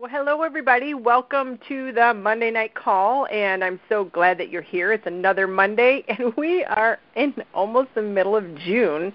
Well, 0.00 0.08
hello, 0.10 0.40
everybody. 0.40 0.94
Welcome 0.94 1.58
to 1.68 1.92
the 1.92 2.14
Monday 2.14 2.50
Night 2.50 2.74
Call, 2.74 3.26
and 3.26 3.62
I'm 3.62 3.78
so 3.86 4.04
glad 4.04 4.38
that 4.38 4.48
you're 4.48 4.62
here. 4.62 4.94
It's 4.94 5.06
another 5.06 5.46
Monday, 5.46 6.04
and 6.08 6.34
we 6.38 6.64
are 6.64 6.98
in 7.16 7.34
almost 7.52 7.90
the 7.94 8.00
middle 8.00 8.34
of 8.34 8.56
June. 8.60 9.12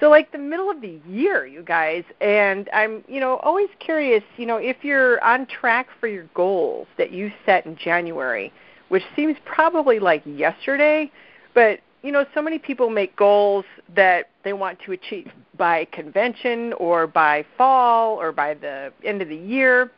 So, 0.00 0.10
like 0.10 0.32
the 0.32 0.38
middle 0.38 0.72
of 0.72 0.80
the 0.80 0.98
year, 1.08 1.46
you 1.46 1.62
guys. 1.62 2.02
And 2.20 2.68
I'm, 2.72 3.04
you 3.06 3.20
know, 3.20 3.36
always 3.44 3.68
curious, 3.78 4.24
you 4.36 4.44
know, 4.44 4.56
if 4.56 4.78
you're 4.82 5.22
on 5.22 5.46
track 5.46 5.86
for 6.00 6.08
your 6.08 6.24
goals 6.34 6.88
that 6.96 7.12
you 7.12 7.30
set 7.46 7.64
in 7.64 7.76
January, 7.76 8.52
which 8.88 9.04
seems 9.14 9.36
probably 9.44 10.00
like 10.00 10.24
yesterday, 10.26 11.12
but 11.54 11.78
you 12.02 12.10
know, 12.10 12.24
so 12.34 12.42
many 12.42 12.58
people 12.58 12.90
make 12.90 13.14
goals 13.14 13.64
that 13.94 14.30
they 14.42 14.52
want 14.52 14.80
to 14.84 14.92
achieve 14.92 15.30
by 15.56 15.84
convention 15.92 16.72
or 16.74 17.06
by 17.06 17.44
fall 17.56 18.16
or 18.16 18.32
by 18.32 18.54
the 18.54 18.92
end 19.04 19.22
of 19.22 19.28
the 19.28 19.36
year. 19.36 19.92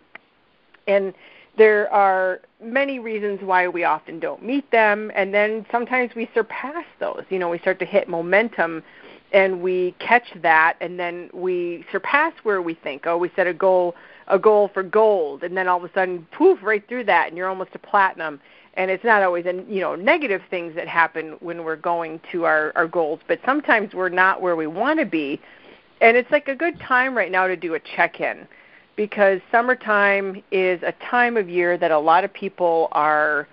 And 0.91 1.15
there 1.57 1.93
are 1.93 2.41
many 2.63 2.99
reasons 2.99 3.41
why 3.43 3.69
we 3.69 3.85
often 3.85 4.21
don't 4.21 4.43
meet 4.43 4.71
them, 4.71 5.11
and 5.15 5.35
then 5.35 5.67
sometimes 5.71 6.15
we 6.15 6.29
surpass 6.35 6.85
those. 6.99 7.25
You 7.29 7.39
know, 7.39 7.49
we 7.49 7.59
start 7.59 7.79
to 7.81 7.85
hit 7.85 8.09
momentum 8.09 8.83
and 9.33 9.63
we 9.63 9.95
catch 9.99 10.27
that. 10.43 10.77
And 10.81 10.99
then 10.99 11.31
we 11.33 11.85
surpass 11.93 12.33
where 12.43 12.63
we 12.63 12.75
think. 12.75 13.07
Oh 13.07 13.17
we 13.17 13.31
set 13.37 13.47
a 13.47 13.55
goal 13.55 13.95
a 14.29 14.39
goal 14.39 14.71
for 14.73 14.83
gold. 14.83 15.43
And 15.43 15.57
then 15.57 15.69
all 15.69 15.79
of 15.79 15.85
a 15.85 15.93
sudden 15.93 16.27
poof 16.33 16.61
right 16.63 16.87
through 16.89 17.05
that. 17.05 17.29
And 17.29 17.37
you're 17.37 17.49
almost 17.49 17.73
to 17.73 17.79
platinum. 17.79 18.41
And 18.75 18.91
it's 18.91 19.05
not 19.05 19.23
always 19.23 19.47
a 19.47 19.65
you 19.69 19.81
know 19.81 19.95
negative 19.95 20.43
things 20.51 20.75
that 20.75 20.89
happen 20.89 21.37
when 21.41 21.65
we're 21.65 21.77
going 21.77 22.21
to 22.33 22.45
our 22.45 22.73
our 22.75 22.89
goals. 22.89 23.21
But 23.29 23.41
sometimes 23.45 23.95
we're 23.95 24.09
not 24.09 24.41
where 24.41 24.57
we 24.57 24.67
want 24.67 24.99
to 25.01 25.07
be. 25.07 25.41
And 26.01 26.17
it's 26.17 26.31
like 26.31 26.49
a 26.49 26.55
good 26.55 26.81
time 26.81 27.17
right 27.17 27.31
now 27.31 27.47
to 27.47 27.57
do 27.57 27.75
a 27.75 27.81
check 27.81 28.21
in 28.21 28.49
because 29.01 29.41
summertime 29.51 30.43
is 30.53 30.79
a 30.83 30.93
time 31.11 31.39
of 31.39 31.49
year 31.49 31.79
that 31.79 31.91
a 31.91 31.99
lot 31.99 32.23
of 32.23 32.31
people 32.35 32.87
are 32.93 33.49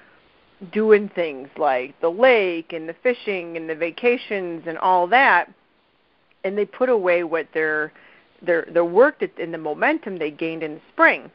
doing 0.74 1.08
things 1.08 1.48
like 1.56 1.98
the 2.02 2.10
lake 2.10 2.74
and 2.74 2.90
the 2.90 2.96
fishing 3.02 3.56
and 3.56 3.70
the 3.70 3.74
vacations 3.74 4.62
and 4.68 4.78
all 4.80 5.08
that 5.08 5.50
and 6.44 6.58
they 6.58 6.66
put 6.66 6.90
away 6.90 7.24
what 7.24 7.48
their 7.54 7.94
their 8.42 8.68
their 8.74 8.84
work 8.84 9.22
that, 9.22 9.32
and 9.40 9.54
the 9.54 9.58
momentum 9.58 10.18
they 10.20 10.32
gained 10.32 10.64
in 10.64 10.74
the 10.74 10.82
spring 10.92 11.32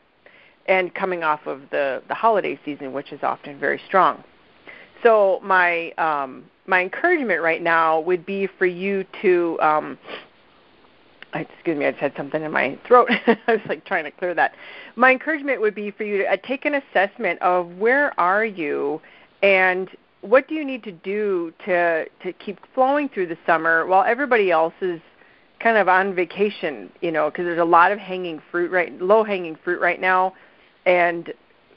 and 0.67 0.95
coming 0.95 1.23
off 1.23 1.47
of 1.47 1.63
the 1.71 2.03
the 2.09 2.15
holiday 2.15 2.61
season, 2.67 2.93
which 2.93 3.13
is 3.13 3.21
often 3.23 3.59
very 3.59 3.81
strong. 3.87 4.23
So 5.03 5.41
my 5.43 5.91
um, 5.93 6.45
my 6.67 6.83
encouragement 6.83 7.41
right 7.41 7.63
now 7.63 8.01
would 8.01 8.27
be 8.27 8.47
for 8.59 8.67
you 8.67 9.07
to 9.23 9.59
um, 9.63 9.99
excuse 11.41 11.79
me, 11.79 11.87
I 11.87 11.91
just 11.93 12.01
had 12.01 12.13
something 12.17 12.43
in 12.43 12.53
my 12.53 12.79
throat. 12.87 13.09
I 13.27 13.39
was 13.49 13.61
like 13.69 13.85
trying 13.85 14.05
to 14.05 14.11
clear 14.11 14.35
that. 14.35 14.55
My 14.97 15.11
encouragement 15.11 15.61
would 15.61 15.75
be 15.75 15.91
for 15.91 16.05
you 16.05 16.19
to 16.19 16.33
uh, 16.33 16.37
take 16.47 16.65
an 16.65 16.75
assessment 16.75 17.41
of 17.43 17.69
where 17.77 18.19
are 18.21 18.45
you 18.45 19.01
and 19.43 19.89
what 20.21 20.47
do 20.49 20.55
you 20.55 20.65
need 20.65 20.85
to 20.85 20.93
do 20.93 21.53
to 21.65 22.07
to 22.23 22.33
keep 22.35 22.59
flowing 22.75 23.09
through 23.09 23.27
the 23.27 23.39
summer 23.47 23.87
while 23.87 24.05
everybody 24.05 24.51
else 24.51 24.75
is 24.81 25.01
kind 25.59 25.77
of 25.77 25.89
on 25.89 26.15
vacation, 26.15 26.91
you 27.01 27.13
know, 27.13 27.31
because 27.31 27.45
there's 27.45 27.61
a 27.61 27.65
lot 27.65 27.93
of 27.93 27.99
hanging 27.99 28.41
fruit 28.51 28.71
right 28.71 29.01
low 29.01 29.25
hanging 29.25 29.57
fruit 29.65 29.81
right 29.81 30.01
now 30.01 30.35
and 30.87 31.33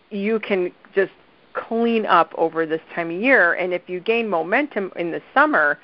you 0.09 0.40
can 0.40 0.72
just 0.94 1.12
clean 1.53 2.06
up 2.06 2.34
over 2.38 2.66
this 2.66 2.81
time 2.94 3.09
of 3.09 3.22
year. 3.22 3.53
And 3.53 3.73
if 3.73 3.88
you 3.88 4.00
gain 4.00 4.30
momentum 4.30 4.92
in 4.95 5.12
the 5.12 5.22
summer, 5.34 5.80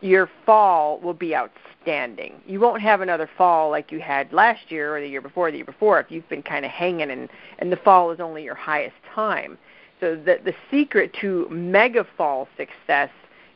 your 0.00 0.28
fall 0.44 1.00
will 1.00 1.14
be 1.14 1.34
outstanding. 1.34 2.34
You 2.46 2.60
won't 2.60 2.82
have 2.82 3.00
another 3.00 3.28
fall 3.38 3.70
like 3.70 3.90
you 3.90 4.00
had 4.00 4.32
last 4.32 4.70
year 4.70 4.96
or 4.96 5.00
the 5.00 5.08
year 5.08 5.20
before, 5.20 5.50
the 5.50 5.58
year 5.58 5.66
before, 5.66 6.00
if 6.00 6.10
you've 6.10 6.28
been 6.28 6.42
kind 6.42 6.64
of 6.64 6.70
hanging 6.70 7.10
and 7.10 7.28
and 7.58 7.72
the 7.72 7.76
fall 7.76 8.10
is 8.10 8.20
only 8.20 8.44
your 8.44 8.54
highest 8.54 8.96
time. 9.14 9.58
So 10.00 10.14
the 10.16 10.38
the 10.44 10.54
secret 10.70 11.14
to 11.20 11.48
mega 11.50 12.06
fall 12.16 12.48
success 12.56 13.10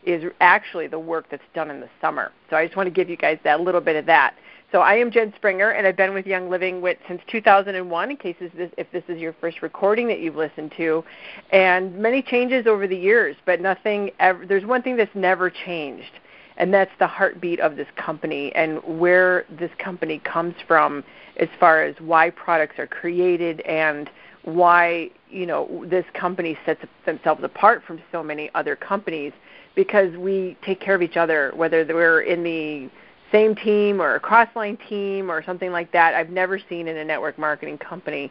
is 0.05 0.24
actually 0.41 0.87
the 0.87 0.98
work 0.98 1.26
that's 1.31 1.42
done 1.54 1.70
in 1.70 1.81
the 1.81 1.91
summer. 2.00 2.32
So 2.48 2.56
I 2.56 2.64
just 2.64 2.76
want 2.76 2.87
to 2.87 2.91
give 2.91 3.10
you 3.10 3.16
guys 3.16 3.38
that 3.44 3.60
little 3.60 3.82
bit 3.82 3.97
of 3.97 4.06
that. 4.06 4.34
So 4.72 4.82
I 4.82 4.94
am 4.94 5.10
Jen 5.10 5.32
Springer, 5.34 5.70
and 5.70 5.84
I've 5.84 5.97
been 5.97 6.14
with 6.14 6.26
Young 6.26 6.48
Living 6.48 6.81
since 7.09 7.20
2001. 7.26 8.10
In 8.10 8.16
case 8.16 8.37
this, 8.38 8.70
if 8.78 8.91
this 8.93 9.03
is 9.09 9.19
your 9.19 9.34
first 9.41 9.62
recording 9.62 10.06
that 10.06 10.20
you've 10.20 10.37
listened 10.37 10.72
to, 10.76 11.04
and 11.50 11.97
many 11.98 12.22
changes 12.22 12.69
over 12.69 12.87
the 12.87 12.97
years, 12.97 13.34
but 13.47 13.60
nothing. 13.60 14.12
Ever, 14.20 14.47
there's 14.47 14.64
one 14.64 14.82
thing 14.82 14.97
that's 14.97 15.14
never 15.14 15.50
changed, 15.50 16.20
and 16.60 16.75
that's 16.75 16.93
the 16.98 17.06
heartbeat 17.06 17.59
of 17.59 17.75
this 17.75 17.88
company 17.97 18.53
and 18.54 18.81
where 18.84 19.47
this 19.59 19.71
company 19.78 20.19
comes 20.19 20.54
from, 20.69 21.03
as 21.38 21.48
far 21.59 21.82
as 21.82 21.97
why 22.00 22.28
products 22.28 22.78
are 22.78 22.87
created 22.87 23.62
and 23.62 24.10
why 24.43 25.10
you 25.31 25.47
know 25.47 25.84
this 25.88 26.04
company 26.12 26.56
sets 26.66 26.82
themselves 27.06 27.43
apart 27.43 27.82
from 27.87 27.99
so 28.12 28.22
many 28.22 28.50
other 28.54 28.76
companies 28.76 29.32
because 29.75 30.15
we 30.19 30.56
take 30.62 30.81
care 30.81 30.94
of 30.94 31.00
each 31.00 31.16
other, 31.16 31.50
whether 31.56 31.82
we're 31.87 32.20
in 32.20 32.43
the 32.44 32.91
same 33.32 33.54
team 33.54 34.00
or 34.00 34.16
a 34.16 34.20
cross-line 34.20 34.76
team 34.87 35.31
or 35.31 35.43
something 35.43 35.72
like 35.72 35.91
that. 35.93 36.15
I've 36.15 36.31
never 36.31 36.59
seen 36.69 36.88
in 36.88 36.97
a 36.99 37.04
network 37.04 37.38
marketing 37.38 37.78
company 37.78 38.31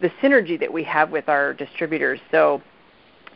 the 0.00 0.08
synergy 0.22 0.58
that 0.60 0.72
we 0.72 0.82
have 0.84 1.10
with 1.10 1.28
our 1.28 1.52
distributors. 1.52 2.20
So 2.30 2.62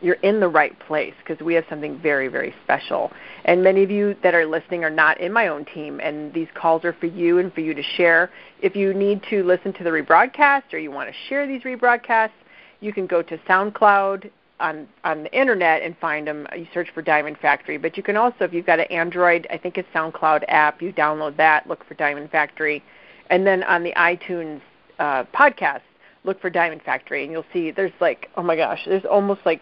you're 0.01 0.15
in 0.15 0.39
the 0.39 0.47
right 0.47 0.77
place 0.79 1.13
because 1.19 1.43
we 1.43 1.53
have 1.53 1.65
something 1.69 1.99
very, 1.99 2.27
very 2.27 2.53
special. 2.63 3.11
And 3.45 3.63
many 3.63 3.83
of 3.83 3.91
you 3.91 4.15
that 4.23 4.33
are 4.33 4.45
listening 4.45 4.83
are 4.83 4.89
not 4.89 5.19
in 5.19 5.31
my 5.31 5.47
own 5.47 5.65
team, 5.65 5.99
and 5.99 6.33
these 6.33 6.47
calls 6.53 6.83
are 6.83 6.93
for 6.93 7.05
you 7.05 7.39
and 7.39 7.53
for 7.53 7.61
you 7.61 7.73
to 7.73 7.83
share. 7.83 8.29
If 8.61 8.75
you 8.75 8.93
need 8.93 9.21
to 9.29 9.43
listen 9.43 9.73
to 9.73 9.83
the 9.83 9.89
rebroadcast 9.89 10.73
or 10.73 10.79
you 10.79 10.91
want 10.91 11.09
to 11.09 11.15
share 11.29 11.47
these 11.47 11.63
rebroadcasts, 11.63 12.31
you 12.79 12.91
can 12.93 13.07
go 13.07 13.21
to 13.21 13.37
SoundCloud 13.39 14.29
on 14.59 14.87
on 15.03 15.23
the 15.23 15.31
internet 15.37 15.81
and 15.81 15.97
find 15.97 16.27
them. 16.27 16.47
You 16.55 16.67
search 16.73 16.89
for 16.93 17.01
Diamond 17.01 17.37
Factory, 17.39 17.77
but 17.77 17.97
you 17.97 18.03
can 18.03 18.15
also, 18.15 18.45
if 18.45 18.53
you've 18.53 18.65
got 18.65 18.79
an 18.79 18.85
Android, 18.85 19.47
I 19.49 19.57
think 19.57 19.77
it's 19.77 19.87
SoundCloud 19.93 20.43
app, 20.47 20.81
you 20.81 20.93
download 20.93 21.37
that, 21.37 21.67
look 21.67 21.85
for 21.85 21.95
Diamond 21.95 22.31
Factory, 22.31 22.83
and 23.29 23.45
then 23.45 23.63
on 23.63 23.83
the 23.83 23.93
iTunes 23.93 24.61
uh, 24.99 25.23
podcast, 25.33 25.81
look 26.23 26.39
for 26.39 26.49
Diamond 26.49 26.83
Factory, 26.83 27.23
and 27.23 27.31
you'll 27.31 27.45
see 27.51 27.71
there's 27.71 27.91
like, 27.99 28.29
oh 28.37 28.43
my 28.43 28.55
gosh, 28.55 28.81
there's 28.85 29.05
almost 29.05 29.41
like 29.45 29.61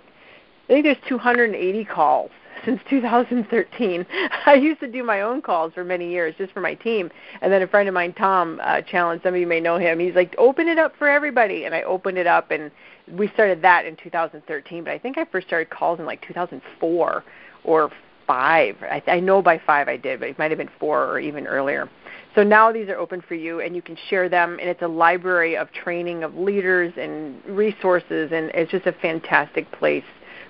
I 0.69 0.73
think 0.73 0.85
there's 0.85 0.97
280 1.07 1.85
calls 1.85 2.29
since 2.65 2.79
2013. 2.89 4.05
I 4.45 4.53
used 4.53 4.79
to 4.81 4.87
do 4.87 5.03
my 5.03 5.21
own 5.21 5.41
calls 5.41 5.73
for 5.73 5.83
many 5.83 6.11
years 6.11 6.35
just 6.37 6.53
for 6.53 6.61
my 6.61 6.75
team, 6.75 7.09
and 7.41 7.51
then 7.51 7.63
a 7.63 7.67
friend 7.67 7.87
of 7.87 7.95
mine, 7.95 8.13
Tom, 8.13 8.59
uh, 8.61 8.81
challenged. 8.81 9.23
Some 9.23 9.33
of 9.33 9.39
you 9.39 9.47
may 9.47 9.59
know 9.59 9.77
him. 9.77 9.99
He's 9.99 10.13
like, 10.13 10.35
"Open 10.37 10.67
it 10.67 10.77
up 10.77 10.95
for 10.97 11.07
everybody," 11.07 11.65
and 11.65 11.73
I 11.73 11.81
opened 11.83 12.19
it 12.19 12.27
up, 12.27 12.51
and 12.51 12.69
we 13.11 13.29
started 13.29 13.63
that 13.63 13.85
in 13.85 13.95
2013. 13.95 14.83
But 14.83 14.93
I 14.93 14.99
think 14.99 15.17
I 15.17 15.25
first 15.25 15.47
started 15.47 15.71
calls 15.71 15.99
in 15.99 16.05
like 16.05 16.21
2004 16.27 17.23
or 17.63 17.91
five. 18.27 18.75
I, 18.83 19.01
I 19.07 19.19
know 19.19 19.41
by 19.41 19.57
five 19.65 19.87
I 19.87 19.97
did, 19.97 20.19
but 20.19 20.29
it 20.29 20.37
might 20.37 20.51
have 20.51 20.59
been 20.59 20.69
four 20.79 21.05
or 21.05 21.19
even 21.19 21.47
earlier. 21.47 21.89
So 22.35 22.43
now 22.43 22.71
these 22.71 22.87
are 22.89 22.97
open 22.97 23.21
for 23.27 23.33
you, 23.33 23.61
and 23.61 23.75
you 23.75 23.81
can 23.81 23.97
share 24.07 24.29
them. 24.29 24.59
And 24.59 24.69
it's 24.69 24.83
a 24.83 24.87
library 24.87 25.57
of 25.57 25.71
training 25.71 26.23
of 26.23 26.35
leaders 26.35 26.93
and 26.95 27.43
resources, 27.45 28.31
and 28.31 28.51
it's 28.53 28.69
just 28.69 28.85
a 28.85 28.91
fantastic 28.91 29.71
place 29.71 30.03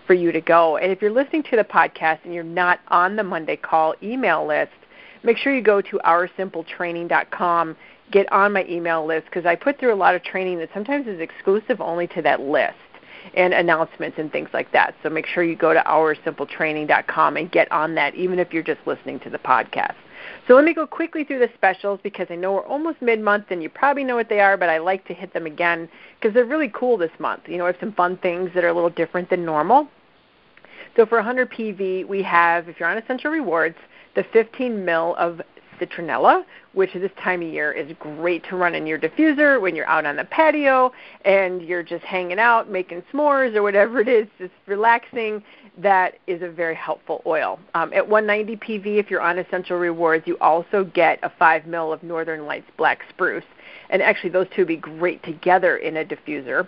for 0.10 0.16
you 0.16 0.32
to 0.32 0.42
go. 0.42 0.78
And 0.78 0.92
if 0.92 1.04
you're 1.04 1.12
listening 1.12 1.44
to 1.52 1.56
the 1.56 1.64
podcast 1.64 2.22
and 2.24 2.34
you're 2.34 2.44
not 2.44 2.80
on 2.88 3.16
the 3.16 3.22
Monday 3.22 3.56
Call 3.56 3.94
email 4.02 4.44
list, 4.44 4.72
make 5.22 5.38
sure 5.38 5.54
you 5.54 5.62
go 5.62 5.82
to 5.82 6.00
oursimpletraining.com, 6.04 7.78
get 8.10 8.32
on 8.32 8.54
my 8.54 8.66
email 8.68 9.06
list 9.06 9.26
because 9.26 9.46
I 9.46 9.54
put 9.56 9.78
through 9.78 9.94
a 9.94 9.96
lot 9.96 10.16
of 10.16 10.24
training 10.24 10.58
that 10.58 10.70
sometimes 10.74 11.06
is 11.06 11.20
exclusive 11.20 11.80
only 11.80 12.08
to 12.08 12.24
that 12.24 12.42
list 12.42 12.74
and 13.36 13.54
announcements 13.54 14.18
and 14.18 14.32
things 14.32 14.50
like 14.52 14.72
that. 14.72 14.96
So 15.04 15.12
make 15.12 15.28
sure 15.28 15.44
you 15.44 15.56
go 15.56 15.76
to 15.76 15.82
oursimpletraining.com 15.82 17.38
and 17.38 17.52
get 17.52 17.72
on 17.72 17.94
that 17.94 18.16
even 18.16 18.40
if 18.40 18.52
you're 18.52 18.64
just 18.64 18.82
listening 18.88 19.20
to 19.20 19.30
the 19.30 19.38
podcast. 19.38 19.94
So 20.48 20.56
let 20.56 20.66
me 20.66 20.74
go 20.74 20.88
quickly 20.88 21.24
through 21.24 21.38
the 21.38 21.52
specials 21.54 22.00
because 22.02 22.26
I 22.32 22.36
know 22.36 22.54
we're 22.54 22.66
almost 22.66 23.00
mid-month 23.00 23.46
and 23.52 23.62
you 23.62 23.70
probably 23.70 24.04
know 24.04 24.16
what 24.16 24.28
they 24.28 24.40
are, 24.40 24.58
but 24.58 24.70
I 24.70 24.80
like 24.80 25.06
to 25.06 25.14
hit 25.14 25.34
them 25.34 25.46
again 25.46 25.88
because 26.20 26.34
they're 26.34 26.46
really 26.46 26.72
cool 26.74 26.98
this 26.98 27.12
month. 27.20 27.44
You 27.48 27.58
know, 27.58 27.66
we 27.66 27.68
have 27.68 27.80
some 27.80 27.94
fun 27.94 28.18
things 28.18 28.50
that 28.56 28.64
are 28.64 28.70
a 28.70 28.74
little 28.74 28.90
different 28.90 29.30
than 29.30 29.46
normal. 29.46 29.88
So 30.96 31.06
for 31.06 31.18
100 31.18 31.52
PV, 31.52 32.08
we 32.08 32.24
have, 32.24 32.68
if 32.68 32.80
you're 32.80 32.90
on 32.90 32.98
Essential 32.98 33.32
Rewards, 33.32 33.78
the 34.16 34.24
15 34.34 34.84
mil 34.84 35.16
of 35.16 35.42
citronella, 35.80 36.44
which 36.74 36.96
at 36.96 37.02
this 37.02 37.12
time 37.24 37.42
of 37.42 37.48
year 37.48 37.72
is 37.72 37.92
great 38.00 38.44
to 38.50 38.56
run 38.56 38.76
in 38.76 38.86
your 38.86 39.00
diffuser 39.00 39.60
when 39.62 39.76
you're 39.76 39.88
out 39.88 40.06
on 40.06 40.16
the 40.16 40.26
patio 40.26 40.92
and 41.26 41.62
you're 41.62 41.84
just 41.84 42.04
hanging 42.04 42.40
out, 42.40 42.70
making 42.70 43.02
s'mores 43.12 43.56
or 43.56 43.64
whatever 43.64 44.00
it 44.00 44.08
is, 44.08 44.28
just 44.38 44.52
relaxing. 44.68 45.44
That 45.78 46.16
is 46.28 46.42
a 46.42 46.50
very 46.50 46.76
helpful 46.76 47.22
oil. 47.26 47.60
Um, 47.74 47.94
at 47.94 48.08
190 48.08 48.58
PV, 48.58 49.00
if 49.00 49.10
you're 49.10 49.22
on 49.22 49.40
Essential 49.40 49.78
Rewards, 49.78 50.28
you 50.28 50.38
also 50.42 50.84
get 50.84 51.20
a 51.24 51.32
5 51.40 51.66
mil 51.66 51.94
of 51.94 52.04
Northern 52.04 52.46
Lights 52.46 52.70
Black 52.78 53.00
Spruce. 53.10 53.46
And 53.90 54.02
actually, 54.02 54.32
those 54.32 54.48
two 54.56 54.62
would 54.62 54.68
be 54.68 54.76
great 54.76 55.24
together 55.24 55.78
in 55.78 55.98
a 55.98 56.06
diffuser. 56.06 56.68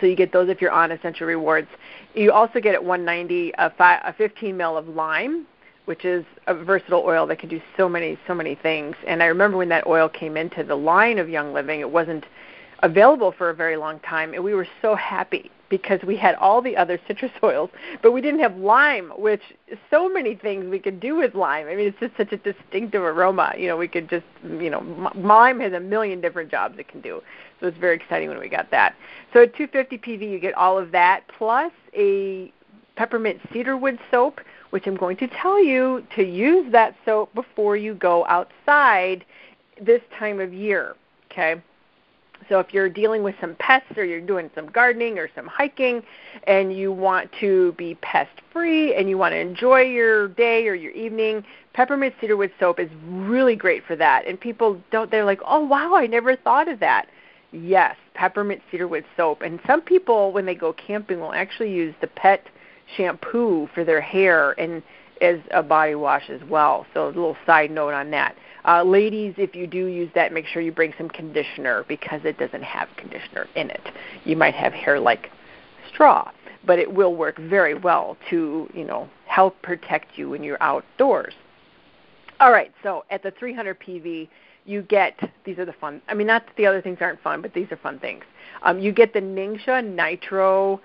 So 0.00 0.06
you 0.06 0.16
get 0.16 0.32
those 0.32 0.48
if 0.48 0.60
you're 0.60 0.72
on 0.72 0.90
Essential 0.92 1.26
Rewards. 1.26 1.68
You 2.14 2.32
also 2.32 2.60
get 2.60 2.74
at 2.74 2.82
190 2.82 3.52
a, 3.58 3.70
fi- 3.70 4.00
a 4.04 4.12
15 4.12 4.56
mil 4.56 4.76
of 4.76 4.88
lime, 4.88 5.46
which 5.84 6.04
is 6.04 6.24
a 6.46 6.54
versatile 6.54 7.02
oil 7.04 7.26
that 7.26 7.38
can 7.38 7.48
do 7.48 7.60
so 7.76 7.88
many 7.88 8.18
so 8.26 8.34
many 8.34 8.54
things. 8.54 8.96
And 9.06 9.22
I 9.22 9.26
remember 9.26 9.56
when 9.56 9.68
that 9.70 9.86
oil 9.86 10.08
came 10.08 10.36
into 10.36 10.64
the 10.64 10.76
line 10.76 11.18
of 11.18 11.28
Young 11.28 11.52
Living, 11.52 11.80
it 11.80 11.90
wasn't 11.90 12.24
available 12.82 13.32
for 13.32 13.50
a 13.50 13.54
very 13.54 13.76
long 13.76 14.00
time, 14.00 14.34
and 14.34 14.42
we 14.42 14.54
were 14.54 14.66
so 14.80 14.94
happy 14.94 15.50
because 15.72 16.02
we 16.02 16.18
had 16.18 16.34
all 16.34 16.60
the 16.60 16.76
other 16.76 17.00
citrus 17.08 17.32
oils, 17.42 17.70
but 18.02 18.12
we 18.12 18.20
didn't 18.20 18.40
have 18.40 18.54
lime, 18.58 19.10
which 19.16 19.40
so 19.90 20.06
many 20.06 20.34
things 20.34 20.66
we 20.66 20.78
could 20.78 21.00
do 21.00 21.16
with 21.16 21.34
lime. 21.34 21.66
I 21.66 21.74
mean, 21.74 21.88
it's 21.88 21.98
just 21.98 22.14
such 22.14 22.30
a 22.30 22.36
distinctive 22.36 23.00
aroma. 23.02 23.54
You 23.56 23.68
know, 23.68 23.78
we 23.78 23.88
could 23.88 24.10
just, 24.10 24.26
you 24.44 24.68
know, 24.68 25.10
lime 25.14 25.60
has 25.60 25.72
a 25.72 25.80
million 25.80 26.20
different 26.20 26.50
jobs 26.50 26.78
it 26.78 26.88
can 26.88 27.00
do. 27.00 27.22
So 27.58 27.68
it's 27.68 27.78
very 27.78 27.96
exciting 27.96 28.28
when 28.28 28.38
we 28.38 28.50
got 28.50 28.70
that. 28.70 28.94
So 29.32 29.44
at 29.44 29.56
250 29.56 29.96
PV, 29.96 30.30
you 30.30 30.38
get 30.38 30.52
all 30.52 30.78
of 30.78 30.92
that 30.92 31.24
plus 31.38 31.72
a 31.96 32.52
peppermint 32.96 33.40
cedarwood 33.50 33.98
soap, 34.10 34.42
which 34.70 34.86
I'm 34.86 34.96
going 34.96 35.16
to 35.16 35.26
tell 35.26 35.64
you 35.64 36.06
to 36.16 36.22
use 36.22 36.70
that 36.72 36.94
soap 37.06 37.34
before 37.34 37.78
you 37.78 37.94
go 37.94 38.26
outside 38.26 39.24
this 39.80 40.02
time 40.18 40.38
of 40.38 40.52
year. 40.52 40.96
Okay 41.30 41.62
so 42.48 42.58
if 42.58 42.72
you're 42.72 42.88
dealing 42.88 43.22
with 43.22 43.34
some 43.40 43.54
pests 43.56 43.96
or 43.96 44.04
you're 44.04 44.20
doing 44.20 44.50
some 44.54 44.66
gardening 44.66 45.18
or 45.18 45.28
some 45.34 45.46
hiking 45.46 46.02
and 46.46 46.76
you 46.76 46.92
want 46.92 47.30
to 47.40 47.72
be 47.72 47.94
pest 47.96 48.30
free 48.52 48.94
and 48.94 49.08
you 49.08 49.18
want 49.18 49.32
to 49.32 49.38
enjoy 49.38 49.82
your 49.82 50.28
day 50.28 50.66
or 50.68 50.74
your 50.74 50.92
evening, 50.92 51.44
peppermint 51.72 52.14
cedarwood 52.20 52.52
soap 52.58 52.78
is 52.78 52.90
really 53.06 53.56
great 53.56 53.84
for 53.84 53.96
that. 53.96 54.26
And 54.26 54.40
people 54.40 54.80
don't 54.90 55.10
they're 55.10 55.24
like, 55.24 55.40
"Oh, 55.46 55.60
wow, 55.60 55.94
I 55.94 56.06
never 56.06 56.36
thought 56.36 56.68
of 56.68 56.80
that." 56.80 57.08
Yes, 57.52 57.96
peppermint 58.14 58.62
cedarwood 58.70 59.04
soap. 59.16 59.42
And 59.42 59.60
some 59.66 59.82
people 59.82 60.32
when 60.32 60.46
they 60.46 60.54
go 60.54 60.72
camping 60.72 61.20
will 61.20 61.34
actually 61.34 61.72
use 61.72 61.94
the 62.00 62.06
pet 62.06 62.46
shampoo 62.96 63.68
for 63.74 63.84
their 63.84 64.00
hair 64.00 64.52
and 64.58 64.82
as 65.20 65.38
a 65.52 65.62
body 65.62 65.94
wash 65.94 66.28
as 66.28 66.42
well. 66.44 66.84
So 66.92 67.06
a 67.06 67.08
little 67.08 67.36
side 67.46 67.70
note 67.70 67.94
on 67.94 68.10
that. 68.10 68.36
Uh, 68.64 68.82
ladies, 68.82 69.34
if 69.38 69.56
you 69.56 69.66
do 69.66 69.86
use 69.86 70.10
that, 70.14 70.32
make 70.32 70.46
sure 70.46 70.62
you 70.62 70.72
bring 70.72 70.94
some 70.96 71.08
conditioner 71.08 71.84
because 71.88 72.20
it 72.24 72.38
doesn't 72.38 72.62
have 72.62 72.88
conditioner 72.96 73.46
in 73.56 73.70
it. 73.70 73.88
You 74.24 74.36
might 74.36 74.54
have 74.54 74.72
hair 74.72 75.00
like 75.00 75.30
straw, 75.92 76.30
but 76.64 76.78
it 76.78 76.92
will 76.92 77.14
work 77.14 77.38
very 77.38 77.74
well 77.74 78.16
to, 78.30 78.68
you 78.72 78.84
know, 78.84 79.08
help 79.26 79.60
protect 79.62 80.16
you 80.16 80.30
when 80.30 80.44
you're 80.44 80.62
outdoors. 80.62 81.34
All 82.38 82.52
right, 82.52 82.72
so 82.82 83.04
at 83.10 83.22
the 83.22 83.32
300 83.32 83.78
PV, 83.80 84.28
you 84.64 84.82
get 84.82 85.18
these 85.44 85.58
are 85.58 85.64
the 85.64 85.72
fun. 85.72 86.00
I 86.08 86.14
mean, 86.14 86.26
not 86.26 86.46
that 86.46 86.56
the 86.56 86.66
other 86.66 86.80
things 86.80 86.98
aren't 87.00 87.20
fun, 87.20 87.42
but 87.42 87.52
these 87.52 87.66
are 87.72 87.76
fun 87.76 87.98
things. 87.98 88.24
Um, 88.62 88.78
you 88.78 88.92
get 88.92 89.12
the 89.12 89.20
Ningxia 89.20 89.84
Nitro 89.84 90.80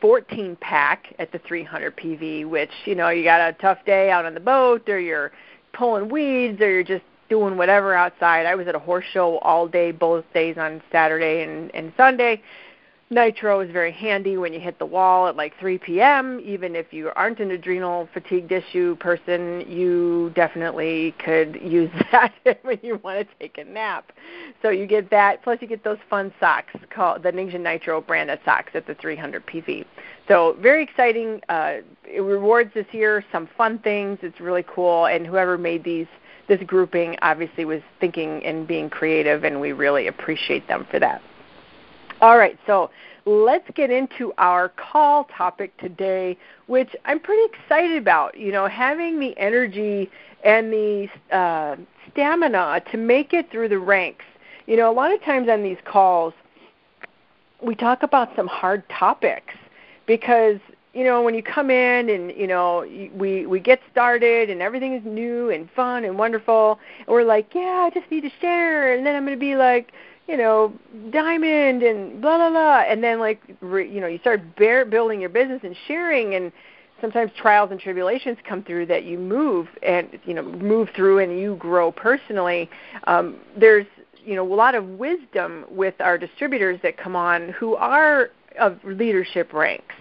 14 0.00 0.56
pack 0.60 1.14
at 1.18 1.32
the 1.32 1.38
300 1.46 1.96
PV, 1.96 2.48
which 2.48 2.70
you 2.84 2.94
know 2.94 3.08
you 3.08 3.24
got 3.24 3.40
a 3.40 3.52
tough 3.54 3.78
day 3.86 4.10
out 4.10 4.26
on 4.26 4.34
the 4.34 4.40
boat, 4.40 4.88
or 4.88 5.00
you're 5.00 5.32
pulling 5.76 6.08
weeds 6.08 6.60
or 6.60 6.70
you're 6.70 6.82
just 6.82 7.04
doing 7.28 7.56
whatever 7.56 7.94
outside. 7.94 8.46
I 8.46 8.54
was 8.54 8.66
at 8.66 8.74
a 8.74 8.78
horse 8.78 9.04
show 9.12 9.38
all 9.38 9.68
day, 9.68 9.92
both 9.92 10.24
days 10.32 10.56
on 10.58 10.82
Saturday 10.90 11.42
and, 11.42 11.74
and 11.74 11.92
Sunday. 11.96 12.42
Nitro 13.08 13.60
is 13.60 13.70
very 13.70 13.92
handy 13.92 14.36
when 14.36 14.52
you 14.52 14.58
hit 14.58 14.80
the 14.80 14.86
wall 14.86 15.28
at 15.28 15.36
like 15.36 15.52
3 15.60 15.78
p.m. 15.78 16.40
Even 16.44 16.74
if 16.74 16.92
you 16.92 17.12
aren't 17.14 17.38
an 17.38 17.52
adrenal 17.52 18.08
fatigued 18.12 18.50
issue 18.50 18.96
person, 18.96 19.64
you 19.68 20.32
definitely 20.34 21.14
could 21.24 21.56
use 21.62 21.90
that 22.10 22.32
when 22.62 22.80
you 22.82 23.00
want 23.04 23.28
to 23.28 23.34
take 23.38 23.58
a 23.58 23.64
nap. 23.64 24.10
So 24.60 24.70
you 24.70 24.86
get 24.86 25.08
that, 25.10 25.42
plus 25.44 25.58
you 25.60 25.68
get 25.68 25.84
those 25.84 25.98
fun 26.10 26.34
socks 26.40 26.74
called 26.90 27.22
the 27.22 27.30
Ningxia 27.30 27.60
Nitro 27.60 28.00
branded 28.00 28.40
socks 28.44 28.72
at 28.74 28.88
the 28.88 28.94
300 28.96 29.46
PV. 29.46 29.84
So 30.28 30.56
very 30.60 30.82
exciting. 30.82 31.40
Uh, 31.48 31.78
rewards 32.20 32.72
this 32.74 32.86
year 32.92 33.24
some 33.30 33.48
fun 33.56 33.78
things. 33.78 34.18
It's 34.22 34.40
really 34.40 34.64
cool, 34.66 35.06
and 35.06 35.26
whoever 35.26 35.56
made 35.56 35.84
these 35.84 36.06
this 36.48 36.60
grouping 36.64 37.16
obviously 37.22 37.64
was 37.64 37.80
thinking 38.00 38.44
and 38.44 38.66
being 38.66 38.88
creative, 38.88 39.44
and 39.44 39.60
we 39.60 39.72
really 39.72 40.06
appreciate 40.06 40.68
them 40.68 40.86
for 40.90 41.00
that. 41.00 41.20
All 42.20 42.38
right, 42.38 42.58
so 42.66 42.90
let's 43.24 43.68
get 43.74 43.90
into 43.90 44.32
our 44.38 44.70
call 44.70 45.24
topic 45.24 45.76
today, 45.78 46.38
which 46.66 46.94
I'm 47.04 47.20
pretty 47.20 47.42
excited 47.52 47.98
about. 47.98 48.38
You 48.38 48.52
know, 48.52 48.68
having 48.68 49.18
the 49.20 49.36
energy 49.36 50.10
and 50.44 50.72
the 50.72 51.08
uh, 51.32 51.76
stamina 52.10 52.82
to 52.90 52.96
make 52.96 53.32
it 53.32 53.50
through 53.50 53.68
the 53.68 53.78
ranks. 53.78 54.24
You 54.66 54.76
know, 54.76 54.90
a 54.90 54.94
lot 54.94 55.12
of 55.12 55.22
times 55.22 55.48
on 55.48 55.62
these 55.62 55.78
calls, 55.84 56.32
we 57.62 57.74
talk 57.74 58.02
about 58.02 58.34
some 58.34 58.46
hard 58.46 58.88
topics 58.88 59.54
because 60.06 60.58
you 60.92 61.04
know 61.04 61.22
when 61.22 61.34
you 61.34 61.42
come 61.42 61.70
in 61.70 62.08
and 62.08 62.32
you 62.36 62.46
know 62.46 62.86
we 63.14 63.46
we 63.46 63.60
get 63.60 63.80
started 63.90 64.50
and 64.50 64.62
everything 64.62 64.94
is 64.94 65.02
new 65.04 65.50
and 65.50 65.68
fun 65.72 66.04
and 66.04 66.18
wonderful 66.18 66.78
and 66.98 67.08
we're 67.08 67.24
like 67.24 67.54
yeah 67.54 67.86
i 67.86 67.90
just 67.92 68.10
need 68.10 68.22
to 68.22 68.30
share 68.40 68.94
and 68.94 69.04
then 69.04 69.14
i'm 69.14 69.24
going 69.24 69.36
to 69.36 69.40
be 69.40 69.56
like 69.56 69.92
you 70.26 70.36
know 70.36 70.72
diamond 71.10 71.82
and 71.82 72.20
blah 72.20 72.36
blah 72.36 72.50
blah 72.50 72.80
and 72.80 73.02
then 73.02 73.20
like 73.20 73.42
re, 73.60 73.88
you 73.88 74.00
know 74.00 74.06
you 74.06 74.18
start 74.18 74.40
bear, 74.56 74.84
building 74.84 75.20
your 75.20 75.30
business 75.30 75.60
and 75.62 75.76
sharing 75.86 76.34
and 76.34 76.52
sometimes 77.00 77.30
trials 77.36 77.70
and 77.70 77.80
tribulations 77.80 78.38
come 78.48 78.62
through 78.62 78.86
that 78.86 79.04
you 79.04 79.18
move 79.18 79.68
and 79.82 80.18
you 80.24 80.34
know 80.34 80.42
move 80.42 80.88
through 80.94 81.18
and 81.18 81.38
you 81.38 81.56
grow 81.56 81.92
personally. 81.92 82.70
Um, 83.04 83.36
there's 83.56 83.86
you 84.24 84.34
know 84.34 84.50
a 84.50 84.54
lot 84.54 84.74
of 84.74 84.84
wisdom 84.84 85.64
with 85.70 85.94
our 86.00 86.18
distributors 86.18 86.80
that 86.82 86.96
come 86.96 87.14
on 87.14 87.50
who 87.50 87.76
are 87.76 88.30
of 88.58 88.78
leadership 88.84 89.52
ranks. 89.52 89.94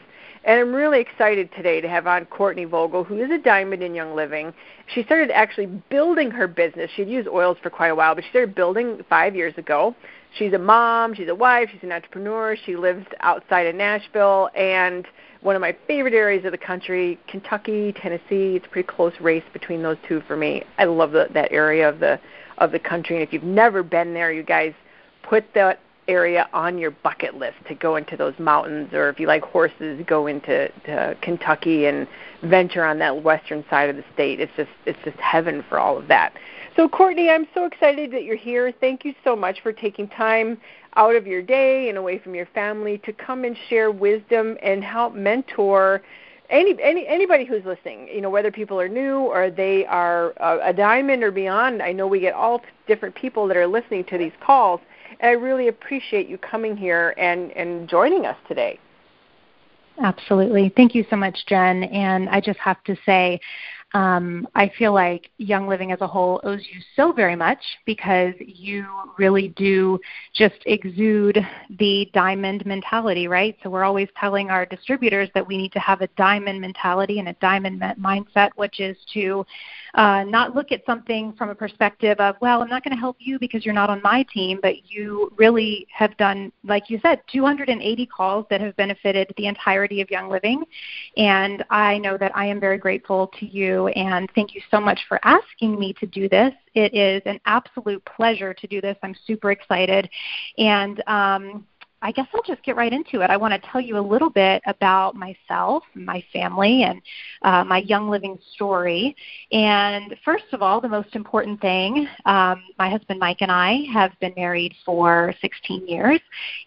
And 0.46 0.60
I'm 0.60 0.76
really 0.76 1.02
excited 1.02 1.50
today 1.56 1.82
to 1.82 1.90
have 1.90 2.06
on 2.06 2.26
Courtney 2.26 2.66
Vogel, 2.66 3.04
who 3.04 3.20
is 3.20 3.32
a 3.32 3.40
diamond 3.40 3.82
in 3.82 3.96
Young 3.96 4.16
Living. 4.16 4.54
She 4.94 5.02
started 5.04 5.32
actually 5.32 5.66
building 5.66 6.30
her 6.30 6.48
business. 6.48 6.92
She'd 6.96 7.10
used 7.10 7.28
oils 7.28 7.58
for 7.64 7.72
quite 7.72 7.88
a 7.88 7.96
while, 7.96 8.14
but 8.14 8.24
she 8.24 8.30
started 8.30 8.54
building 8.54 9.04
five 9.10 9.36
years 9.36 9.56
ago. 9.58 9.96
She's 10.38 10.54
a 10.54 10.60
mom, 10.60 11.16
she's 11.16 11.30
a 11.30 11.36
wife, 11.36 11.70
she's 11.72 11.82
an 11.82 11.92
entrepreneur. 11.92 12.56
She 12.64 12.76
lives 12.76 13.08
outside 13.22 13.66
of 13.66 13.74
Nashville 13.74 14.50
and 14.56 15.08
one 15.42 15.56
of 15.56 15.62
my 15.62 15.76
favorite 15.88 16.14
areas 16.14 16.46
of 16.46 16.52
the 16.52 16.60
country, 16.60 17.18
Kentucky, 17.28 17.94
Tennessee. 17.94 18.56
It's 18.56 18.68
a 18.68 18.70
pretty 18.70 18.88
close 18.88 19.14
race 19.20 19.44
between 19.52 19.82
those 19.82 19.98
two 20.08 20.22
for 20.28 20.38
me. 20.38 20.64
I 20.78 20.84
love 20.84 21.12
the, 21.12 21.28
that 21.34 21.52
area 21.52 21.90
of 21.90 22.00
the 22.00 22.20
of 22.60 22.72
the 22.72 22.80
country. 22.80 23.16
And 23.16 23.24
if 23.24 23.34
you've 23.34 23.44
never 23.44 23.84
been 23.84 24.14
there, 24.14 24.32
you 24.32 24.44
guys 24.44 24.74
put 25.24 25.44
that 25.56 25.80
area 26.08 26.48
on 26.54 26.78
your 26.78 26.92
bucket 26.92 27.36
list 27.36 27.58
to 27.68 27.76
go 27.76 27.96
into 27.96 28.16
those 28.16 28.38
mountains, 28.38 28.94
or 28.94 29.10
if 29.10 29.20
you 29.20 29.28
like 29.28 29.44
horses, 29.44 30.04
go 30.08 30.28
into 30.28 30.70
to 30.86 31.18
Kentucky 31.22 31.86
and 31.86 32.08
venture 32.44 32.84
on 32.84 33.00
that 33.00 33.24
western 33.24 33.66
side 33.70 33.90
of 33.90 33.96
the 33.96 34.04
state. 34.14 34.40
It's 34.40 34.52
just 34.56 34.70
it's 34.86 35.00
just 35.04 35.18
heaven 35.18 35.64
for 35.68 35.80
all 35.80 35.98
of 35.98 36.08
that. 36.08 36.34
So 36.76 36.90
Courtney, 36.90 37.30
I'm 37.30 37.48
so 37.54 37.66
excited 37.66 38.12
that 38.12 38.24
you're 38.24 38.36
here. 38.36 38.74
Thank 38.80 39.06
you 39.06 39.14
so 39.24 39.36
much 39.36 39.62
for 39.62 39.72
taking 39.72 40.08
time 40.10 40.58
out 40.96 41.16
of 41.16 41.26
your 41.26 41.42
day 41.42 41.90
and 41.90 41.98
away 41.98 42.20
from 42.20 42.36
your 42.36 42.46
family 42.48 42.98
to 43.00 43.14
come 43.14 43.44
and 43.44 43.58
share 43.70 43.92
wisdom 43.92 44.58
and 44.62 44.84
help 44.84 45.14
mentor 45.14 46.02
any, 46.50 46.76
any 46.82 47.08
anybody 47.08 47.46
who's 47.46 47.66
listening, 47.66 48.08
you 48.08 48.22
know, 48.22 48.30
whether 48.30 48.52
people 48.52 48.80
are 48.80 48.88
new 48.88 49.20
or 49.20 49.50
they 49.50 49.86
are 49.86 50.32
a, 50.38 50.70
a 50.70 50.74
diamond 50.74 51.24
or 51.24 51.32
beyond. 51.32 51.82
I 51.82 51.92
know 51.92 52.08
we 52.08 52.20
get 52.20 52.34
all 52.34 52.62
different 52.88 53.16
people 53.16 53.48
that 53.48 53.58
are 53.58 53.68
listening 53.68 54.04
to 54.06 54.18
these 54.18 54.34
calls, 54.42 54.80
and 55.20 55.30
I 55.30 55.34
really 55.34 55.68
appreciate 55.68 56.28
you 56.28 56.38
coming 56.38 56.76
here 56.78 57.14
and, 57.18 57.52
and 57.52 57.88
joining 57.88 58.26
us 58.26 58.38
today. 58.48 58.80
Absolutely. 60.02 60.74
Thank 60.76 60.94
you 60.94 61.06
so 61.10 61.16
much, 61.16 61.46
Jen. 61.48 61.84
And 61.84 62.28
I 62.30 62.42
just 62.42 62.60
have 62.60 62.84
to 62.84 62.98
say, 63.06 63.40
um, 63.94 64.48
I 64.56 64.70
feel 64.78 64.94
like 64.94 65.30
Young 65.38 65.68
Living 65.68 65.94
as 65.94 66.02
a 66.02 66.08
whole 66.08 66.42
owes 66.44 66.62
you 66.74 66.82
so 66.96 67.14
very 67.14 67.36
much 67.36 67.60
because 67.86 68.34
you 68.40 68.86
really 69.18 69.50
do 69.50 70.00
just 70.34 70.56
exude 70.66 71.40
the 71.80 72.10
diamond 72.14 72.66
mentality, 72.66 73.28
right? 73.28 73.56
So 73.64 73.70
we're 73.70 73.86
always 73.86 74.10
telling 74.20 74.50
our 74.50 74.66
distributors 74.66 75.30
that 75.34 75.48
we 75.48 75.58
need 75.58 75.72
to 75.74 75.80
have 75.80 76.02
a 76.02 76.08
diamond 76.18 76.60
mentality 76.60 77.20
and 77.20 77.30
a 77.30 77.34
diamond 77.34 77.82
mindset, 77.98 78.50
which 78.56 78.82
is 78.82 78.98
to 79.14 79.46
uh, 79.96 80.26
not 80.26 80.54
look 80.56 80.74
at 80.74 80.86
something 80.86 81.34
from 81.38 81.50
a 81.50 81.56
perspective 81.56 82.20
of, 82.20 82.36
well, 82.42 82.62
I'm 82.62 82.70
not 82.70 82.84
going 82.84 82.94
to 82.96 83.00
help 83.00 83.16
you 83.20 83.40
because 83.40 83.66
you're 83.66 83.74
not 83.74 83.90
on 83.90 84.02
my 84.02 84.26
team, 84.34 84.60
but 84.62 84.90
you 84.90 85.32
really 85.38 85.88
have 85.94 86.18
done, 86.18 86.52
like 86.66 86.90
you 86.90 87.00
said, 87.02 87.22
280 87.32 88.06
calls 88.08 88.46
that 88.50 88.60
have 88.60 88.76
benefited 88.76 89.34
the 89.38 89.48
entirety 89.48 90.02
of 90.02 90.12
Young 90.12 90.30
Living. 90.30 90.64
And 91.16 91.64
I 91.70 91.98
know 91.98 92.18
that 92.18 92.36
I 92.36 92.46
am 92.46 92.60
very 92.60 92.78
grateful 92.78 93.32
to 93.40 93.46
you, 93.46 93.75
and 93.96 94.30
thank 94.36 94.56
you 94.56 94.62
so 94.72 94.80
much 94.80 95.00
for 95.08 95.20
asking 95.24 95.80
me 95.80 95.94
to 95.94 96.06
do 96.06 96.28
this. 96.28 96.54
It 96.74 96.94
is 96.94 97.22
an 97.26 97.40
absolute 97.46 98.04
pleasure 98.06 98.54
to 98.54 98.68
do 98.68 98.82
this. 98.82 98.98
I'm 99.04 99.16
super 99.26 99.52
excited. 99.52 100.10
And, 100.58 101.04
um, 101.08 101.66
I 102.06 102.12
guess 102.12 102.28
I'll 102.36 102.44
just 102.44 102.62
get 102.62 102.76
right 102.76 102.94
into 102.94 103.22
it. 103.22 103.32
I 103.32 103.38
want 103.38 103.60
to 103.60 103.70
tell 103.72 103.82
you 103.82 103.98
a 103.98 104.00
little 104.00 104.30
bit 104.30 104.62
about 104.68 105.16
myself, 105.16 105.84
my 105.96 106.24
family, 106.32 106.84
and 106.84 107.02
uh, 107.42 107.64
my 107.64 107.80
young 107.80 108.12
living 108.12 108.38
story. 108.54 109.16
And 109.52 110.16
first 110.24 110.44
of 110.54 110.62
all, 110.62 110.80
the 110.80 110.88
most 110.88 111.16
important 111.16 111.60
thing 111.62 112.08
um, 112.26 112.62
my 112.78 112.92
husband 112.92 113.20
Mike 113.20 113.40
and 113.42 113.52
I 113.52 113.86
have 113.92 114.12
been 114.20 114.34
married 114.38 114.76
for 114.86 115.34
16 115.42 115.88
years, 115.88 116.20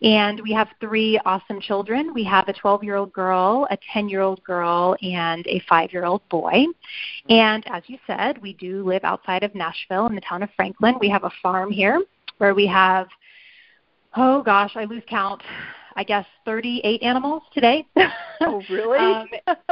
and 0.03 0.41
we 0.41 0.53
have 0.55 0.71
three 0.81 1.21
awesome 1.25 1.61
children. 1.61 2.13
We 2.13 2.25
have 2.25 2.49
a 2.49 2.53
12 2.53 2.83
year 2.83 2.97
old 2.97 3.13
girl, 3.13 3.69
a 3.71 3.79
10 3.93 4.09
year 4.09 4.23
old 4.23 4.43
girl, 4.43 4.97
and 5.03 5.47
a 5.47 5.63
5 5.69 5.93
year 5.93 6.05
old 6.05 6.29
boy. 6.31 6.65
And 7.29 7.63
as 7.71 7.85
you 7.87 7.99
said, 8.09 8.43
we 8.43 8.55
do 8.55 8.85
live 8.85 9.05
outside 9.05 9.45
of 9.45 9.55
Nashville 9.55 10.07
in 10.07 10.17
the 10.17 10.21
town 10.21 10.43
of 10.43 10.51
Franklin. 10.57 10.97
We 10.99 11.09
have 11.11 11.23
a 11.23 11.31
farm 11.41 11.71
here 11.71 12.03
where 12.39 12.55
we 12.55 12.67
have 12.67 13.07
Oh 14.21 14.43
gosh, 14.43 14.73
I 14.75 14.85
lose 14.85 15.05
count. 15.09 15.41
I 15.95 16.03
guess 16.03 16.27
38 16.45 17.03
animals 17.03 17.45
today. 17.55 17.87
Oh, 18.41 18.63
really? 18.69 18.99
um, 18.99 19.29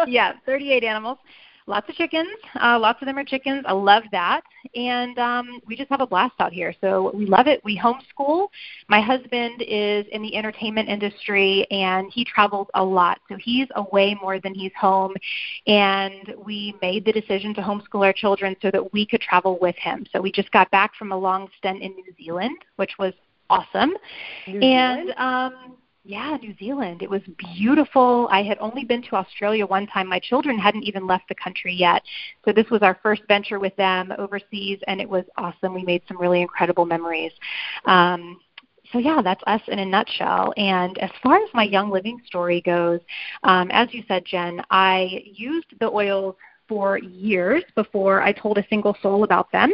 yeah, 0.07 0.35
38 0.47 0.85
animals 0.85 1.19
lots 1.67 1.89
of 1.89 1.95
chickens. 1.95 2.29
Uh, 2.61 2.79
lots 2.79 3.01
of 3.03 3.07
them 3.07 3.19
are 3.19 3.25
chickens. 3.25 3.65
I 3.67 3.73
love 3.73 4.05
that. 4.13 4.43
And 4.75 5.19
um, 5.19 5.61
we 5.67 5.77
just 5.77 5.91
have 5.91 6.01
a 6.01 6.07
blast 6.07 6.35
out 6.39 6.53
here. 6.53 6.75
So 6.81 7.11
we 7.15 7.27
love 7.27 7.47
it. 7.47 7.61
We 7.65 7.79
homeschool. 7.79 8.49
My 8.89 9.01
husband 9.01 9.63
is 9.67 10.07
in 10.13 10.23
the 10.23 10.37
entertainment 10.37 10.89
industry 10.89 11.67
and 11.71 12.11
he 12.13 12.25
travels 12.25 12.69
a 12.75 12.85
lot. 12.85 13.19
So 13.29 13.37
he's 13.37 13.69
away 13.77 14.17
more 14.21 14.41
than 14.41 14.55
he's 14.55 14.73
home. 14.79 15.15
And 15.67 16.35
we 16.45 16.75
made 16.81 17.05
the 17.05 17.13
decision 17.13 17.55
to 17.55 17.61
homeschool 17.61 18.05
our 18.05 18.13
children 18.13 18.57
so 18.63 18.71
that 18.71 18.93
we 18.93 19.07
could 19.07 19.21
travel 19.21 19.59
with 19.61 19.77
him. 19.77 20.07
So 20.13 20.21
we 20.21 20.33
just 20.33 20.51
got 20.53 20.71
back 20.71 20.95
from 20.95 21.13
a 21.13 21.19
long 21.19 21.49
stint 21.59 21.83
in 21.83 21.93
New 21.93 22.13
Zealand, 22.17 22.59
which 22.77 22.93
was 22.99 23.13
awesome. 23.51 23.95
New 24.47 24.61
and 24.61 25.11
um 25.17 25.77
yeah, 26.09 26.37
New 26.41 26.55
Zealand. 26.57 27.03
It 27.03 27.11
was 27.11 27.23
beautiful. 27.57 28.29
I 28.31 28.45
had 28.45 28.59
only 28.61 28.85
been 28.85 29.03
to 29.03 29.17
Australia 29.17 29.67
one 29.67 29.89
time. 29.89 30.07
My 30.07 30.21
children 30.21 30.57
hadn't 30.57 30.85
even 30.85 31.05
left 31.05 31.29
the 31.29 31.35
country 31.35 31.75
yet. 31.75 32.01
So 32.45 32.53
this 32.53 32.71
was 32.71 32.81
our 32.83 32.97
first 33.03 33.23
venture 33.27 33.59
with 33.59 33.75
them 33.75 34.13
overseas, 34.17 34.79
and 34.87 35.01
it 35.01 35.09
was 35.09 35.25
awesome. 35.37 35.75
We 35.75 35.83
made 35.83 36.03
some 36.07 36.17
really 36.21 36.43
incredible 36.43 36.85
memories. 36.85 37.33
Um, 37.87 38.39
so 38.93 38.99
yeah, 38.99 39.21
that's 39.21 39.43
us 39.49 39.61
in 39.67 39.81
a 39.81 39.85
nutshell. 39.85 40.55
And 40.57 40.97
as 40.99 41.11
far 41.25 41.39
as 41.39 41.49
my 41.53 41.65
Young 41.65 41.91
Living 41.91 42.21
story 42.25 42.61
goes, 42.61 43.01
um, 43.43 43.69
as 43.73 43.93
you 43.93 44.05
said, 44.07 44.25
Jen, 44.25 44.63
I 44.71 45.25
used 45.25 45.75
the 45.81 45.91
oils 45.91 46.37
for 46.69 46.99
years 46.99 47.63
before 47.75 48.23
I 48.23 48.33
told 48.33 48.59
a 48.59 48.67
single 48.69 48.97
soul 49.03 49.25
about 49.25 49.51
them. 49.53 49.73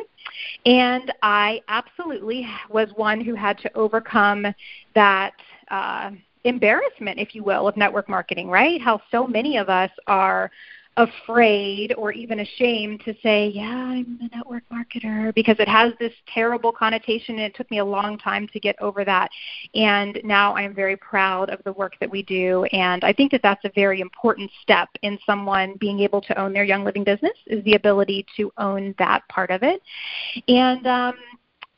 And 0.66 1.12
I 1.22 1.60
absolutely 1.68 2.46
was 2.68 2.88
one 2.96 3.20
who 3.20 3.34
had 3.34 3.58
to 3.58 3.76
overcome 3.76 4.46
that 4.94 5.32
uh, 5.70 6.10
embarrassment, 6.44 7.18
if 7.18 7.34
you 7.34 7.42
will, 7.42 7.68
of 7.68 7.76
network 7.76 8.08
marketing, 8.08 8.48
right? 8.48 8.80
How 8.80 9.00
so 9.10 9.26
many 9.26 9.56
of 9.56 9.68
us 9.68 9.90
are 10.06 10.50
afraid 10.96 11.94
or 11.96 12.12
even 12.12 12.40
ashamed 12.40 13.02
to 13.04 13.14
say, 13.22 13.48
Yeah, 13.48 13.62
I'm 13.64 14.18
a 14.20 14.36
network 14.36 14.64
marketer 14.70 15.34
because 15.34 15.56
it 15.58 15.68
has 15.68 15.92
this 15.98 16.12
terrible 16.32 16.72
connotation 16.72 17.36
and 17.36 17.44
it 17.44 17.54
took 17.54 17.70
me 17.70 17.78
a 17.78 17.84
long 17.84 18.18
time 18.18 18.46
to 18.52 18.60
get 18.60 18.76
over 18.80 19.04
that. 19.04 19.30
And 19.74 20.20
now 20.24 20.54
I 20.54 20.62
am 20.62 20.74
very 20.74 20.96
proud 20.96 21.50
of 21.50 21.62
the 21.64 21.72
work 21.72 21.94
that 22.00 22.10
we 22.10 22.22
do. 22.22 22.64
And 22.72 23.04
I 23.04 23.12
think 23.12 23.32
that 23.32 23.42
that's 23.42 23.64
a 23.64 23.70
very 23.74 24.00
important 24.00 24.50
step 24.60 24.88
in 25.02 25.18
someone 25.24 25.76
being 25.80 26.00
able 26.00 26.20
to 26.22 26.38
own 26.38 26.52
their 26.52 26.64
young 26.64 26.84
living 26.84 27.04
business 27.04 27.32
is 27.46 27.64
the 27.64 27.74
ability 27.74 28.26
to 28.36 28.52
own 28.58 28.94
that 28.98 29.22
part 29.28 29.50
of 29.50 29.62
it. 29.62 29.80
And 30.48 30.86
um, 30.86 31.14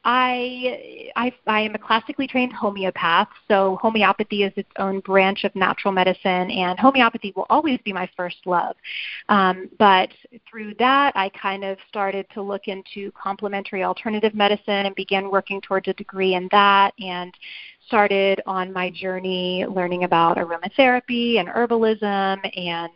I, 0.05 1.11
I 1.17 1.33
I 1.47 1.61
am 1.61 1.75
a 1.75 1.79
classically 1.79 2.27
trained 2.27 2.53
homeopath, 2.53 3.29
so 3.49 3.79
homeopathy 3.81 4.43
is 4.43 4.53
its 4.57 4.71
own 4.79 5.01
branch 5.01 5.45
of 5.45 5.55
natural 5.55 5.93
medicine, 5.93 6.51
and 6.51 6.79
homeopathy 6.79 7.33
will 7.35 7.47
always 7.49 7.81
be 7.85 7.93
my 7.93 8.09
first 8.17 8.37
love. 8.45 8.77
Um, 9.31 9.71
but 9.79 10.11
through 10.49 10.75
that, 10.79 11.17
I 11.17 11.31
kind 11.31 11.65
of 11.65 11.79
started 11.89 12.27
to 12.35 12.43
look 12.43 12.69
into 12.69 13.11
complementary 13.13 13.83
alternative 13.83 14.35
medicine 14.35 14.87
and 14.87 14.95
began 14.95 15.31
working 15.31 15.61
towards 15.63 15.89
a 15.89 15.95
degree 15.95 16.35
in 16.35 16.49
that, 16.53 16.93
and 17.01 17.33
started 17.87 18.41
on 18.47 18.73
my 18.73 18.91
journey 18.91 19.65
learning 19.67 20.05
about 20.05 20.37
aromatherapy 20.37 21.39
and 21.39 21.49
herbalism 21.49 22.39
and 22.57 22.93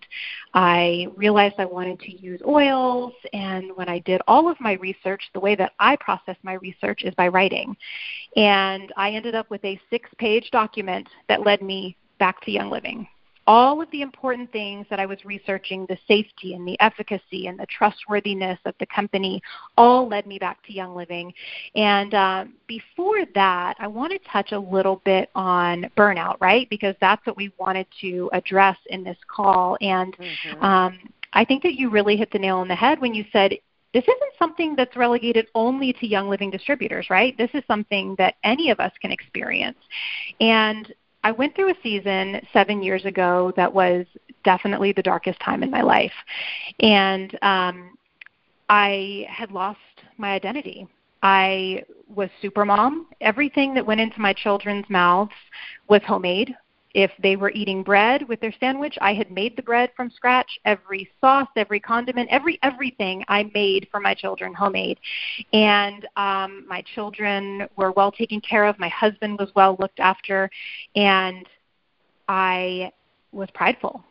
I 0.55 1.09
realized 1.15 1.57
I 1.59 1.67
wanted 1.67 2.01
to 2.01 2.13
use 2.13 2.41
oils. 2.47 3.13
And 3.33 3.77
when 3.77 3.89
I 3.89 3.99
did 4.01 4.21
all 4.27 4.51
of 4.51 4.61
my 4.61 4.75
research 4.75 5.23
the 5.35 5.41
way 5.41 5.55
that 5.57 5.73
I 5.79 5.97
process 5.97 6.37
my 6.43 6.55
research 6.55 7.05
is 7.05 7.15
by 7.15 7.29
writing. 7.29 7.77
And 8.37 8.93
I 8.97 9.11
ended 9.11 9.35
up 9.35 9.51
with 9.51 9.65
a 9.65 9.81
6-page 9.93 10.51
document 10.51 11.09
that 11.29 11.45
led 11.45 11.63
me 11.63 11.97
back 12.19 12.41
to 12.43 12.51
young 12.51 12.71
living 12.71 13.07
all 13.49 13.81
of 13.81 13.91
the 13.93 14.03
important 14.03 14.53
things 14.53 14.87
that 14.91 15.01
I 15.01 15.07
was 15.07 15.25
researching 15.25 15.87
the 15.87 15.97
safety 16.07 16.53
and 16.53 16.69
the 16.69 16.79
efficacy 16.81 17.47
and 17.47 17.59
the 17.59 17.67
trustworthiness 17.67 18.59
of 18.67 18.75
the 18.79 18.85
company 18.87 19.43
all 19.79 20.07
led 20.07 20.27
me 20.27 20.39
back 20.39 20.63
to 20.67 20.73
Young 20.75 20.95
Living. 20.95 21.33
And 21.75 22.13
uh, 22.13 22.45
before 22.67 23.25
that, 23.35 23.75
I 23.79 23.87
want 23.87 24.13
to 24.13 24.31
touch 24.31 24.53
a 24.53 24.59
little 24.59 25.01
bit 25.03 25.31
on 25.35 25.91
burnout, 25.97 26.37
right? 26.41 26.69
Because 26.69 26.95
that's 27.01 27.27
what 27.27 27.39
we 27.39 27.51
wanted 27.59 27.87
to 28.03 28.29
address 28.35 28.77
in 28.91 29.03
this 29.03 29.17
call. 29.35 29.79
And 29.81 30.15
mm-hmm. 30.19 30.63
um, 30.63 30.99
I 31.33 31.43
think 31.43 31.63
that 31.63 31.75
you 31.75 31.89
really 31.89 32.19
hit 32.19 32.31
the 32.31 32.39
nail 32.39 32.59
on 32.59 32.69
the 32.69 32.75
head 32.75 33.01
when 33.01 33.15
you 33.15 33.25
said 33.33 33.53
this 33.95 34.05
isn't 34.05 34.33
something 34.39 34.77
that's 34.77 34.95
relegated 34.95 35.47
only 35.55 35.95
to 35.95 36.07
young 36.07 36.29
living 36.29 36.51
distributors, 36.51 37.09
right? 37.09 37.35
This 37.39 37.51
is 37.55 37.63
something 37.67 38.15
that 38.19 38.35
any 38.45 38.71
of 38.71 38.79
us 38.79 38.93
can 39.01 39.11
experience. 39.11 39.79
And 40.39 40.93
I 41.29 41.33
went 41.33 41.55
through 41.55 41.69
a 41.69 41.75
season 41.83 42.41
seven 42.55 42.83
years 42.83 43.05
ago 43.05 43.53
that 43.55 43.71
was 43.71 44.07
definitely 44.45 44.93
the 44.93 45.03
darkest 45.03 45.39
time 45.41 45.63
in 45.63 45.71
my 45.71 45.83
life. 45.83 46.15
And 46.81 47.39
um, 47.43 47.99
I 48.71 49.27
had 49.29 49.51
lost 49.51 49.79
my 50.17 50.31
identity. 50.31 50.89
I 51.23 51.83
was 52.09 52.31
super 52.41 52.65
mom. 52.65 53.09
Everything 53.21 53.75
that 53.75 53.85
went 53.85 54.01
into 54.01 54.23
my 54.23 54.33
children's 54.33 54.89
mouths 54.89 55.35
was 55.87 56.01
homemade 56.07 56.57
if 56.95 57.11
they 57.23 57.37
were 57.37 57.51
eating 57.51 57.83
bread 57.83 58.27
with 58.29 58.41
their 58.41 58.55
sandwich, 58.59 58.97
I 59.01 59.15
had 59.15 59.31
made 59.31 59.57
the 59.57 59.63
bread 59.63 59.91
from 59.97 60.11
scratch. 60.11 60.59
Every 60.65 61.09
sauce, 61.21 61.49
every 61.57 61.81
condiment, 61.81 62.29
every 62.31 62.59
everything 62.63 63.25
I 63.29 63.51
made 63.55 63.89
for 63.91 64.01
my 64.01 64.15
children 64.15 64.55
homemade. 64.55 64.99
And 65.53 66.07
um, 66.17 66.65
my 66.67 66.83
children 66.95 67.69
were 67.77 67.93
well 67.93 68.11
taken 68.11 68.41
care 68.41 68.65
of. 68.65 68.79
My 68.79 68.89
husband 68.89 69.39
was 69.39 69.51
well 69.55 69.77
looked 69.79 70.01
after, 70.01 70.51
and 70.97 71.47
I 72.29 72.93
was 73.33 73.49
prideful. 73.55 74.03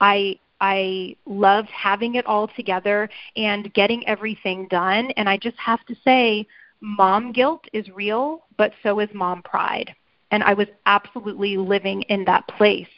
I 0.00 0.38
I 0.60 1.16
loved 1.26 1.70
having 1.70 2.16
it 2.16 2.26
all 2.26 2.48
together 2.48 3.08
and 3.36 3.72
getting 3.74 4.06
everything 4.06 4.68
done. 4.68 5.10
And 5.16 5.28
I 5.28 5.36
just 5.36 5.58
have 5.58 5.84
to 5.86 5.96
say, 6.04 6.46
mom 6.80 7.32
guilt 7.32 7.64
is 7.72 7.88
real, 7.90 8.44
but 8.56 8.72
so 8.82 9.00
is 9.00 9.08
mom 9.12 9.42
pride 9.42 9.94
and 10.32 10.42
I 10.42 10.54
was 10.54 10.66
absolutely 10.86 11.56
living 11.56 12.02
in 12.02 12.24
that 12.24 12.48
place. 12.48 12.88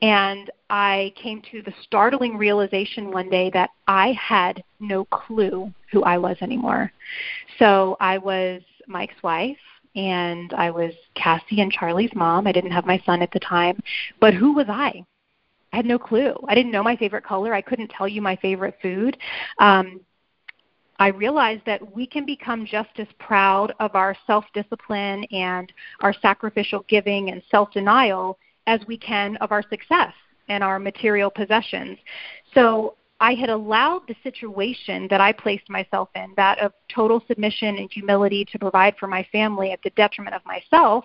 And 0.00 0.50
I 0.70 1.12
came 1.20 1.42
to 1.50 1.60
the 1.62 1.74
startling 1.82 2.38
realization 2.38 3.10
one 3.10 3.28
day 3.28 3.50
that 3.50 3.70
I 3.86 4.12
had 4.12 4.62
no 4.80 5.04
clue 5.06 5.72
who 5.92 6.04
I 6.04 6.16
was 6.16 6.36
anymore. 6.40 6.92
So 7.58 7.96
I 8.00 8.18
was 8.18 8.62
Mike's 8.86 9.22
wife 9.22 9.58
and 9.96 10.52
I 10.54 10.70
was 10.70 10.92
Cassie 11.14 11.60
and 11.60 11.72
Charlie's 11.72 12.14
mom. 12.14 12.46
I 12.46 12.52
didn't 12.52 12.70
have 12.70 12.86
my 12.86 13.02
son 13.04 13.20
at 13.20 13.32
the 13.32 13.40
time, 13.40 13.78
but 14.20 14.32
who 14.32 14.52
was 14.52 14.66
I? 14.68 15.04
I 15.72 15.76
had 15.76 15.86
no 15.86 15.98
clue. 15.98 16.34
I 16.48 16.54
didn't 16.54 16.72
know 16.72 16.82
my 16.82 16.96
favorite 16.96 17.24
color. 17.24 17.52
I 17.52 17.60
couldn't 17.62 17.88
tell 17.88 18.06
you 18.06 18.22
my 18.22 18.36
favorite 18.36 18.78
food. 18.80 19.18
Um, 19.58 20.00
I 20.98 21.08
realized 21.08 21.62
that 21.66 21.94
we 21.94 22.06
can 22.06 22.24
become 22.24 22.66
just 22.66 22.90
as 22.98 23.06
proud 23.18 23.72
of 23.80 23.94
our 23.94 24.16
self 24.26 24.44
discipline 24.54 25.24
and 25.24 25.72
our 26.00 26.12
sacrificial 26.12 26.84
giving 26.88 27.30
and 27.30 27.42
self 27.50 27.72
denial 27.72 28.38
as 28.66 28.80
we 28.86 28.96
can 28.96 29.36
of 29.36 29.52
our 29.52 29.62
success 29.68 30.12
and 30.48 30.62
our 30.62 30.78
material 30.78 31.30
possessions. 31.30 31.98
So 32.54 32.96
I 33.20 33.34
had 33.34 33.48
allowed 33.48 34.02
the 34.06 34.16
situation 34.22 35.06
that 35.08 35.20
I 35.20 35.32
placed 35.32 35.70
myself 35.70 36.08
in, 36.14 36.32
that 36.36 36.58
of 36.58 36.72
total 36.94 37.22
submission 37.26 37.76
and 37.78 37.90
humility 37.90 38.44
to 38.52 38.58
provide 38.58 38.96
for 38.98 39.06
my 39.06 39.26
family 39.32 39.72
at 39.72 39.82
the 39.82 39.90
detriment 39.90 40.36
of 40.36 40.44
myself, 40.44 41.04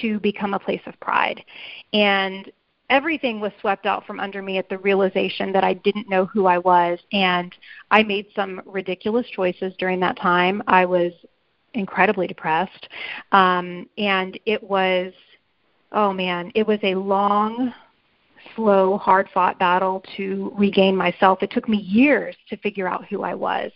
to 0.00 0.18
become 0.20 0.54
a 0.54 0.58
place 0.58 0.80
of 0.86 0.98
pride. 1.00 1.42
And 1.92 2.50
everything 2.90 3.40
was 3.40 3.52
swept 3.60 3.86
out 3.86 4.06
from 4.06 4.20
under 4.20 4.42
me 4.42 4.58
at 4.58 4.68
the 4.68 4.78
realization 4.78 5.52
that 5.52 5.64
I 5.64 5.74
didn't 5.74 6.08
know 6.08 6.26
who 6.26 6.46
I 6.46 6.58
was. 6.58 6.98
And 7.12 7.54
I 7.90 8.02
made 8.02 8.26
some 8.34 8.62
ridiculous 8.64 9.26
choices 9.28 9.74
during 9.78 10.00
that 10.00 10.16
time. 10.16 10.62
I 10.66 10.84
was 10.84 11.12
incredibly 11.74 12.26
depressed. 12.26 12.88
Um, 13.32 13.88
and 13.98 14.38
it 14.46 14.62
was, 14.62 15.12
oh 15.92 16.12
man, 16.12 16.50
it 16.54 16.66
was 16.66 16.80
a 16.82 16.94
long, 16.94 17.72
slow, 18.56 18.98
hard 18.98 19.28
fought 19.32 19.58
battle 19.58 20.02
to 20.16 20.52
regain 20.56 20.96
myself. 20.96 21.42
It 21.42 21.50
took 21.50 21.68
me 21.68 21.78
years 21.78 22.34
to 22.48 22.56
figure 22.56 22.88
out 22.88 23.06
who 23.06 23.22
I 23.22 23.34
was. 23.34 23.70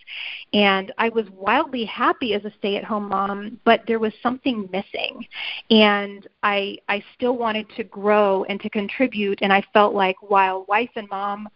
And 0.52 0.92
I 0.98 1.10
was 1.10 1.26
wildly 1.30 1.84
happy 1.84 2.34
as 2.34 2.44
a 2.44 2.52
stay 2.58 2.76
at 2.76 2.84
home 2.84 3.08
mom, 3.08 3.60
but 3.64 3.82
there 3.86 4.00
was 4.00 4.12
something 4.22 4.68
missing. 4.72 5.26
And 5.70 6.26
I 6.42 6.78
I 6.88 7.04
still 7.14 7.36
wanted 7.36 7.68
to 7.76 7.84
grow 7.84 8.44
and 8.44 8.60
to 8.62 8.70
contribute 8.70 9.38
and 9.42 9.52
I 9.52 9.62
felt 9.72 9.94
like 9.94 10.16
while 10.20 10.64
wife 10.68 10.90
and 10.96 11.08
mom 11.08 11.48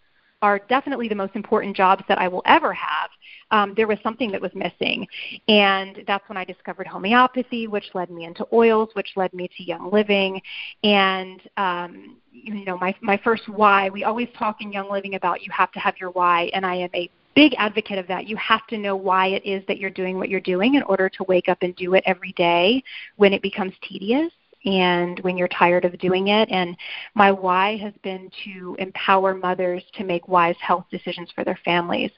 are 0.45 0.59
definitely 0.69 1.09
the 1.09 1.15
most 1.15 1.35
important 1.35 1.75
jobs 1.75 2.05
that 2.07 2.19
I 2.19 2.29
will 2.29 2.43
ever 2.45 2.75
have. 2.75 3.09
Um, 3.51 3.73
there 3.79 3.87
was 3.87 3.97
something 4.03 4.31
that 4.33 4.41
was 4.43 4.51
missing. 4.55 5.07
And 5.49 6.05
that's 6.07 6.29
when 6.29 6.37
I 6.37 6.45
discovered 6.45 6.87
homeopathy, 6.87 7.67
which 7.67 7.87
led 7.95 8.11
me 8.11 8.27
into 8.27 8.47
oils, 8.53 8.91
which 8.93 9.09
led 9.17 9.33
me 9.33 9.49
to 9.57 9.63
Young 9.63 9.91
Living. 9.91 10.43
And, 10.83 11.41
um, 11.57 12.17
you 12.31 12.63
know, 12.67 12.77
my, 12.77 12.95
my 13.01 13.17
first 13.25 13.49
why, 13.49 13.89
we 13.89 14.05
always 14.05 14.29
talk 14.39 14.61
in 14.61 14.71
Young 14.71 14.91
Living 14.91 15.15
about 15.15 15.43
you 15.43 15.51
have 15.51 15.73
to 15.73 15.79
have 15.79 15.95
your 15.99 16.11
why. 16.11 16.51
And 16.53 16.67
I 16.67 16.75
am 16.75 16.91
a 16.95 17.09
big 17.35 17.55
advocate 17.57 17.97
of 17.97 18.07
that. 18.09 18.29
You 18.29 18.37
have 18.37 18.67
to 18.67 18.77
know 18.77 18.97
why 18.97 19.29
it 19.29 19.47
is 19.47 19.65
that 19.67 19.79
you're 19.79 19.89
doing 19.89 20.19
what 20.19 20.29
you're 20.29 20.41
doing 20.41 20.75
in 20.75 20.83
order 20.83 21.09
to 21.09 21.25
wake 21.25 21.49
up 21.49 21.59
and 21.63 21.75
do 21.75 21.95
it 21.95 22.05
every 22.05 22.33
day 22.33 22.83
when 23.17 23.33
it 23.33 23.41
becomes 23.41 23.73
tedious 23.89 24.31
and 24.65 25.21
when 25.21 25.37
you're 25.37 25.49
tired 25.49 25.85
of 25.85 25.99
doing 25.99 26.29
it. 26.29 26.49
And 26.51 26.77
my 27.15 27.31
why 27.31 27.77
has 27.79 27.93
been 28.03 28.31
to 28.45 28.77
empower 28.79 29.35
mothers 29.35 29.83
to 29.95 30.05
make 30.05 30.29
wise 30.29 30.57
health 30.61 30.87
decisions 30.91 31.31
for 31.35 31.45
their 31.45 31.59
families. 31.65 32.11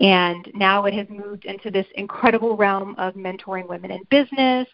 And 0.00 0.50
now 0.54 0.84
it 0.84 0.94
has 0.94 1.08
moved 1.08 1.44
into 1.44 1.70
this 1.70 1.86
incredible 1.94 2.56
realm 2.56 2.94
of 2.98 3.14
mentoring 3.14 3.68
women 3.68 3.90
in 3.90 4.02
business. 4.10 4.68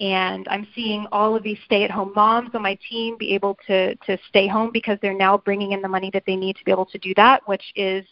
And 0.00 0.46
I'm 0.48 0.66
seeing 0.74 1.06
all 1.12 1.36
of 1.36 1.42
these 1.42 1.58
stay 1.64 1.84
at 1.84 1.90
home 1.90 2.12
moms 2.14 2.50
on 2.54 2.62
my 2.62 2.78
team 2.88 3.16
be 3.18 3.34
able 3.34 3.58
to, 3.66 3.94
to 3.94 4.18
stay 4.28 4.46
home 4.46 4.70
because 4.72 4.98
they're 5.02 5.14
now 5.14 5.38
bringing 5.38 5.72
in 5.72 5.82
the 5.82 5.88
money 5.88 6.10
that 6.12 6.24
they 6.26 6.36
need 6.36 6.56
to 6.56 6.64
be 6.64 6.70
able 6.70 6.86
to 6.86 6.98
do 6.98 7.12
that, 7.16 7.46
which 7.46 7.72
is 7.74 8.04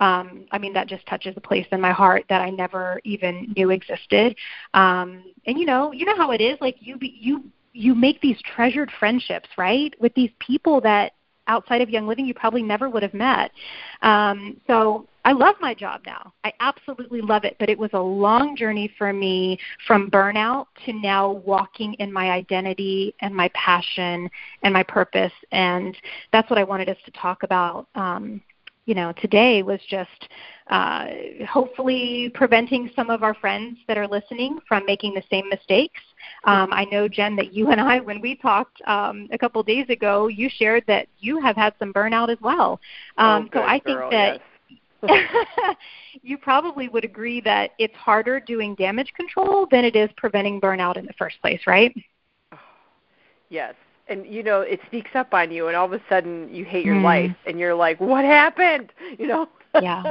um, 0.00 0.46
I 0.52 0.58
mean, 0.58 0.72
that 0.74 0.86
just 0.86 1.06
touches 1.06 1.34
a 1.36 1.40
place 1.40 1.66
in 1.72 1.80
my 1.80 1.90
heart 1.90 2.24
that 2.28 2.40
I 2.40 2.50
never 2.50 3.00
even 3.04 3.52
knew 3.56 3.70
existed. 3.70 4.36
Um, 4.74 5.24
and 5.46 5.58
you 5.58 5.66
know, 5.66 5.92
you 5.92 6.04
know 6.04 6.16
how 6.16 6.30
it 6.30 6.40
is. 6.40 6.56
Like 6.60 6.76
you, 6.78 6.96
be, 6.96 7.16
you, 7.20 7.44
you 7.78 7.94
make 7.94 8.20
these 8.20 8.40
treasured 8.42 8.90
friendships, 8.98 9.48
right, 9.56 9.94
with 10.00 10.12
these 10.14 10.30
people 10.40 10.80
that 10.80 11.12
outside 11.46 11.80
of 11.80 11.88
Young 11.88 12.06
Living 12.06 12.26
you 12.26 12.34
probably 12.34 12.62
never 12.62 12.90
would 12.90 13.02
have 13.02 13.14
met. 13.14 13.52
Um, 14.02 14.60
so 14.66 15.06
I 15.24 15.32
love 15.32 15.54
my 15.60 15.74
job 15.74 16.02
now. 16.04 16.32
I 16.44 16.52
absolutely 16.60 17.20
love 17.20 17.44
it, 17.44 17.56
but 17.58 17.70
it 17.70 17.78
was 17.78 17.90
a 17.94 18.00
long 18.00 18.56
journey 18.56 18.92
for 18.98 19.12
me 19.12 19.58
from 19.86 20.10
burnout 20.10 20.66
to 20.84 20.92
now 20.92 21.32
walking 21.32 21.94
in 21.94 22.12
my 22.12 22.30
identity 22.30 23.14
and 23.20 23.34
my 23.34 23.48
passion 23.54 24.28
and 24.62 24.74
my 24.74 24.82
purpose. 24.82 25.32
And 25.52 25.96
that's 26.32 26.50
what 26.50 26.58
I 26.58 26.64
wanted 26.64 26.88
us 26.88 26.98
to 27.04 27.10
talk 27.12 27.44
about 27.44 27.86
um, 27.94 28.42
you 28.88 28.94
know 28.94 29.12
today 29.20 29.62
was 29.62 29.78
just 29.88 30.28
uh, 30.70 31.06
hopefully 31.48 32.30
preventing 32.34 32.90
some 32.96 33.10
of 33.10 33.22
our 33.22 33.34
friends 33.34 33.78
that 33.86 33.98
are 33.98 34.08
listening 34.08 34.58
from 34.66 34.84
making 34.86 35.14
the 35.14 35.22
same 35.30 35.48
mistakes. 35.50 36.00
Um, 36.44 36.72
I 36.72 36.84
know 36.86 37.08
Jen 37.08 37.36
that 37.36 37.52
you 37.52 37.70
and 37.70 37.80
I, 37.80 38.00
when 38.00 38.20
we 38.20 38.34
talked 38.36 38.80
um, 38.86 39.28
a 39.32 39.38
couple 39.38 39.62
days 39.62 39.88
ago, 39.88 40.28
you 40.28 40.48
shared 40.48 40.84
that 40.86 41.08
you 41.18 41.40
have 41.40 41.56
had 41.56 41.74
some 41.78 41.92
burnout 41.92 42.28
as 42.30 42.38
well. 42.40 42.80
Um, 43.18 43.48
oh, 43.52 43.52
so 43.52 43.62
I 43.64 43.78
girl, 43.80 43.80
think 43.80 44.04
that. 44.10 44.34
Yes. 44.34 44.40
you 46.22 46.36
probably 46.38 46.88
would 46.88 47.04
agree 47.04 47.40
that 47.40 47.70
it's 47.78 47.94
harder 47.94 48.40
doing 48.40 48.74
damage 48.74 49.12
control 49.14 49.66
than 49.70 49.84
it 49.84 49.94
is 49.96 50.10
preventing 50.16 50.60
burnout 50.60 50.96
in 50.96 51.06
the 51.06 51.12
first 51.18 51.40
place, 51.40 51.60
right? 51.66 51.94
Yes, 53.50 53.74
and 54.08 54.26
you 54.26 54.42
know 54.42 54.60
it 54.62 54.80
sneaks 54.90 55.10
up 55.14 55.32
on 55.34 55.50
you 55.50 55.68
and 55.68 55.76
all 55.76 55.86
of 55.86 55.92
a 55.92 56.00
sudden 56.08 56.48
you 56.52 56.64
hate 56.64 56.84
your 56.84 56.98
Mm. 56.98 57.02
life 57.02 57.32
and 57.46 57.58
you're 57.58 57.74
like 57.74 58.00
what 58.00 58.24
happened 58.24 58.92
you 59.18 59.26
know 59.26 59.48
Yeah. 59.78 60.08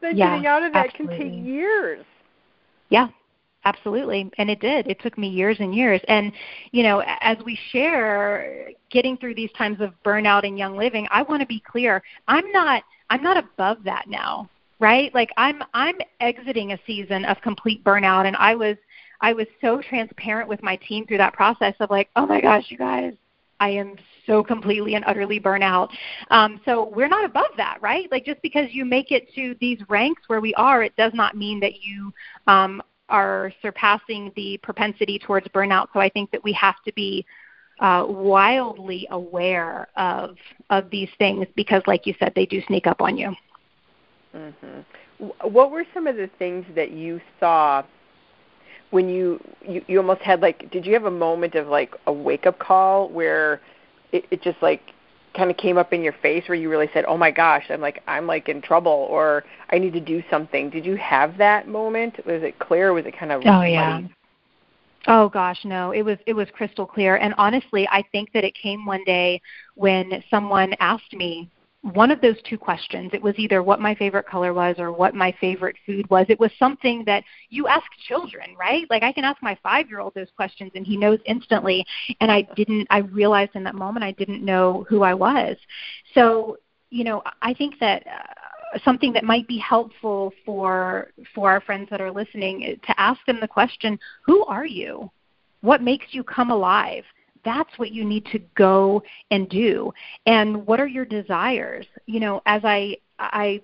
then 0.00 0.18
Yeah, 0.18 0.20
getting 0.20 0.46
out 0.46 0.62
of 0.62 0.72
that 0.72 0.94
can 0.94 1.08
take 1.08 1.34
years 1.36 2.04
Yeah, 2.90 3.08
absolutely. 3.64 4.30
And 4.38 4.50
it 4.50 4.60
did. 4.60 4.86
It 4.86 5.00
took 5.00 5.18
me 5.18 5.28
years 5.28 5.56
and 5.60 5.74
years. 5.74 6.00
And, 6.08 6.32
you 6.72 6.82
know, 6.82 7.02
as 7.20 7.36
we 7.44 7.58
share 7.70 8.70
getting 8.90 9.16
through 9.16 9.34
these 9.34 9.52
times 9.52 9.80
of 9.80 9.92
burnout 10.04 10.46
and 10.46 10.58
young 10.58 10.76
living, 10.76 11.06
I 11.10 11.22
want 11.22 11.40
to 11.40 11.46
be 11.46 11.60
clear. 11.60 12.02
I'm 12.28 12.50
not 12.52 12.82
I'm 13.10 13.22
not 13.22 13.36
above 13.36 13.78
that 13.84 14.08
now, 14.08 14.48
right? 14.78 15.12
Like 15.14 15.30
I'm 15.36 15.62
I'm 15.74 15.96
exiting 16.20 16.72
a 16.72 16.78
season 16.86 17.24
of 17.24 17.40
complete 17.42 17.82
burnout 17.84 18.26
and 18.26 18.36
I 18.36 18.54
was 18.54 18.76
I 19.20 19.32
was 19.32 19.46
so 19.60 19.82
transparent 19.82 20.48
with 20.48 20.62
my 20.62 20.76
team 20.76 21.06
through 21.06 21.18
that 21.18 21.34
process 21.34 21.74
of 21.80 21.90
like, 21.90 22.08
"Oh 22.16 22.26
my 22.26 22.40
gosh, 22.40 22.66
you 22.70 22.78
guys, 22.78 23.12
I 23.60 23.68
am 23.68 23.96
so 24.26 24.42
completely 24.42 24.94
and 24.94 25.04
utterly 25.06 25.38
burnout. 25.38 25.90
Um, 26.30 26.60
so 26.64 26.88
we're 26.94 27.08
not 27.08 27.24
above 27.24 27.50
that, 27.58 27.78
right? 27.80 28.10
Like 28.10 28.24
just 28.24 28.40
because 28.42 28.68
you 28.70 28.84
make 28.84 29.12
it 29.12 29.32
to 29.34 29.54
these 29.60 29.78
ranks 29.88 30.22
where 30.28 30.40
we 30.40 30.54
are, 30.54 30.82
it 30.82 30.96
does 30.96 31.12
not 31.14 31.36
mean 31.36 31.60
that 31.60 31.82
you 31.82 32.12
um, 32.46 32.82
are 33.10 33.52
surpassing 33.62 34.32
the 34.36 34.58
propensity 34.62 35.18
towards 35.18 35.46
burnout. 35.48 35.88
So 35.92 36.00
I 36.00 36.08
think 36.08 36.30
that 36.32 36.42
we 36.44 36.52
have 36.54 36.76
to 36.86 36.92
be 36.94 37.26
uh, 37.80 38.04
wildly 38.08 39.06
aware 39.10 39.88
of 39.96 40.36
of 40.70 40.90
these 40.90 41.08
things 41.18 41.46
because, 41.56 41.82
like 41.86 42.06
you 42.06 42.14
said, 42.18 42.32
they 42.34 42.46
do 42.46 42.62
sneak 42.66 42.86
up 42.86 43.00
on 43.00 43.16
you. 43.16 43.34
mhm 44.34 44.84
what 45.42 45.70
were 45.70 45.84
some 45.92 46.06
of 46.06 46.16
the 46.16 46.28
things 46.38 46.64
that 46.74 46.90
you 46.92 47.20
saw 47.38 47.82
when 48.90 49.08
you, 49.08 49.40
you 49.66 49.82
you 49.86 49.98
almost 49.98 50.20
had 50.22 50.40
like 50.40 50.70
did 50.70 50.84
you 50.86 50.92
have 50.94 51.04
a 51.04 51.10
moment 51.10 51.54
of 51.54 51.68
like 51.68 51.94
a 52.06 52.12
wake 52.12 52.46
up 52.46 52.58
call 52.58 53.08
where 53.08 53.60
it, 54.12 54.24
it 54.30 54.42
just 54.42 54.60
like 54.62 54.80
kind 55.34 55.50
of 55.50 55.56
came 55.56 55.78
up 55.78 55.92
in 55.92 56.02
your 56.02 56.12
face 56.14 56.48
where 56.48 56.56
you 56.56 56.68
really 56.68 56.88
said 56.92 57.04
oh 57.06 57.16
my 57.16 57.30
gosh 57.30 57.64
i'm 57.70 57.80
like 57.80 58.02
i'm 58.08 58.26
like 58.26 58.48
in 58.48 58.60
trouble 58.60 59.06
or 59.10 59.44
i 59.70 59.78
need 59.78 59.92
to 59.92 60.00
do 60.00 60.22
something 60.28 60.68
did 60.70 60.84
you 60.84 60.96
have 60.96 61.36
that 61.38 61.68
moment 61.68 62.16
was 62.26 62.42
it 62.42 62.58
clear 62.58 62.88
or 62.90 62.94
was 62.94 63.06
it 63.06 63.16
kind 63.16 63.30
of 63.32 63.40
Oh 63.44 63.62
yeah. 63.62 64.00
muddy? 64.00 64.14
Oh 65.06 65.28
gosh, 65.28 65.64
no. 65.64 65.92
It 65.92 66.02
was 66.02 66.18
it 66.26 66.34
was 66.34 66.48
crystal 66.52 66.86
clear. 66.86 67.16
And 67.16 67.34
honestly, 67.38 67.88
I 67.90 68.04
think 68.12 68.32
that 68.32 68.44
it 68.44 68.54
came 68.54 68.84
one 68.84 69.02
day 69.04 69.40
when 69.74 70.22
someone 70.28 70.74
asked 70.78 71.14
me 71.14 71.50
one 71.82 72.10
of 72.10 72.20
those 72.20 72.36
two 72.48 72.58
questions. 72.58 73.10
It 73.14 73.22
was 73.22 73.34
either 73.38 73.62
what 73.62 73.80
my 73.80 73.94
favorite 73.94 74.26
color 74.26 74.52
was 74.52 74.76
or 74.78 74.92
what 74.92 75.14
my 75.14 75.34
favorite 75.40 75.76
food 75.86 76.08
was. 76.10 76.26
It 76.28 76.38
was 76.38 76.50
something 76.58 77.04
that 77.06 77.24
you 77.48 77.68
ask 77.68 77.86
children, 78.06 78.54
right? 78.58 78.86
Like 78.90 79.02
I 79.02 79.12
can 79.12 79.24
ask 79.24 79.42
my 79.42 79.56
5-year-old 79.64 80.14
those 80.14 80.28
questions 80.36 80.72
and 80.74 80.86
he 80.86 80.96
knows 80.96 81.18
instantly. 81.24 81.84
And 82.20 82.30
I 82.30 82.42
didn't 82.54 82.86
I 82.90 82.98
realized 82.98 83.52
in 83.54 83.64
that 83.64 83.74
moment 83.74 84.04
I 84.04 84.12
didn't 84.12 84.44
know 84.44 84.84
who 84.88 85.02
I 85.02 85.14
was. 85.14 85.56
So, 86.14 86.58
you 86.90 87.04
know, 87.04 87.22
I 87.40 87.54
think 87.54 87.78
that 87.80 88.06
uh, 88.06 88.78
something 88.84 89.12
that 89.14 89.24
might 89.24 89.48
be 89.48 89.58
helpful 89.58 90.32
for 90.44 91.12
for 91.34 91.50
our 91.50 91.62
friends 91.62 91.88
that 91.90 92.02
are 92.02 92.12
listening 92.12 92.78
to 92.86 93.00
ask 93.00 93.24
them 93.26 93.38
the 93.40 93.48
question, 93.48 93.98
who 94.22 94.44
are 94.44 94.66
you? 94.66 95.10
What 95.62 95.82
makes 95.82 96.06
you 96.10 96.24
come 96.24 96.50
alive? 96.50 97.04
That's 97.44 97.78
what 97.78 97.92
you 97.92 98.04
need 98.04 98.26
to 98.26 98.38
go 98.54 99.02
and 99.30 99.48
do. 99.48 99.92
And 100.26 100.66
what 100.66 100.80
are 100.80 100.86
your 100.86 101.04
desires? 101.04 101.86
You 102.06 102.20
know, 102.20 102.42
as 102.46 102.62
I 102.64 102.96
I 103.18 103.60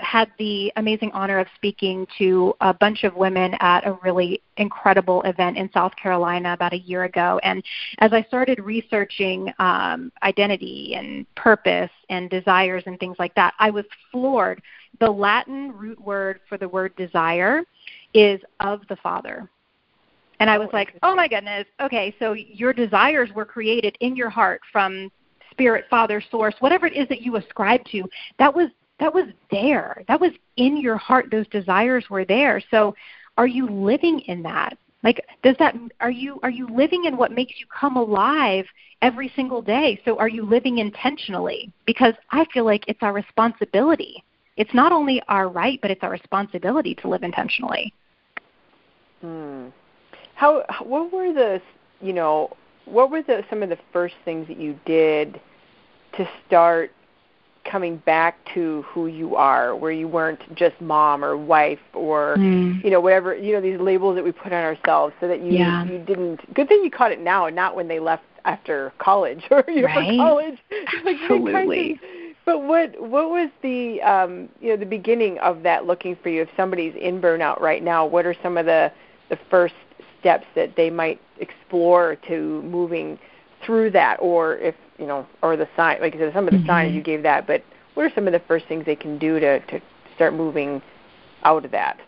had 0.00 0.30
the 0.38 0.72
amazing 0.76 1.10
honor 1.12 1.38
of 1.38 1.46
speaking 1.54 2.06
to 2.18 2.54
a 2.60 2.72
bunch 2.72 3.04
of 3.04 3.14
women 3.16 3.54
at 3.60 3.86
a 3.86 3.98
really 4.02 4.40
incredible 4.56 5.22
event 5.22 5.56
in 5.56 5.70
South 5.72 5.94
Carolina 5.96 6.52
about 6.52 6.72
a 6.72 6.78
year 6.78 7.04
ago. 7.04 7.40
And 7.42 7.62
as 7.98 8.12
I 8.12 8.22
started 8.22 8.60
researching 8.60 9.52
um, 9.58 10.12
identity 10.22 10.94
and 10.96 11.26
purpose 11.34 11.90
and 12.08 12.30
desires 12.30 12.84
and 12.86 12.98
things 12.98 13.16
like 13.18 13.34
that, 13.34 13.54
I 13.58 13.70
was 13.70 13.84
floored. 14.10 14.62
The 15.00 15.10
Latin 15.10 15.72
root 15.72 16.00
word 16.00 16.40
for 16.48 16.58
the 16.58 16.68
word 16.68 16.94
desire 16.96 17.62
is 18.14 18.40
of 18.60 18.82
the 18.88 18.96
Father. 18.96 19.50
And 20.42 20.50
I 20.50 20.58
was 20.58 20.70
Oh, 20.72 20.76
like, 20.76 20.98
oh 21.04 21.14
my 21.14 21.28
goodness, 21.28 21.66
okay, 21.80 22.12
so 22.18 22.32
your 22.32 22.72
desires 22.72 23.30
were 23.32 23.44
created 23.44 23.96
in 24.00 24.16
your 24.16 24.28
heart 24.28 24.60
from 24.72 25.08
spirit, 25.52 25.84
father, 25.88 26.20
source, 26.32 26.56
whatever 26.58 26.84
it 26.84 26.94
is 26.94 27.08
that 27.10 27.20
you 27.20 27.36
ascribe 27.36 27.84
to. 27.92 28.02
That 28.40 28.52
was 28.52 28.68
that 28.98 29.14
was 29.14 29.26
there. 29.52 30.02
That 30.08 30.20
was 30.20 30.32
in 30.56 30.78
your 30.78 30.96
heart. 30.96 31.26
Those 31.30 31.46
desires 31.46 32.06
were 32.10 32.24
there. 32.24 32.60
So 32.72 32.92
are 33.38 33.46
you 33.46 33.68
living 33.68 34.18
in 34.26 34.42
that? 34.42 34.76
Like 35.04 35.24
does 35.44 35.54
that 35.60 35.76
are 36.00 36.10
you 36.10 36.40
are 36.42 36.50
you 36.50 36.66
living 36.66 37.04
in 37.04 37.16
what 37.16 37.30
makes 37.30 37.60
you 37.60 37.66
come 37.66 37.96
alive 37.96 38.66
every 39.00 39.30
single 39.36 39.62
day? 39.62 40.00
So 40.04 40.18
are 40.18 40.28
you 40.28 40.44
living 40.44 40.78
intentionally? 40.78 41.70
Because 41.86 42.14
I 42.32 42.46
feel 42.52 42.64
like 42.64 42.82
it's 42.88 43.02
our 43.04 43.12
responsibility. 43.12 44.24
It's 44.56 44.74
not 44.74 44.90
only 44.90 45.22
our 45.28 45.48
right, 45.48 45.78
but 45.80 45.92
it's 45.92 46.02
our 46.02 46.10
responsibility 46.10 46.96
to 46.96 47.08
live 47.08 47.22
intentionally. 47.22 47.94
Hmm. 49.20 49.68
How 50.42 50.64
what 50.82 51.12
were 51.12 51.32
the 51.32 51.62
you 52.00 52.12
know 52.12 52.50
what 52.86 53.12
were 53.12 53.22
the 53.22 53.44
some 53.48 53.62
of 53.62 53.68
the 53.68 53.78
first 53.92 54.16
things 54.24 54.48
that 54.48 54.56
you 54.58 54.76
did 54.84 55.40
to 56.16 56.28
start 56.48 56.90
coming 57.64 57.98
back 57.98 58.36
to 58.52 58.82
who 58.88 59.06
you 59.06 59.36
are, 59.36 59.76
where 59.76 59.92
you 59.92 60.08
weren't 60.08 60.40
just 60.56 60.74
mom 60.80 61.24
or 61.24 61.36
wife 61.36 61.78
or 61.94 62.38
Mm. 62.38 62.82
you 62.82 62.90
know 62.90 62.98
whatever 63.00 63.36
you 63.36 63.52
know 63.52 63.60
these 63.60 63.78
labels 63.78 64.16
that 64.16 64.24
we 64.24 64.32
put 64.32 64.52
on 64.52 64.64
ourselves, 64.64 65.14
so 65.20 65.28
that 65.28 65.42
you 65.42 65.52
Yeah. 65.58 65.84
you 65.84 66.00
didn't. 66.00 66.52
Good 66.52 66.66
thing 66.66 66.82
you 66.82 66.90
caught 66.90 67.12
it 67.12 67.20
now, 67.20 67.46
and 67.46 67.54
not 67.54 67.76
when 67.76 67.86
they 67.86 68.00
left 68.00 68.24
after 68.44 68.92
college 68.98 69.44
or 69.52 69.62
you 69.68 69.82
know 69.82 69.86
Right. 69.86 70.18
college. 70.18 70.58
Like, 71.04 71.18
kind 71.20 71.22
of- 71.22 71.46
Absolutely. 71.46 72.00
but 72.44 72.64
what 72.64 73.00
what 73.00 73.30
was 73.30 73.48
the 73.62 74.02
um, 74.02 74.48
you 74.60 74.70
know 74.70 74.76
the 74.76 74.86
beginning 74.98 75.38
of 75.38 75.62
that 75.62 75.86
looking 75.86 76.16
for 76.20 76.30
you? 76.30 76.42
If 76.42 76.48
somebody's 76.56 76.96
in 76.96 77.20
burnout 77.20 77.60
right 77.60 77.80
now, 77.84 78.04
what 78.04 78.26
are 78.26 78.34
some 78.42 78.58
of 78.58 78.66
the 78.66 78.90
the 79.28 79.38
first 79.48 79.74
steps 80.22 80.46
that 80.56 80.76
they 80.76 80.90
might 80.90 81.20
explore 81.40 82.16
to 82.28 82.62
moving 82.62 83.18
through 83.66 83.90
that, 83.92 84.16
or 84.20 84.56
if 84.58 84.74
you 84.98 85.06
know, 85.06 85.26
or 85.42 85.56
the 85.56 85.68
sign 85.76 86.00
like 86.00 86.14
I 86.16 86.18
said, 86.18 86.32
some 86.34 86.48
of 86.48 86.54
the 86.54 86.60
signs 86.66 86.92
Mhm. 86.92 86.96
you 86.96 87.02
gave 87.02 87.22
that, 87.24 87.46
but 87.46 87.62
what 87.94 88.04
are 88.06 88.10
some 88.14 88.26
of 88.26 88.32
the 88.32 88.40
first 88.40 88.66
things 88.66 88.84
they 88.86 88.96
can 88.96 89.18
do 89.18 89.38
to 89.40 89.60
to 89.60 89.80
start 90.16 90.34
moving 90.34 90.82
out 91.44 91.64
of 91.64 91.70
that? 91.72 91.98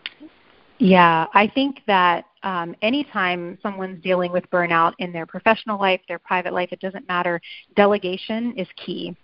Yeah, 0.78 1.26
I 1.34 1.46
think 1.48 1.80
that 1.86 2.24
um, 2.42 2.74
anytime 2.82 3.58
someone's 3.62 4.02
dealing 4.02 4.32
with 4.32 4.48
burnout 4.50 4.94
in 4.98 5.12
their 5.12 5.26
professional 5.26 5.78
life, 5.80 6.00
their 6.08 6.18
private 6.18 6.52
life, 6.52 6.70
it 6.72 6.80
doesn't 6.80 7.06
matter, 7.08 7.40
delegation 7.76 8.54
is 8.56 8.68
key. 8.76 9.16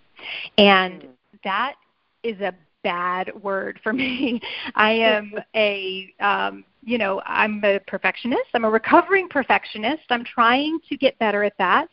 And 0.59 1.03
Mm. 1.03 1.09
that 1.44 1.74
is 2.22 2.40
a 2.40 2.55
bad 2.83 3.33
word 3.42 3.81
for 3.83 3.92
me. 3.92 4.40
I 4.74 4.92
am 4.92 5.33
a 5.57 6.12
um, 6.20 6.64
you 6.83 6.99
know, 6.99 7.21
I'm 7.27 7.62
a 7.64 7.79
perfectionist. 7.81 8.49
I'm 8.55 8.64
a 8.64 8.71
recovering 8.71 9.29
perfectionist. 9.29 10.05
I'm 10.11 10.25
trying 10.25 10.79
to 10.88 10.97
get 10.97 11.19
better 11.19 11.45
at 11.45 11.57
that. 11.59 11.88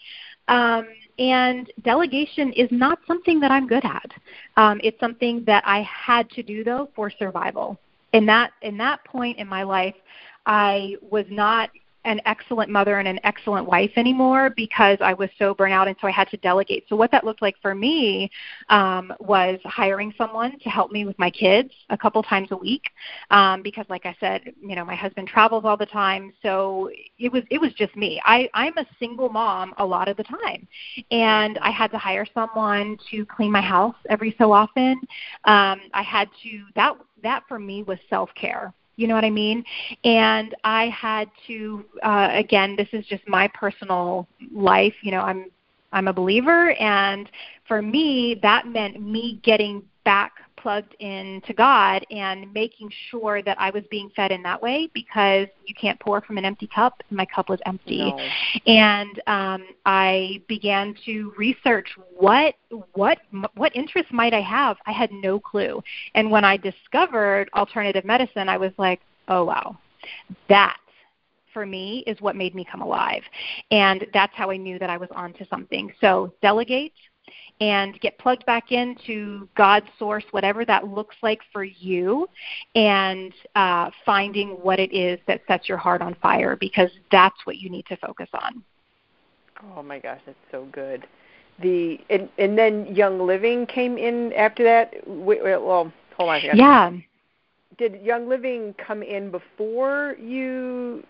Um, 0.47 0.87
and 1.19 1.71
delegation 1.81 2.53
is 2.53 2.69
not 2.71 2.99
something 3.07 3.39
that 3.39 3.51
I'm 3.51 3.67
good 3.67 3.83
at. 3.83 4.11
Um, 4.55 4.79
it's 4.83 4.99
something 4.99 5.43
that 5.45 5.63
I 5.65 5.81
had 5.81 6.29
to 6.31 6.43
do 6.43 6.63
though 6.63 6.89
for 6.95 7.09
survival. 7.09 7.79
In 8.13 8.25
that 8.27 8.51
in 8.61 8.77
that 8.77 9.03
point 9.03 9.37
in 9.37 9.47
my 9.47 9.63
life, 9.63 9.95
I 10.45 10.95
was 11.01 11.25
not 11.29 11.69
an 12.07 12.21
excellent 12.25 12.71
mother 12.71 12.99
and 12.99 13.07
an 13.07 13.19
excellent 13.25 13.67
wife 13.67 13.91
anymore 13.97 14.51
because 14.55 14.97
I 15.01 15.13
was 15.13 15.29
so 15.37 15.53
burnt 15.53 15.73
out 15.73 15.89
and 15.89 15.95
so 15.99 16.07
I 16.07 16.11
had 16.11 16.29
to 16.29 16.37
delegate. 16.37 16.85
So 16.87 16.95
what 16.95 17.11
that 17.11 17.25
looked 17.25 17.41
like 17.41 17.55
for 17.61 17.75
me 17.75 18.31
um, 18.69 19.13
was 19.19 19.59
hiring 19.65 20.13
someone 20.17 20.57
to 20.59 20.69
help 20.69 20.91
me 20.91 21.05
with 21.05 21.19
my 21.19 21.29
kids 21.29 21.69
a 21.89 21.97
couple 21.97 22.23
times 22.23 22.47
a 22.51 22.57
week 22.57 22.85
um, 23.29 23.61
because, 23.61 23.85
like 23.89 24.05
I 24.05 24.15
said, 24.21 24.53
you 24.61 24.75
know 24.75 24.85
my 24.85 24.95
husband 24.95 25.27
travels 25.27 25.65
all 25.65 25.75
the 25.75 25.85
time, 25.85 26.31
so 26.41 26.89
it 27.19 27.31
was 27.31 27.43
it 27.51 27.59
was 27.59 27.73
just 27.73 27.95
me. 27.95 28.21
I 28.23 28.49
I'm 28.53 28.77
a 28.77 28.85
single 28.99 29.29
mom 29.29 29.73
a 29.77 29.85
lot 29.85 30.07
of 30.07 30.15
the 30.15 30.23
time, 30.23 30.65
and 31.11 31.59
I 31.59 31.71
had 31.71 31.91
to 31.91 31.97
hire 31.97 32.25
someone 32.33 32.97
to 33.11 33.25
clean 33.25 33.51
my 33.51 33.61
house 33.61 33.95
every 34.09 34.33
so 34.37 34.53
often. 34.53 35.01
Um, 35.43 35.81
I 35.93 36.03
had 36.03 36.29
to 36.43 36.61
that 36.75 36.93
that 37.21 37.43
for 37.49 37.59
me 37.59 37.83
was 37.83 37.99
self 38.09 38.29
care 38.33 38.73
you 38.97 39.07
know 39.07 39.15
what 39.15 39.23
I 39.23 39.29
mean? 39.29 39.63
And 40.03 40.53
I 40.63 40.89
had 40.89 41.29
to 41.47 41.85
uh, 42.03 42.29
again, 42.33 42.75
this 42.75 42.89
is 42.91 43.05
just 43.05 43.25
my 43.27 43.47
personal 43.53 44.27
life. 44.51 44.95
You 45.01 45.11
know, 45.11 45.21
I'm 45.21 45.45
I'm 45.93 46.09
a 46.09 46.13
believer, 46.13 46.73
and 46.73 47.29
for 47.67 47.81
me, 47.81 48.37
that 48.41 48.67
meant 48.67 49.01
me 49.01 49.39
getting 49.43 49.83
back 50.03 50.33
plugged 50.57 50.95
in 50.99 51.41
to 51.47 51.53
God 51.53 52.05
and 52.11 52.51
making 52.53 52.91
sure 53.09 53.41
that 53.41 53.59
I 53.59 53.69
was 53.69 53.83
being 53.89 54.09
fed 54.15 54.31
in 54.31 54.43
that 54.43 54.61
way 54.61 54.89
because 54.93 55.47
you 55.65 55.75
can't 55.79 55.99
pour 55.99 56.21
from 56.21 56.37
an 56.37 56.45
empty 56.45 56.67
cup. 56.67 57.01
My 57.09 57.25
cup 57.25 57.49
was 57.49 57.59
empty, 57.65 58.11
no. 58.11 58.19
and 58.65 59.21
um, 59.27 59.67
I 59.85 60.41
began 60.47 60.95
to 61.05 61.33
research 61.37 61.87
what 62.17 62.55
what 62.93 63.19
what 63.55 63.75
interests 63.75 64.11
might 64.11 64.33
I 64.33 64.41
have. 64.41 64.77
I 64.85 64.91
had 64.91 65.11
no 65.11 65.39
clue, 65.39 65.81
and 66.15 66.29
when 66.29 66.43
I 66.43 66.57
discovered 66.57 67.49
alternative 67.55 68.05
medicine, 68.05 68.49
I 68.49 68.57
was 68.57 68.71
like, 68.77 68.99
oh 69.27 69.43
wow, 69.45 69.77
that 70.49 70.77
for 71.53 71.65
me 71.65 72.03
is 72.05 72.21
what 72.21 72.35
made 72.35 72.53
me 72.53 72.63
come 72.69 72.81
alive. 72.81 73.23
And 73.71 74.05
that's 74.13 74.33
how 74.35 74.51
I 74.51 74.57
knew 74.57 74.77
that 74.77 74.91
I 74.91 74.97
was 74.97 75.09
onto 75.15 75.43
something. 75.47 75.91
So 75.99 76.31
delegate, 76.39 76.93
and 77.59 77.99
get 78.01 78.17
plugged 78.19 78.45
back 78.45 78.71
into 78.71 79.47
God's 79.55 79.87
source, 79.97 80.23
whatever 80.31 80.63
that 80.65 80.87
looks 80.87 81.15
like 81.21 81.39
for 81.51 81.63
you, 81.63 82.27
and 82.75 83.33
uh, 83.55 83.89
finding 84.05 84.49
what 84.49 84.79
it 84.79 84.93
is 84.93 85.19
that 85.27 85.41
sets 85.47 85.67
your 85.67 85.77
heart 85.77 86.01
on 86.01 86.15
fire 86.21 86.55
because 86.55 86.89
that's 87.11 87.37
what 87.45 87.57
you 87.57 87.69
need 87.69 87.85
to 87.87 87.97
focus 87.97 88.29
on. 88.33 88.63
Oh 89.75 89.81
my 89.81 89.99
gosh, 89.99 90.21
that's 90.25 90.37
so 90.51 90.67
good. 90.71 91.07
The 91.59 91.99
and, 92.11 92.29
and 92.37 92.55
then 92.57 92.93
Young 92.95 93.25
Living 93.25 93.65
came 93.65 93.97
in 93.97 94.31
after 94.33 94.63
that. 94.63 94.93
Wait, 95.07 95.43
wait, 95.43 95.57
well, 95.57 95.91
hold 96.15 96.29
on. 96.29 96.41
Yeah. 96.53 96.91
Did 97.79 98.01
Young 98.03 98.29
Living 98.29 98.75
come 98.77 99.01
in 99.01 99.31
before 99.31 100.15
you 100.21 101.03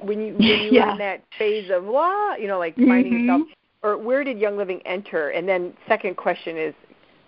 when 0.00 0.20
you 0.20 0.34
when 0.34 0.42
you 0.42 0.70
yeah. 0.72 0.86
were 0.86 0.92
in 0.92 0.98
that 0.98 1.22
phase 1.38 1.70
of 1.70 1.84
law, 1.84 2.34
you 2.34 2.48
know, 2.48 2.58
like 2.58 2.74
mm-hmm. 2.74 2.88
finding 2.88 3.26
yourself 3.26 3.48
or 3.82 3.96
where 3.96 4.24
did 4.24 4.38
Young 4.38 4.56
Living 4.56 4.80
enter? 4.84 5.30
And 5.30 5.48
then 5.48 5.74
second 5.86 6.16
question 6.16 6.56
is 6.56 6.74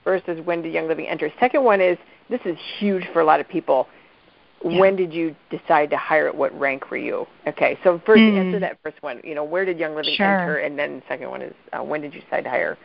versus 0.05 0.45
when 0.45 0.63
did 0.63 0.73
Young 0.73 0.89
Living 0.89 1.07
enter? 1.07 1.33
Second 1.39 1.65
one 1.65 1.81
is 1.81 1.99
this 2.29 2.41
is 2.45 2.57
huge 2.79 3.05
for 3.13 3.21
a 3.21 3.25
lot 3.25 3.41
of 3.41 3.49
people. 3.49 3.89
Yeah. 4.63 4.79
When 4.79 4.95
did 4.95 5.13
you 5.13 5.35
decide 5.51 5.89
to 5.91 5.97
hire 5.97 6.29
at 6.29 6.37
what 6.37 6.59
rank 6.59 6.91
were 6.91 6.99
you? 6.99 7.27
Okay, 7.47 7.79
so 7.83 8.01
first 8.05 8.21
mm. 8.21 8.39
answer 8.39 8.59
that 8.61 8.79
first 8.83 9.03
one. 9.03 9.21
You 9.25 9.35
know, 9.35 9.45
where 9.45 9.65
did 9.65 9.79
Young 9.79 9.95
Living 9.95 10.15
sure. 10.17 10.41
enter? 10.41 10.59
And 10.59 10.79
then 10.79 10.97
the 10.97 11.03
second 11.09 11.31
one 11.31 11.41
is 11.41 11.55
uh, 11.73 11.83
when 11.83 12.03
did 12.03 12.15
you 12.15 12.21
decide 12.21 12.45
to 12.45 12.51
hire? 12.51 12.77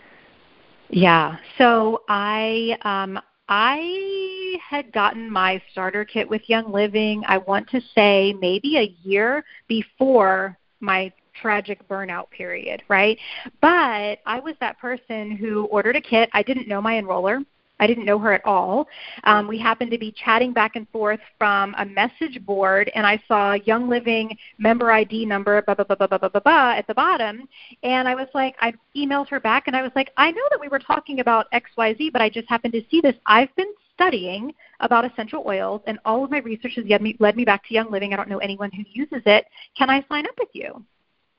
Yeah, 0.89 1.38
so 1.58 2.04
I 2.08 2.78
um, 2.84 3.19
I 3.49 4.58
had 4.67 4.91
gotten 4.93 5.30
my 5.30 5.62
starter 5.71 6.06
kit 6.06 6.30
with 6.30 6.41
Young 6.47 6.71
Living. 6.71 7.23
I 7.28 7.39
want 7.39 7.69
to 7.71 7.82
say 7.93 8.34
maybe 8.39 8.78
a 8.78 8.95
year 9.08 9.43
before 9.67 10.58
my 10.80 11.12
tragic 11.41 11.88
burnout 11.88 12.30
period, 12.30 12.84
right? 12.88 13.17
But 13.62 14.19
I 14.26 14.39
was 14.43 14.56
that 14.60 14.80
person 14.80 15.32
who 15.32 15.65
ordered 15.65 15.95
a 15.95 16.02
kit. 16.02 16.30
I 16.34 16.43
didn't 16.43 16.67
know 16.67 16.82
my 16.82 16.93
enroller. 17.02 17.43
I 17.80 17.88
didn't 17.88 18.06
know 18.06 18.17
her 18.19 18.34
at 18.34 18.45
all. 18.45 18.88
Um, 19.24 19.48
we 19.48 19.58
happened 19.58 19.91
to 19.91 19.98
be 19.98 20.12
chatting 20.12 20.54
back 20.54 20.76
and 20.76 20.88
forth 20.89 21.19
from 21.38 21.76
a 21.78 21.86
message 21.86 22.43
board, 22.45 22.89
and 22.95 23.06
I 23.06 23.21
saw 23.28 23.54
Young 23.54 23.89
Living 23.89 24.38
member 24.58 24.91
ID 24.91 25.26
number 25.26 25.62
blah, 25.62 25.76
blah, 25.76 25.84
blah, 25.84 25.95
blah, 25.95 26.08
blah, 26.08 26.17
blah, 26.17 26.30
blah, 26.30 26.39
blah, 26.39 26.71
at 26.71 26.88
the 26.88 26.93
bottom. 26.93 27.48
And 27.84 28.08
I 28.08 28.15
was 28.15 28.28
like, 28.34 28.56
I 28.62 28.74
emailed 28.95 29.28
her 29.30 29.39
back, 29.39 29.67
and 29.67 29.76
I 29.76 29.82
was 29.82 29.91
like, 29.95 30.12
I 30.17 30.32
know 30.32 30.43
that 30.52 30.60
we 30.60 30.69
were 30.69 30.80
talking 30.80 31.19
about 31.19 31.48
XYZ, 31.52 32.12
but 32.12 32.21
I 32.21 32.30
just 32.30 32.48
happened 32.50 32.74
to 32.74 32.82
see 32.89 33.02
this. 33.02 33.15
I've 33.26 33.54
been 33.56 33.74
studying 33.93 34.54
about 34.80 35.10
essential 35.10 35.43
oils, 35.45 35.82
and 35.88 36.00
all 36.06 36.24
of 36.24 36.32
my 36.32 36.39
research 36.39 36.74
has 36.76 36.86
led 36.88 37.02
me, 37.02 37.15
led 37.19 37.36
me 37.36 37.45
back 37.45 37.67
to 37.67 37.74
Young 37.74 37.91
Living. 37.91 38.13
I 38.13 38.17
don't 38.17 38.30
know 38.30 38.39
anyone 38.39 38.71
who 38.71 38.84
uses 38.91 39.21
it. 39.26 39.45
Can 39.78 39.89
I 39.89 40.06
sign 40.08 40.26
up 40.26 40.36
with 40.38 40.50
you? 40.54 40.84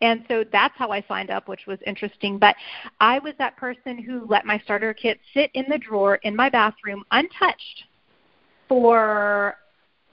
And 0.01 0.25
so 0.29 0.45
that's 0.53 0.75
how 0.77 0.91
I 0.91 1.03
signed 1.09 1.31
up, 1.31 1.49
which 1.49 1.67
was 1.67 1.79
interesting. 1.87 2.39
But 2.39 2.55
I 3.01 3.19
was 3.19 3.35
that 3.39 3.57
person 3.57 4.03
who 4.03 4.27
let 4.29 4.45
my 4.45 4.59
starter 4.59 4.93
kit 4.93 5.19
sit 5.33 5.51
in 5.55 5.65
the 5.69 5.79
drawer 5.79 6.17
in 6.17 6.37
my 6.37 6.51
bathroom 6.51 7.03
untouched 7.11 7.85
for, 8.69 9.57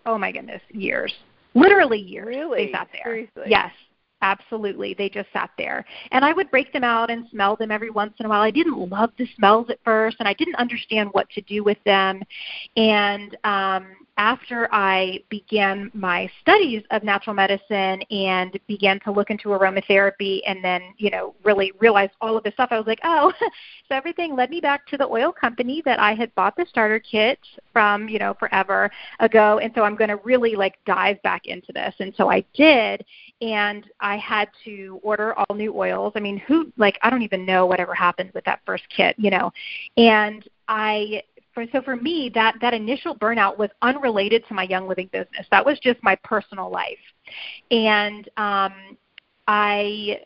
oh 0.05 0.17
my 0.17 0.31
goodness, 0.31 0.61
years. 0.69 1.13
Literally 1.53 1.99
years. 1.99 2.27
Really? 2.27 2.67
They 2.67 2.71
sat 2.71 2.87
there. 2.93 3.03
Seriously? 3.03 3.43
Yes. 3.47 3.71
Absolutely. 4.21 4.93
They 4.93 5.09
just 5.09 5.27
sat 5.33 5.49
there. 5.57 5.83
And 6.11 6.23
I 6.23 6.31
would 6.31 6.49
break 6.49 6.71
them 6.71 6.85
out 6.85 7.11
and 7.11 7.27
smell 7.29 7.57
them 7.57 7.71
every 7.71 7.89
once 7.89 8.13
in 8.19 8.25
a 8.25 8.29
while. 8.29 8.41
I 8.41 8.51
didn't 8.51 8.89
love 8.89 9.11
the 9.17 9.27
smells 9.35 9.69
at 9.69 9.79
first 9.83 10.15
and 10.19 10.29
I 10.29 10.33
didn't 10.33 10.55
understand 10.55 11.09
what 11.11 11.29
to 11.31 11.41
do 11.41 11.61
with 11.61 11.77
them. 11.83 12.23
And 12.77 13.35
um 13.43 14.02
after 14.17 14.69
I 14.71 15.23
began 15.29 15.89
my 15.93 16.29
studies 16.41 16.83
of 16.91 17.03
natural 17.03 17.33
medicine 17.33 18.01
and 18.11 18.57
began 18.67 18.99
to 19.01 19.11
look 19.11 19.31
into 19.31 19.49
aromatherapy 19.49 20.41
and 20.45 20.63
then, 20.63 20.93
you 20.97 21.09
know, 21.09 21.33
really 21.43 21.71
realized 21.79 22.11
all 22.21 22.37
of 22.37 22.43
this 22.43 22.53
stuff, 22.53 22.69
I 22.71 22.77
was 22.77 22.85
like, 22.85 22.99
oh, 23.03 23.33
so 23.89 23.95
everything 23.95 24.35
led 24.35 24.51
me 24.51 24.61
back 24.61 24.85
to 24.87 24.97
the 24.97 25.07
oil 25.07 25.31
company 25.31 25.81
that 25.85 25.99
I 25.99 26.13
had 26.13 26.33
bought 26.35 26.55
the 26.55 26.65
starter 26.69 26.99
kit 26.99 27.39
from, 27.71 28.07
you 28.07 28.19
know, 28.19 28.35
forever 28.39 28.91
ago. 29.19 29.59
And 29.59 29.71
so 29.73 29.81
I'm 29.81 29.95
going 29.95 30.09
to 30.09 30.17
really 30.17 30.55
like 30.55 30.75
dive 30.85 31.21
back 31.23 31.47
into 31.47 31.73
this. 31.73 31.95
And 31.99 32.13
so 32.15 32.29
I 32.29 32.45
did. 32.53 33.03
And 33.41 33.89
I 33.99 34.17
had 34.17 34.49
to 34.65 34.99
order 35.01 35.33
all 35.33 35.55
new 35.55 35.75
oils. 35.75 36.13
I 36.15 36.19
mean, 36.19 36.37
who, 36.37 36.71
like, 36.77 36.99
I 37.01 37.09
don't 37.09 37.23
even 37.23 37.45
know 37.45 37.65
whatever 37.65 37.95
happened 37.95 38.31
with 38.35 38.45
that 38.45 38.61
first 38.65 38.83
kit, 38.95 39.15
you 39.17 39.31
know. 39.31 39.51
And 39.97 40.47
I 40.67 41.23
for, 41.53 41.65
so 41.71 41.81
for 41.81 41.95
me, 41.95 42.31
that 42.33 42.55
that 42.61 42.73
initial 42.73 43.15
burnout 43.15 43.57
was 43.57 43.69
unrelated 43.81 44.43
to 44.47 44.53
my 44.53 44.63
Young 44.63 44.87
Living 44.87 45.09
business. 45.11 45.45
That 45.51 45.65
was 45.65 45.79
just 45.79 46.01
my 46.03 46.15
personal 46.23 46.69
life, 46.69 46.97
and 47.71 48.27
um, 48.37 48.97
I 49.47 50.21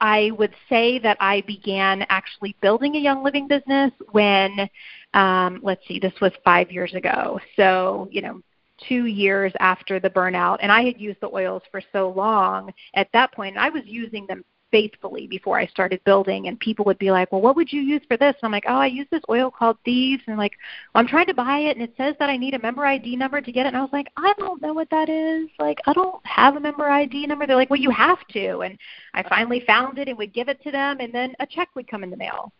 I 0.00 0.30
would 0.38 0.54
say 0.68 0.98
that 1.00 1.16
I 1.20 1.42
began 1.42 2.02
actually 2.08 2.56
building 2.60 2.96
a 2.96 2.98
Young 2.98 3.24
Living 3.24 3.48
business 3.48 3.92
when, 4.12 4.68
um, 5.14 5.60
let's 5.62 5.86
see, 5.88 5.98
this 5.98 6.12
was 6.20 6.32
five 6.44 6.70
years 6.70 6.94
ago. 6.94 7.40
So 7.56 8.08
you 8.10 8.22
know, 8.22 8.40
two 8.88 9.06
years 9.06 9.52
after 9.60 10.00
the 10.00 10.10
burnout, 10.10 10.58
and 10.60 10.72
I 10.72 10.84
had 10.84 11.00
used 11.00 11.20
the 11.20 11.30
oils 11.32 11.62
for 11.70 11.82
so 11.92 12.10
long 12.10 12.72
at 12.94 13.08
that 13.12 13.32
point, 13.32 13.56
and 13.56 13.64
I 13.64 13.68
was 13.68 13.82
using 13.84 14.26
them 14.26 14.44
faithfully 14.70 15.26
before 15.26 15.58
I 15.58 15.66
started 15.66 16.02
building. 16.04 16.48
And 16.48 16.58
people 16.58 16.84
would 16.84 16.98
be 16.98 17.10
like, 17.10 17.30
well, 17.32 17.40
what 17.40 17.56
would 17.56 17.72
you 17.72 17.80
use 17.80 18.02
for 18.08 18.16
this? 18.16 18.34
And 18.40 18.44
I'm 18.44 18.52
like, 18.52 18.64
oh, 18.68 18.74
I 18.74 18.86
use 18.86 19.06
this 19.10 19.22
oil 19.28 19.50
called 19.50 19.78
Thieves. 19.84 20.22
And 20.26 20.36
like, 20.36 20.52
well, 20.94 21.00
I'm 21.00 21.08
trying 21.08 21.26
to 21.26 21.34
buy 21.34 21.58
it, 21.58 21.76
and 21.76 21.82
it 21.82 21.94
says 21.96 22.14
that 22.18 22.30
I 22.30 22.36
need 22.36 22.54
a 22.54 22.58
member 22.60 22.84
ID 22.84 23.16
number 23.16 23.40
to 23.40 23.52
get 23.52 23.66
it. 23.66 23.68
And 23.68 23.76
I 23.76 23.80
was 23.80 23.92
like, 23.92 24.08
I 24.16 24.32
don't 24.38 24.62
know 24.62 24.72
what 24.72 24.90
that 24.90 25.08
is. 25.08 25.48
Like, 25.58 25.78
I 25.86 25.92
don't 25.92 26.24
have 26.26 26.56
a 26.56 26.60
member 26.60 26.88
ID 26.88 27.26
number. 27.26 27.46
They're 27.46 27.56
like, 27.56 27.70
well, 27.70 27.80
you 27.80 27.90
have 27.90 28.26
to. 28.28 28.60
And 28.60 28.78
I 29.14 29.22
finally 29.28 29.62
found 29.66 29.98
it 29.98 30.08
and 30.08 30.18
would 30.18 30.34
give 30.34 30.48
it 30.48 30.62
to 30.62 30.70
them, 30.70 30.98
and 31.00 31.12
then 31.12 31.34
a 31.40 31.46
check 31.46 31.70
would 31.74 31.88
come 31.88 32.02
in 32.02 32.10
the 32.10 32.16
mail 32.16 32.52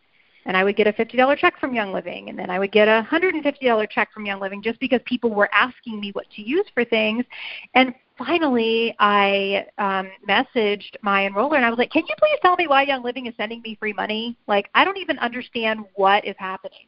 and 0.47 0.55
I 0.55 0.63
would 0.63 0.77
get 0.77 0.87
a 0.87 0.93
$50 0.93 1.37
check 1.37 1.59
from 1.59 1.75
Young 1.75 1.91
Living, 1.91 2.29
and 2.29 2.39
then 2.39 2.49
I 2.49 2.57
would 2.57 2.71
get 2.71 2.87
a 2.87 3.05
$150 3.11 3.89
check 3.91 4.13
from 4.13 4.25
Young 4.25 4.39
Living 4.39 4.63
just 4.63 4.79
because 4.79 5.01
people 5.05 5.29
were 5.29 5.49
asking 5.53 5.99
me 5.99 6.11
what 6.13 6.25
to 6.37 6.41
use 6.41 6.65
for 6.73 6.85
things. 6.85 7.25
And 7.73 7.93
finally, 8.17 8.95
I 8.99 9.65
um, 9.77 10.09
messaged 10.27 10.95
my 11.01 11.27
enroller, 11.29 11.55
and 11.55 11.65
I 11.65 11.69
was 11.69 11.77
like, 11.77 11.91
"Can 11.91 12.03
you 12.07 12.15
please 12.17 12.39
tell 12.41 12.55
me 12.55 12.67
why 12.67 12.83
Young 12.83 13.03
Living 13.03 13.27
is 13.27 13.33
sending 13.37 13.61
me 13.61 13.75
free 13.79 13.93
money? 13.93 14.37
Like, 14.47 14.69
I 14.73 14.83
don't 14.85 14.97
even 14.97 15.17
understand 15.19 15.85
what 15.95 16.25
is 16.25 16.35
happening." 16.37 16.87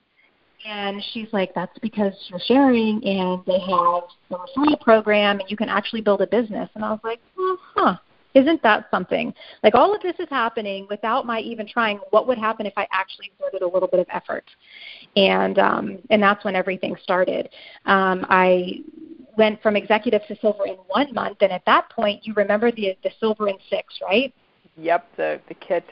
And 0.68 1.04
she's 1.14 1.28
like, 1.32 1.54
"That's 1.54 1.78
because 1.80 2.14
you're 2.28 2.42
sharing, 2.46 3.04
and 3.06 3.42
they 3.46 3.60
have 3.60 4.04
a 4.32 4.36
referral 4.36 4.80
program, 4.82 5.40
and 5.40 5.50
you 5.50 5.58
can 5.58 5.70
actually 5.70 6.02
build 6.02 6.22
a 6.22 6.28
business." 6.28 6.70
And 6.76 6.84
I 6.84 6.92
was 6.92 7.00
like, 7.04 7.20
"Huh." 7.38 7.98
Isn't 8.36 8.62
that 8.62 8.86
something? 8.92 9.34
Like 9.64 9.74
all 9.74 9.94
of 9.96 10.02
this 10.02 10.14
is 10.20 10.28
happening 10.30 10.86
without 10.88 11.26
my 11.26 11.40
even 11.40 11.68
trying. 11.68 11.98
What 12.12 12.28
would 12.28 12.38
happen 12.38 12.68
if 12.68 12.74
I 12.78 12.88
actually 12.92 13.32
exerted 13.34 13.64
a 13.64 13.68
little 13.68 13.88
bit 13.88 14.00
of 14.00 14.06
effort? 14.12 14.46
And 15.16 15.58
um, 15.58 15.98
and 16.12 16.22
that's 16.22 16.46
when 16.46 16.56
everything 16.56 16.96
started. 17.02 17.50
Um, 17.88 18.26
I 18.30 18.84
went 19.38 19.62
from 19.62 19.76
executive 19.76 20.22
to 20.28 20.38
silver 20.40 20.66
in 20.66 20.76
one 20.88 21.14
month, 21.14 21.38
and 21.42 21.52
at 21.52 21.64
that 21.66 21.90
point, 21.90 22.26
you 22.26 22.34
remember 22.34 22.72
the 22.72 22.98
the 23.04 23.12
silver 23.20 23.48
in 23.48 23.56
six, 23.70 24.00
right? 24.02 24.34
Yep, 24.78 25.08
the 25.18 25.42
the 25.48 25.54
kit. 25.56 25.84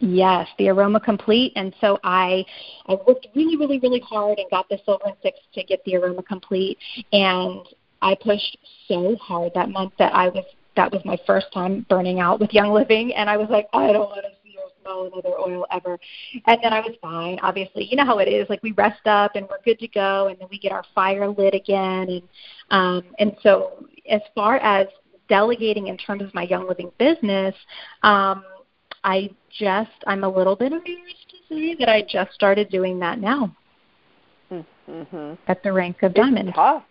Yes, 0.00 0.48
the 0.58 0.68
aroma 0.68 1.00
complete, 1.00 1.52
and 1.56 1.74
so 1.80 1.98
I 2.04 2.44
I 2.86 2.96
worked 3.06 3.28
really, 3.34 3.56
really, 3.56 3.78
really 3.78 4.00
hard 4.00 4.38
and 4.38 4.50
got 4.50 4.68
the 4.68 4.78
silver 4.84 5.06
in 5.06 5.14
six 5.22 5.38
to 5.54 5.62
get 5.62 5.82
the 5.84 5.96
aroma 5.96 6.22
complete, 6.22 6.78
and 7.12 7.66
I 8.02 8.14
pushed 8.14 8.58
so 8.88 9.16
hard 9.16 9.52
that 9.54 9.70
month 9.70 9.92
that 9.98 10.14
I 10.14 10.28
was 10.28 10.44
that 10.76 10.92
was 10.92 11.02
my 11.04 11.16
first 11.26 11.46
time 11.54 11.86
burning 11.88 12.20
out 12.20 12.40
with 12.40 12.52
Young 12.52 12.72
Living, 12.72 13.14
and 13.14 13.30
I 13.30 13.36
was 13.36 13.48
like, 13.48 13.68
I 13.72 13.92
don't 13.92 14.10
want 14.10 14.24
to 14.24 14.33
smell 14.84 15.10
another 15.12 15.38
oil 15.38 15.66
ever. 15.70 15.98
And 16.46 16.58
then 16.62 16.72
I 16.72 16.80
was 16.80 16.94
fine. 17.00 17.38
Obviously, 17.42 17.84
you 17.84 17.96
know 17.96 18.04
how 18.04 18.18
it 18.18 18.28
is. 18.28 18.48
Like 18.48 18.62
we 18.62 18.72
rest 18.72 19.06
up 19.06 19.36
and 19.36 19.46
we're 19.48 19.62
good 19.64 19.78
to 19.80 19.88
go, 19.88 20.28
and 20.28 20.38
then 20.38 20.48
we 20.50 20.58
get 20.58 20.72
our 20.72 20.84
fire 20.94 21.28
lit 21.28 21.54
again. 21.54 22.08
And 22.08 22.22
um, 22.70 23.04
and 23.18 23.36
so 23.42 23.86
as 24.08 24.20
far 24.34 24.56
as 24.56 24.86
delegating 25.28 25.88
in 25.88 25.96
terms 25.96 26.22
of 26.22 26.34
my 26.34 26.42
Young 26.42 26.68
Living 26.68 26.90
business, 26.98 27.54
um, 28.02 28.44
I 29.02 29.30
just 29.58 29.90
I'm 30.06 30.24
a 30.24 30.28
little 30.28 30.56
bit 30.56 30.72
embarrassed 30.72 31.30
to 31.30 31.54
say 31.54 31.76
that 31.78 31.88
I 31.88 32.02
just 32.02 32.32
started 32.32 32.68
doing 32.70 32.98
that 33.00 33.18
now. 33.18 33.54
Mm-hmm. 34.52 35.34
At 35.48 35.62
the 35.62 35.72
rank 35.72 36.02
of 36.02 36.12
diamond. 36.14 36.52
Tough 36.54 36.84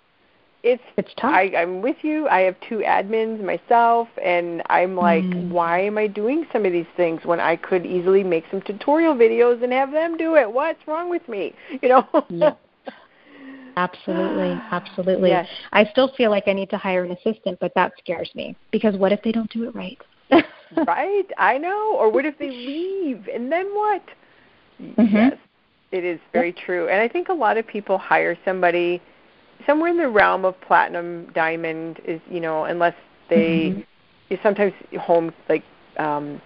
it's 0.64 0.82
it's 0.98 1.14
tough. 1.18 1.34
I, 1.34 1.52
I'm 1.58 1.82
with 1.82 1.98
you. 2.04 2.28
I 2.30 2.42
have 2.42 2.56
two 2.68 2.80
admins 2.80 3.44
myself, 3.44 4.08
and 4.24 4.64
I'm 4.70 4.96
like, 4.96 5.26
Mm. 5.26 5.50
why 5.50 5.80
am 5.82 5.98
I 5.98 6.08
doing 6.08 6.48
some 6.52 6.66
of 6.66 6.72
these 6.72 6.88
things 6.96 7.26
when 7.26 7.40
I 7.40 7.56
could 7.58 7.86
easily 7.86 8.24
make 8.24 8.46
some 8.50 8.62
tutorial 8.62 9.14
videos 9.14 9.62
and 9.62 9.72
have 9.74 9.92
them 9.92 10.18
do 10.18 10.36
it? 10.36 10.52
What's 10.52 10.88
wrong 10.88 11.10
with 11.10 11.28
me? 11.28 11.54
You 11.82 11.90
know? 11.90 12.08
Yeah. 12.30 12.54
Absolutely, 13.76 14.62
absolutely. 14.72 15.32
Yes. 15.32 15.48
I 15.72 15.86
still 15.86 16.10
feel 16.16 16.30
like 16.30 16.48
I 16.48 16.54
need 16.54 16.70
to 16.70 16.78
hire 16.78 17.04
an 17.04 17.12
assistant, 17.12 17.58
but 17.60 17.74
that 17.76 17.92
scares 18.00 18.30
me 18.36 18.56
because 18.72 18.96
what 18.96 19.12
if 19.12 19.22
they 19.24 19.32
don't 19.32 19.50
do 19.50 19.64
it 19.68 19.76
right? 19.76 19.98
right? 20.88 21.26
I 21.38 21.58
know. 21.58 21.96
Or 21.98 22.10
what 22.12 22.26
if 22.26 22.38
they 22.38 22.52
leave, 22.52 23.28
and 23.34 23.52
then 23.52 23.66
what? 23.74 24.04
Mhm. 24.80 25.12
Yes, 25.12 25.38
it 25.92 26.04
is 26.04 26.20
very 26.32 26.54
true. 26.54 26.88
And 26.88 27.02
I 27.02 27.08
think 27.08 27.30
a 27.30 27.34
lot 27.34 27.58
of 27.58 27.66
people 27.66 27.98
hire 27.98 28.38
somebody 28.46 29.02
somewhere 29.66 29.90
in 29.90 29.98
the 29.98 30.10
realm 30.10 30.46
of 30.46 30.60
platinum, 30.62 31.32
diamond 31.34 32.00
is 32.06 32.20
you 32.30 32.40
know, 32.40 32.66
unless 32.66 32.96
they 33.30 33.74
Mhm. 33.76 33.86
you 34.30 34.38
sometimes 34.44 34.74
home 35.00 35.34
like 35.50 35.64
um 35.98 36.42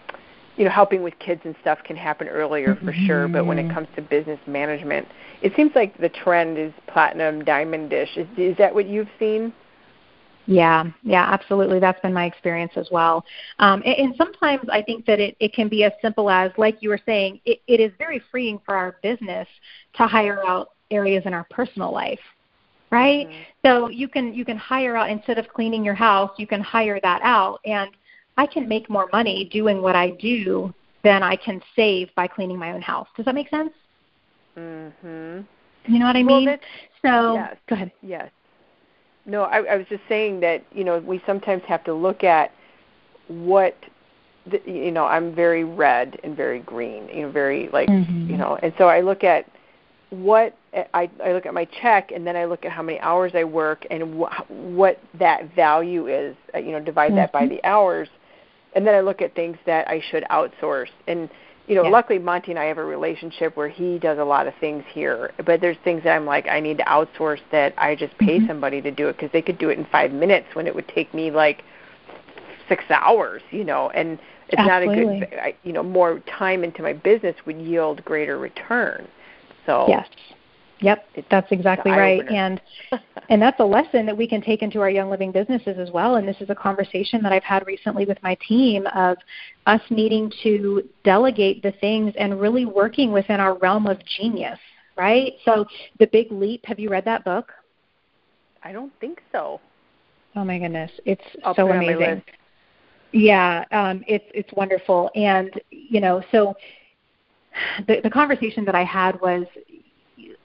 you 0.58 0.64
know 0.66 0.72
helping 0.72 1.04
with 1.04 1.18
kids 1.20 1.42
and 1.46 1.56
stuff 1.62 1.80
can 1.84 1.96
happen 1.96 2.28
earlier 2.28 2.76
for 2.84 2.92
sure 2.92 3.28
but 3.28 3.46
when 3.46 3.58
it 3.60 3.70
comes 3.70 3.88
to 3.96 4.02
business 4.02 4.40
management 4.48 5.08
it 5.42 5.54
seems 5.56 5.72
like 5.76 5.98
the 5.98 6.10
trend 6.10 6.58
is 6.58 6.72
platinum 6.88 7.44
diamondish 7.46 8.18
is 8.18 8.28
is 8.38 8.58
that 8.58 8.74
what 8.74 8.88
you've 8.88 9.10
seen 9.20 9.54
Yeah, 10.48 10.86
yeah, 11.04 11.26
absolutely. 11.32 11.80
That's 11.80 12.00
been 12.02 12.14
my 12.14 12.26
experience 12.26 12.72
as 12.78 12.88
well. 12.92 13.24
Um, 13.60 13.82
and, 13.86 13.96
and 13.96 14.16
sometimes 14.18 14.68
I 14.72 14.82
think 14.82 15.06
that 15.06 15.20
it, 15.20 15.36
it 15.40 15.54
can 15.54 15.68
be 15.68 15.84
as 15.84 15.92
simple 16.02 16.30
as, 16.30 16.52
like 16.58 16.78
you 16.82 16.90
were 16.90 17.02
saying, 17.06 17.42
it, 17.46 17.60
it 17.68 17.80
is 17.82 17.92
very 17.98 18.22
freeing 18.32 18.60
for 18.66 18.74
our 18.76 18.98
business 19.04 19.48
to 19.96 20.08
hire 20.08 20.40
out 20.48 20.70
areas 20.90 21.24
in 21.26 21.34
our 21.34 21.46
personal 21.50 21.92
life, 21.92 22.20
right? 22.92 23.28
Mhm. 23.28 23.46
So 23.66 23.90
you 23.90 24.08
can 24.08 24.34
you 24.34 24.46
can 24.46 24.58
hire 24.58 24.96
out 24.96 25.10
instead 25.10 25.38
of 25.38 25.48
cleaning 25.50 25.84
your 25.84 25.94
house, 25.96 26.32
you 26.38 26.48
can 26.48 26.62
hire 26.62 27.00
that 27.02 27.22
out, 27.24 27.60
and 27.66 27.90
I 28.38 28.46
can 28.46 28.68
make 28.68 28.90
more 28.90 29.08
money 29.12 29.46
doing 29.52 29.82
what 29.82 29.96
I 29.96 30.12
do 30.12 30.74
than 31.04 31.24
I 31.24 31.36
can 31.36 31.62
save 31.76 32.14
by 32.16 32.28
cleaning 32.28 32.58
my 32.60 32.72
own 32.72 32.82
house. 32.82 33.08
Does 33.16 33.26
that 33.26 33.36
make 33.36 33.50
sense? 33.50 33.72
mhm 34.58 35.46
You 35.86 36.00
know 36.00 36.06
what 36.06 36.16
I 36.18 36.24
mean? 36.24 36.58
so 37.02 37.36
yes. 37.36 37.58
go 37.68 37.76
ahead. 37.76 37.92
yes 38.02 38.30
no 39.26 39.44
I, 39.44 39.58
I 39.74 39.76
was 39.78 39.86
just 39.88 40.04
saying 40.08 40.40
that 40.42 40.64
you 40.72 40.84
know 40.84 41.00
we 41.00 41.22
sometimes 41.26 41.64
have 41.68 41.84
to 41.86 41.94
look 41.94 42.24
at 42.24 42.52
what 43.28 43.76
the, 44.50 44.62
you 44.66 44.92
know 44.92 45.06
i'm 45.06 45.34
very 45.36 45.64
red 45.64 46.20
and 46.24 46.36
very 46.36 46.60
green 46.60 47.08
you 47.10 47.24
know 47.24 47.32
very 47.32 47.70
like 47.72 47.90
Mhm. 47.90 48.30
you 48.30 48.38
know 48.38 48.58
and 48.62 48.74
so 48.78 48.88
i 48.88 49.02
look 49.02 49.24
at 49.24 49.46
what 50.10 50.56
I, 50.94 51.10
I 51.24 51.34
look 51.34 51.46
at 51.46 51.54
my 51.54 51.66
check 51.82 52.12
and 52.12 52.26
then 52.26 52.36
I 52.36 52.46
look 52.46 52.66
at 52.66 52.72
how 52.72 52.82
many 52.82 53.00
hours 53.00 53.34
I 53.36 53.44
work 53.44 53.86
and 53.90 54.22
wh- 54.22 54.52
what 54.52 55.00
that 55.20 55.54
value 55.56 56.08
is. 56.08 56.36
Uh, 56.54 56.60
you 56.60 56.72
know, 56.72 56.80
divide 56.80 57.16
that 57.18 57.32
by 57.32 57.46
Mhm. 57.46 57.50
the 57.50 57.64
hours, 57.66 58.08
and 58.74 58.86
then 58.88 58.94
I 58.96 59.02
look 59.02 59.22
at 59.22 59.34
things 59.36 59.58
that 59.66 59.88
I 59.90 60.00
should 60.00 60.24
outsource. 60.30 60.90
And 61.08 61.30
you 61.68 61.76
know, 61.76 61.84
Yeah. 61.84 61.90
luckily 61.90 62.20
Monty 62.20 62.52
and 62.52 62.60
I 62.60 62.66
have 62.66 62.78
a 62.78 62.84
relationship 62.86 63.58
where 63.58 63.68
he 63.68 64.00
does 64.00 64.18
a 64.20 64.24
lot 64.24 64.48
of 64.48 64.56
things 64.56 64.86
here, 64.88 65.32
but 65.46 65.60
there's 65.60 65.78
things 65.84 66.04
that 66.04 66.16
I'm 66.16 66.26
like 66.26 66.48
I 66.48 66.62
need 66.62 66.78
to 66.78 66.86
outsource 66.86 67.42
that 67.52 67.74
I 67.78 67.94
just 67.96 68.18
pay 68.18 68.40
Mhm. 68.40 68.48
somebody 68.48 68.82
to 68.82 68.92
do 68.92 69.10
it 69.10 69.18
because 69.18 69.32
they 69.32 69.42
could 69.42 69.58
do 69.58 69.70
it 69.70 69.78
in 69.78 69.84
five 69.86 70.14
minutes 70.14 70.56
when 70.56 70.68
it 70.68 70.74
would 70.76 70.88
take 70.88 71.14
me 71.14 71.32
like 71.32 71.64
six 72.70 72.86
hours. 72.90 73.42
You 73.52 73.66
know, 73.66 73.90
and 73.90 74.18
it's 74.50 74.62
not 74.66 74.84
a 74.84 74.86
good. 74.88 75.28
I, 75.34 75.56
you 75.64 75.74
know, 75.74 75.84
more 75.84 76.20
time 76.20 76.64
into 76.64 76.82
my 76.82 76.94
business 76.94 77.36
would 77.46 77.60
yield 77.60 78.06
greater 78.06 78.38
return. 78.38 79.08
So 79.68 79.86
Yes. 79.88 80.08
Yep, 80.80 81.06
that's 81.30 81.52
exactly 81.52 81.92
right. 81.92 82.24
And 82.30 82.62
and 83.30 83.42
that's 83.42 83.60
a 83.60 83.66
lesson 83.66 84.06
that 84.06 84.18
we 84.18 84.28
can 84.28 84.42
take 84.42 84.62
into 84.62 84.80
our 84.80 84.90
young 84.90 85.10
living 85.10 85.32
businesses 85.32 85.78
as 85.80 85.92
well. 85.92 86.16
And 86.16 86.28
this 86.28 86.38
is 86.40 86.50
a 86.50 86.56
conversation 86.56 87.22
that 87.24 87.32
I've 87.32 87.44
had 87.44 87.66
recently 87.68 88.06
with 88.06 88.22
my 88.24 88.38
team 88.48 88.88
of 88.96 89.18
us 89.66 89.82
needing 89.90 90.32
to 90.44 90.88
delegate 91.04 91.62
the 91.62 91.74
things 91.74 92.14
and 92.18 92.40
really 92.40 92.66
working 92.66 93.12
within 93.12 93.40
our 93.40 93.58
realm 93.58 93.88
of 93.88 93.98
genius, 94.06 94.60
right? 94.96 95.34
So 95.46 95.66
the 96.00 96.08
big 96.08 96.32
leap, 96.32 96.66
have 96.66 96.80
you 96.80 96.90
read 96.90 97.06
that 97.06 97.26
book? 97.26 97.52
I 98.64 98.72
don't 98.72 98.94
think 99.00 99.22
so. 99.32 99.60
Oh 100.36 100.46
my 100.46 100.60
goodness, 100.60 100.92
it's 101.06 101.22
I'll 101.44 101.56
so 101.56 101.68
put 101.68 101.72
it 101.72 101.78
on 101.80 101.86
my 101.86 101.94
amazing. 101.94 102.24
Yeah, 103.14 103.64
um, 103.72 104.04
it's 104.08 104.26
it's 104.34 104.52
wonderful, 104.54 105.10
and 105.16 105.50
you 105.72 106.02
know, 106.02 106.22
so 106.32 106.56
the 107.88 108.02
the 108.04 108.10
conversation 108.10 108.66
that 108.66 108.76
I 108.76 108.84
had 108.84 109.20
was, 109.22 109.46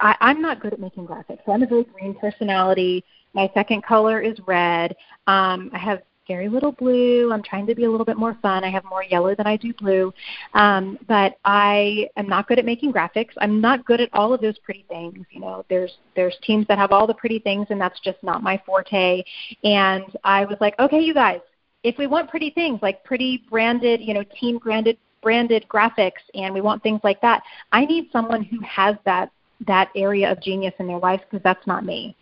I, 0.01 0.17
I'm 0.21 0.41
not 0.41 0.61
good 0.61 0.73
at 0.73 0.81
making 0.81 1.07
graphics. 1.07 1.41
So 1.45 1.53
I'm 1.53 1.63
a 1.63 1.67
very 1.67 1.85
green 1.85 2.15
personality. 2.15 3.05
My 3.35 3.51
second 3.55 3.83
color 3.85 4.21
is 4.21 4.37
red. 4.47 4.95
Um, 5.27 5.71
I 5.73 5.79
have 5.79 6.03
very 6.29 6.49
little 6.49 6.73
blue. 6.73 7.33
I'm 7.33 7.43
trying 7.43 7.67
to 7.67 7.75
be 7.75 7.85
a 7.85 7.91
little 7.91 8.07
bit 8.07 8.17
more 8.17 8.39
fun. 8.41 8.65
I 8.65 8.71
have 8.71 8.85
more 8.85 9.03
yellow 9.03 9.35
than 9.35 9.47
I 9.47 9.57
do 9.57 9.73
blue, 9.75 10.13
um, 10.55 10.99
but 11.09 11.37
I 11.45 12.09
am 12.17 12.29
not 12.29 12.47
good 12.47 12.59
at 12.59 12.65
making 12.65 12.93
graphics. 12.93 13.33
I'm 13.39 13.61
not 13.61 13.85
good 13.85 14.01
at 14.01 14.09
all 14.13 14.33
of 14.33 14.41
those 14.41 14.59
pretty 14.59 14.85
things. 14.89 15.27
You 15.31 15.41
know, 15.41 15.65
there's 15.69 15.93
there's 16.15 16.37
teams 16.43 16.67
that 16.69 16.79
have 16.79 16.93
all 16.93 17.07
the 17.07 17.15
pretty 17.15 17.39
things, 17.39 17.67
and 17.71 17.81
that's 17.81 17.99
just 18.01 18.23
not 18.23 18.43
my 18.43 18.61
forte. 18.65 19.23
And 19.65 20.05
I 20.25 20.45
was 20.45 20.57
like, 20.61 20.79
okay, 20.79 21.01
you 21.01 21.15
guys, 21.15 21.41
if 21.83 21.99
we 21.99 22.07
want 22.07 22.31
pretty 22.31 22.51
things 22.51 22.81
like 22.83 23.03
pretty 23.05 23.45
branded, 23.51 24.01
you 24.01 24.15
know, 24.15 24.25
team 24.41 24.59
branded 24.59 24.99
branded 25.23 25.67
graphics 25.69 26.23
and 26.35 26.53
we 26.53 26.61
want 26.61 26.83
things 26.83 27.01
like 27.03 27.21
that, 27.21 27.43
I 27.73 27.85
need 27.85 28.09
someone 28.13 28.43
who 28.43 28.61
has 28.61 28.97
that 29.05 29.31
that 29.67 29.91
area 29.95 30.31
of 30.31 30.43
genius 30.43 30.75
in 30.81 30.89
their 30.89 30.99
life 30.99 31.21
because 31.31 31.43
that's 31.45 31.67
not 31.67 31.85
me. 31.85 32.17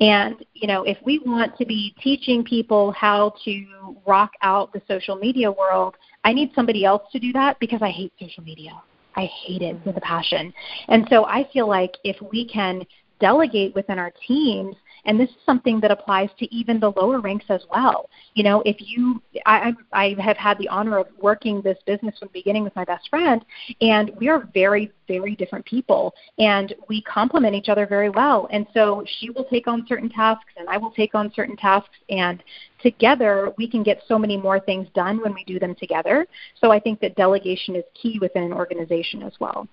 And 0.00 0.44
you 0.54 0.66
know, 0.66 0.82
if 0.82 0.98
we 1.04 1.20
want 1.24 1.56
to 1.56 1.64
be 1.64 1.94
teaching 2.02 2.44
people 2.44 2.92
how 2.92 3.34
to 3.44 3.96
rock 4.06 4.32
out 4.42 4.72
the 4.72 4.82
social 4.88 5.16
media 5.16 5.50
world, 5.50 5.96
I 6.24 6.32
need 6.32 6.52
somebody 6.54 6.84
else 6.84 7.02
to 7.12 7.18
do 7.18 7.32
that 7.32 7.58
because 7.60 7.80
I 7.82 7.90
hate 7.90 8.12
social 8.20 8.42
media. 8.42 8.72
I 9.16 9.26
hate 9.26 9.62
it 9.62 9.76
with 9.86 9.96
a 9.96 10.00
passion. 10.00 10.52
And 10.88 11.06
so 11.08 11.24
I 11.26 11.48
feel 11.52 11.68
like 11.68 11.92
if 12.02 12.16
we 12.32 12.46
can 12.46 12.84
delegate 13.20 13.74
within 13.74 13.98
our 13.98 14.12
teams 14.26 14.74
and 15.06 15.18
this 15.18 15.28
is 15.30 15.36
something 15.44 15.80
that 15.80 15.90
applies 15.90 16.30
to 16.38 16.54
even 16.54 16.80
the 16.80 16.90
lower 16.90 17.20
ranks 17.20 17.46
as 17.48 17.62
well. 17.70 18.08
You 18.34 18.44
know, 18.44 18.62
if 18.64 18.76
you, 18.78 19.22
I, 19.46 19.72
I 19.92 20.16
have 20.20 20.36
had 20.36 20.58
the 20.58 20.68
honor 20.68 20.98
of 20.98 21.06
working 21.20 21.60
this 21.62 21.78
business 21.86 22.18
from 22.18 22.28
the 22.28 22.40
beginning 22.40 22.64
with 22.64 22.74
my 22.76 22.84
best 22.84 23.08
friend, 23.08 23.44
and 23.80 24.10
we 24.18 24.28
are 24.28 24.48
very, 24.54 24.92
very 25.06 25.36
different 25.36 25.64
people, 25.66 26.14
and 26.38 26.74
we 26.88 27.02
complement 27.02 27.54
each 27.54 27.68
other 27.68 27.86
very 27.86 28.10
well. 28.10 28.48
And 28.50 28.66
so 28.74 29.04
she 29.18 29.30
will 29.30 29.44
take 29.44 29.66
on 29.66 29.86
certain 29.88 30.08
tasks, 30.08 30.52
and 30.56 30.68
I 30.68 30.76
will 30.76 30.90
take 30.90 31.14
on 31.14 31.32
certain 31.34 31.56
tasks, 31.56 31.96
and 32.08 32.42
together 32.82 33.52
we 33.56 33.68
can 33.68 33.82
get 33.82 34.02
so 34.08 34.18
many 34.18 34.36
more 34.36 34.60
things 34.60 34.88
done 34.94 35.20
when 35.22 35.34
we 35.34 35.44
do 35.44 35.58
them 35.58 35.74
together. 35.74 36.26
So 36.60 36.70
I 36.70 36.80
think 36.80 37.00
that 37.00 37.16
delegation 37.16 37.76
is 37.76 37.84
key 38.00 38.18
within 38.20 38.42
an 38.42 38.52
organization 38.52 39.22
as 39.22 39.32
well. 39.40 39.68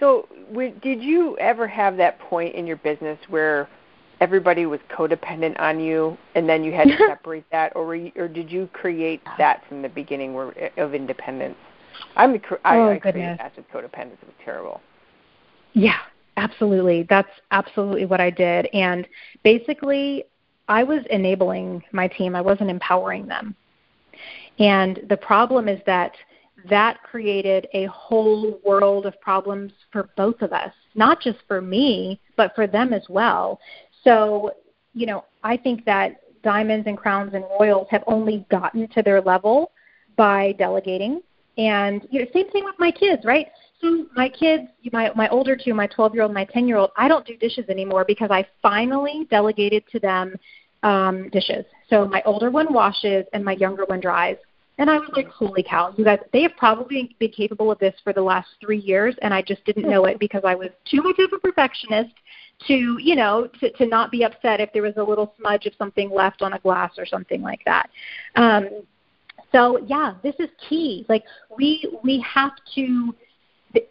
So, 0.00 0.26
did 0.82 1.00
you 1.00 1.38
ever 1.38 1.68
have 1.68 1.96
that 1.98 2.18
point 2.18 2.56
in 2.56 2.66
your 2.66 2.78
business 2.78 3.18
where 3.28 3.68
everybody 4.22 4.66
was 4.66 4.78
codependent 4.88 5.58
on 5.58 5.80
you, 5.80 6.16
and 6.36 6.48
then 6.48 6.62
you 6.62 6.72
had 6.72 6.86
to 6.86 6.96
separate 7.08 7.44
that, 7.50 7.74
or 7.74 7.84
were 7.84 7.96
you, 7.96 8.12
or 8.16 8.28
did 8.28 8.50
you 8.52 8.68
create 8.72 9.20
that 9.36 9.64
from 9.68 9.82
the 9.82 9.88
beginning 9.88 10.32
where, 10.32 10.52
of 10.76 10.94
independence? 10.94 11.56
I'm 12.14 12.32
the 12.32 12.40
I, 12.64 12.76
Oh, 12.76 12.90
I 12.90 12.98
created 12.98 13.38
that 13.40 13.52
with 13.56 13.68
codependence. 13.70 14.22
It 14.22 14.26
was 14.26 14.36
terrible. 14.44 14.80
Yeah, 15.72 15.98
absolutely. 16.36 17.04
That's 17.10 17.28
absolutely 17.50 18.04
what 18.04 18.20
I 18.20 18.30
did. 18.30 18.68
And 18.72 19.08
basically, 19.42 20.24
I 20.68 20.84
was 20.84 21.02
enabling 21.10 21.82
my 21.90 22.06
team, 22.06 22.36
I 22.36 22.40
wasn't 22.40 22.70
empowering 22.70 23.26
them. 23.26 23.56
And 24.60 25.00
the 25.08 25.16
problem 25.16 25.68
is 25.68 25.80
that 25.86 26.12
that 26.70 27.02
created 27.02 27.66
a 27.74 27.86
whole 27.86 28.60
world 28.64 29.04
of 29.06 29.20
problems 29.20 29.72
for 29.90 30.10
both 30.16 30.42
of 30.42 30.52
us, 30.52 30.72
not 30.94 31.20
just 31.20 31.38
for 31.48 31.60
me, 31.60 32.20
but 32.36 32.54
for 32.54 32.66
them 32.66 32.92
as 32.92 33.02
well. 33.08 33.58
So 34.04 34.52
you 34.94 35.06
know, 35.06 35.24
I 35.42 35.56
think 35.56 35.84
that 35.84 36.20
diamonds 36.42 36.86
and 36.86 36.98
crowns 36.98 37.34
and 37.34 37.44
royals 37.58 37.86
have 37.90 38.04
only 38.06 38.44
gotten 38.50 38.88
to 38.88 39.02
their 39.02 39.20
level 39.20 39.72
by 40.16 40.52
delegating. 40.58 41.20
And 41.58 42.06
you 42.10 42.20
know, 42.20 42.26
same 42.32 42.50
thing 42.50 42.64
with 42.64 42.74
my 42.78 42.90
kids, 42.90 43.24
right? 43.24 43.48
So 43.80 44.06
my 44.14 44.28
kids, 44.28 44.68
my 44.92 45.10
my 45.14 45.28
older 45.28 45.56
two, 45.56 45.74
my 45.74 45.86
12 45.86 46.14
year 46.14 46.22
old, 46.22 46.32
my 46.32 46.44
10 46.44 46.68
year 46.68 46.76
old, 46.76 46.90
I 46.96 47.08
don't 47.08 47.26
do 47.26 47.36
dishes 47.36 47.68
anymore 47.68 48.04
because 48.06 48.30
I 48.30 48.46
finally 48.60 49.26
delegated 49.30 49.84
to 49.92 49.98
them 49.98 50.36
um, 50.82 51.28
dishes. 51.30 51.64
So 51.88 52.06
my 52.06 52.22
older 52.24 52.50
one 52.50 52.72
washes 52.72 53.24
and 53.32 53.44
my 53.44 53.52
younger 53.52 53.84
one 53.84 54.00
dries. 54.00 54.36
And 54.78 54.90
I 54.90 54.98
was 54.98 55.10
like, 55.14 55.28
holy 55.28 55.62
cow, 55.62 55.92
you 55.96 56.04
guys, 56.04 56.18
they 56.32 56.42
have 56.42 56.56
probably 56.56 57.14
been 57.18 57.30
capable 57.30 57.70
of 57.70 57.78
this 57.78 57.94
for 58.02 58.12
the 58.12 58.22
last 58.22 58.48
three 58.60 58.78
years, 58.78 59.14
and 59.20 59.34
I 59.34 59.42
just 59.42 59.64
didn't 59.64 59.88
know 59.88 60.06
it 60.06 60.18
because 60.18 60.42
I 60.44 60.54
was 60.54 60.70
too 60.90 61.02
much 61.02 61.18
of 61.18 61.30
a 61.32 61.38
perfectionist 61.38 62.14
to, 62.66 62.98
you 63.00 63.16
know, 63.16 63.48
to, 63.60 63.70
to 63.72 63.86
not 63.86 64.10
be 64.10 64.24
upset 64.24 64.60
if 64.60 64.72
there 64.72 64.82
was 64.82 64.96
a 64.96 65.02
little 65.02 65.34
smudge 65.38 65.66
of 65.66 65.72
something 65.78 66.10
left 66.10 66.42
on 66.42 66.54
a 66.54 66.58
glass 66.58 66.92
or 66.98 67.06
something 67.06 67.42
like 67.42 67.60
that. 67.64 67.90
Um, 68.36 68.68
so 69.52 69.78
yeah, 69.86 70.14
this 70.22 70.34
is 70.38 70.48
key. 70.68 71.04
Like 71.08 71.24
we 71.56 71.98
we 72.02 72.24
have 72.34 72.52
to 72.74 73.14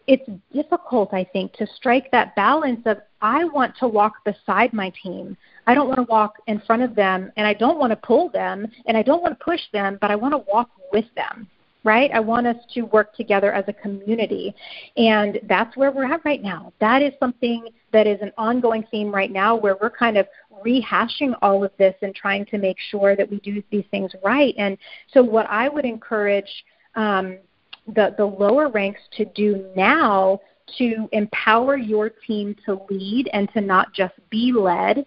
it's 0.06 0.28
difficult, 0.52 1.12
I 1.12 1.24
think, 1.24 1.52
to 1.54 1.66
strike 1.74 2.10
that 2.12 2.36
balance 2.36 2.80
of 2.86 2.98
I 3.20 3.44
want 3.44 3.76
to 3.78 3.88
walk 3.88 4.24
beside 4.24 4.72
my 4.72 4.92
team. 5.02 5.36
I 5.66 5.74
don't 5.74 5.88
want 5.88 5.98
to 5.98 6.06
walk 6.08 6.36
in 6.46 6.60
front 6.60 6.82
of 6.82 6.94
them, 6.94 7.32
and 7.36 7.46
I 7.46 7.54
don't 7.54 7.78
want 7.78 7.90
to 7.90 7.96
pull 7.96 8.28
them, 8.30 8.66
and 8.86 8.96
I 8.96 9.02
don't 9.02 9.22
want 9.22 9.38
to 9.38 9.44
push 9.44 9.60
them, 9.72 9.98
but 10.00 10.10
I 10.10 10.16
want 10.16 10.32
to 10.32 10.50
walk 10.50 10.70
with 10.92 11.06
them, 11.16 11.48
right? 11.84 12.10
I 12.12 12.20
want 12.20 12.46
us 12.46 12.56
to 12.74 12.82
work 12.82 13.14
together 13.14 13.52
as 13.52 13.64
a 13.68 13.72
community. 13.72 14.54
And 14.96 15.40
that's 15.48 15.76
where 15.76 15.90
we're 15.90 16.12
at 16.12 16.24
right 16.24 16.42
now. 16.42 16.72
That 16.80 17.02
is 17.02 17.12
something 17.18 17.68
that 17.92 18.06
is 18.06 18.20
an 18.22 18.32
ongoing 18.38 18.84
theme 18.90 19.12
right 19.12 19.30
now 19.30 19.56
where 19.56 19.76
we're 19.80 19.90
kind 19.90 20.16
of 20.16 20.26
rehashing 20.64 21.34
all 21.42 21.64
of 21.64 21.72
this 21.78 21.94
and 22.02 22.14
trying 22.14 22.46
to 22.46 22.58
make 22.58 22.76
sure 22.90 23.16
that 23.16 23.28
we 23.28 23.40
do 23.40 23.62
these 23.70 23.84
things 23.90 24.12
right. 24.24 24.54
And 24.58 24.78
so, 25.12 25.22
what 25.22 25.46
I 25.50 25.68
would 25.68 25.84
encourage, 25.84 26.64
um, 26.94 27.38
the, 27.86 28.14
the 28.16 28.24
lower 28.24 28.68
ranks 28.68 29.00
to 29.16 29.24
do 29.24 29.66
now 29.76 30.40
to 30.78 31.08
empower 31.12 31.76
your 31.76 32.08
team 32.08 32.56
to 32.64 32.80
lead 32.88 33.28
and 33.32 33.52
to 33.52 33.60
not 33.60 33.92
just 33.92 34.14
be 34.30 34.52
led. 34.52 35.04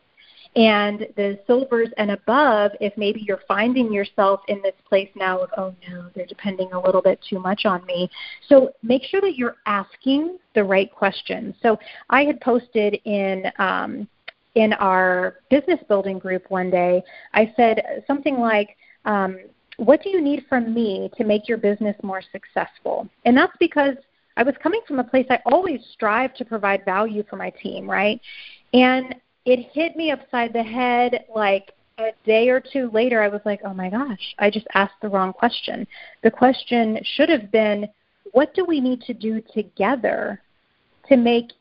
And 0.55 1.07
the 1.17 1.37
silvers 1.47 1.89
and 1.97 2.11
above, 2.11 2.71
if 2.79 2.95
maybe 2.97 3.21
you're 3.21 3.41
finding 3.45 3.91
yourself 3.91 4.39
in 4.47 4.61
this 4.61 4.75
place 4.87 5.09
now 5.15 5.39
of, 5.39 5.49
oh 5.57 5.75
no, 5.89 6.09
they're 6.15 6.25
depending 6.25 6.71
a 6.71 6.79
little 6.79 7.01
bit 7.01 7.19
too 7.29 7.39
much 7.39 7.65
on 7.65 7.85
me. 7.85 8.09
So 8.47 8.71
make 8.81 9.03
sure 9.03 9.19
that 9.21 9.35
you're 9.35 9.57
asking 9.65 10.37
the 10.53 10.63
right 10.63 10.89
questions. 10.93 11.55
So 11.61 11.77
I 12.09 12.23
had 12.23 12.39
posted 12.39 12.99
in 13.03 13.51
um, 13.59 14.07
in 14.55 14.71
our 14.73 15.35
business 15.49 15.79
building 15.87 16.17
group 16.17 16.49
one 16.49 16.71
day, 16.71 17.03
I 17.33 17.53
said 17.57 18.03
something 18.07 18.39
like, 18.39 18.77
um, 19.03 19.37
what 19.77 20.01
do 20.01 20.09
you 20.09 20.21
need 20.21 20.45
from 20.47 20.73
me 20.73 21.11
to 21.17 21.25
make 21.25 21.49
your 21.49 21.57
business 21.57 21.95
more 22.01 22.21
successful? 22.31 23.09
And 23.25 23.37
that's 23.37 23.55
because 23.59 23.95
I 24.37 24.43
was 24.43 24.55
coming 24.63 24.81
from 24.87 24.99
a 24.99 25.03
place 25.03 25.27
I 25.29 25.39
always 25.45 25.81
strive 25.93 26.33
to 26.35 26.45
provide 26.45 26.85
value 26.85 27.23
for 27.29 27.35
my 27.35 27.49
team, 27.49 27.89
right? 27.89 28.19
And 28.73 29.15
it 29.45 29.69
hit 29.71 29.95
me 29.95 30.11
upside 30.11 30.53
the 30.53 30.63
head 30.63 31.25
like 31.33 31.71
a 31.97 32.09
day 32.25 32.49
or 32.49 32.59
two 32.59 32.89
later, 32.91 33.21
I 33.21 33.27
was 33.27 33.41
like, 33.45 33.61
oh 33.63 33.73
my 33.73 33.89
gosh, 33.89 34.35
I 34.39 34.49
just 34.49 34.67
asked 34.73 34.95
the 35.01 35.09
wrong 35.09 35.31
question. 35.31 35.87
The 36.23 36.31
question 36.31 36.99
should 37.03 37.29
have 37.29 37.51
been, 37.51 37.87
what 38.31 38.53
do 38.53 38.65
we 38.65 38.81
need 38.81 39.01
to 39.01 39.13
do 39.13 39.41
together 39.53 40.41
to 41.07 41.15
make 41.15 41.53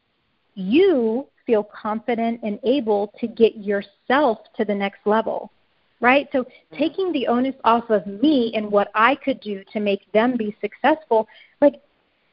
you 0.55 1.27
feel 1.47 1.62
confident 1.62 2.40
and 2.42 2.59
able 2.64 3.12
to 3.20 3.29
get 3.29 3.57
yourself 3.57 4.38
to 4.57 4.64
the 4.64 4.75
next 4.75 5.01
level? 5.07 5.51
right? 6.05 6.29
So 6.33 6.42
mm-hmm. 6.42 6.77
taking 6.77 7.12
the 7.12 7.27
onus 7.27 7.55
off 7.64 7.88
of 7.88 8.07
me 8.07 8.53
and 8.55 8.70
what 8.70 8.90
I 8.94 9.14
could 9.16 9.40
do 9.40 9.64
to 9.73 9.81
make 9.81 10.01
them 10.12 10.37
be 10.37 10.55
successful, 10.61 11.27
like 11.61 11.81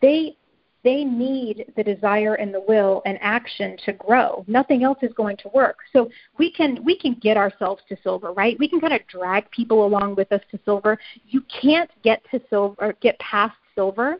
they 0.01 0.35
they 0.83 1.03
need 1.03 1.71
the 1.75 1.83
desire 1.83 2.35
and 2.35 2.53
the 2.53 2.63
will 2.67 3.01
and 3.05 3.17
action 3.21 3.77
to 3.85 3.93
grow. 3.93 4.43
Nothing 4.47 4.83
else 4.83 4.97
is 5.01 5.13
going 5.13 5.37
to 5.37 5.49
work. 5.53 5.77
So 5.93 6.09
we 6.37 6.51
can 6.51 6.83
we 6.83 6.97
can 6.97 7.15
get 7.15 7.37
ourselves 7.37 7.81
to 7.89 7.97
silver, 8.03 8.31
right? 8.33 8.57
We 8.59 8.67
can 8.67 8.79
kind 8.79 8.93
of 8.93 9.01
drag 9.07 9.49
people 9.51 9.85
along 9.85 10.15
with 10.15 10.31
us 10.31 10.41
to 10.51 10.59
silver. 10.65 10.97
You 11.27 11.43
can't 11.61 11.89
get 12.03 12.23
to 12.31 12.41
silver 12.49 12.75
or 12.79 12.93
get 13.01 13.17
past 13.19 13.55
silver 13.75 14.17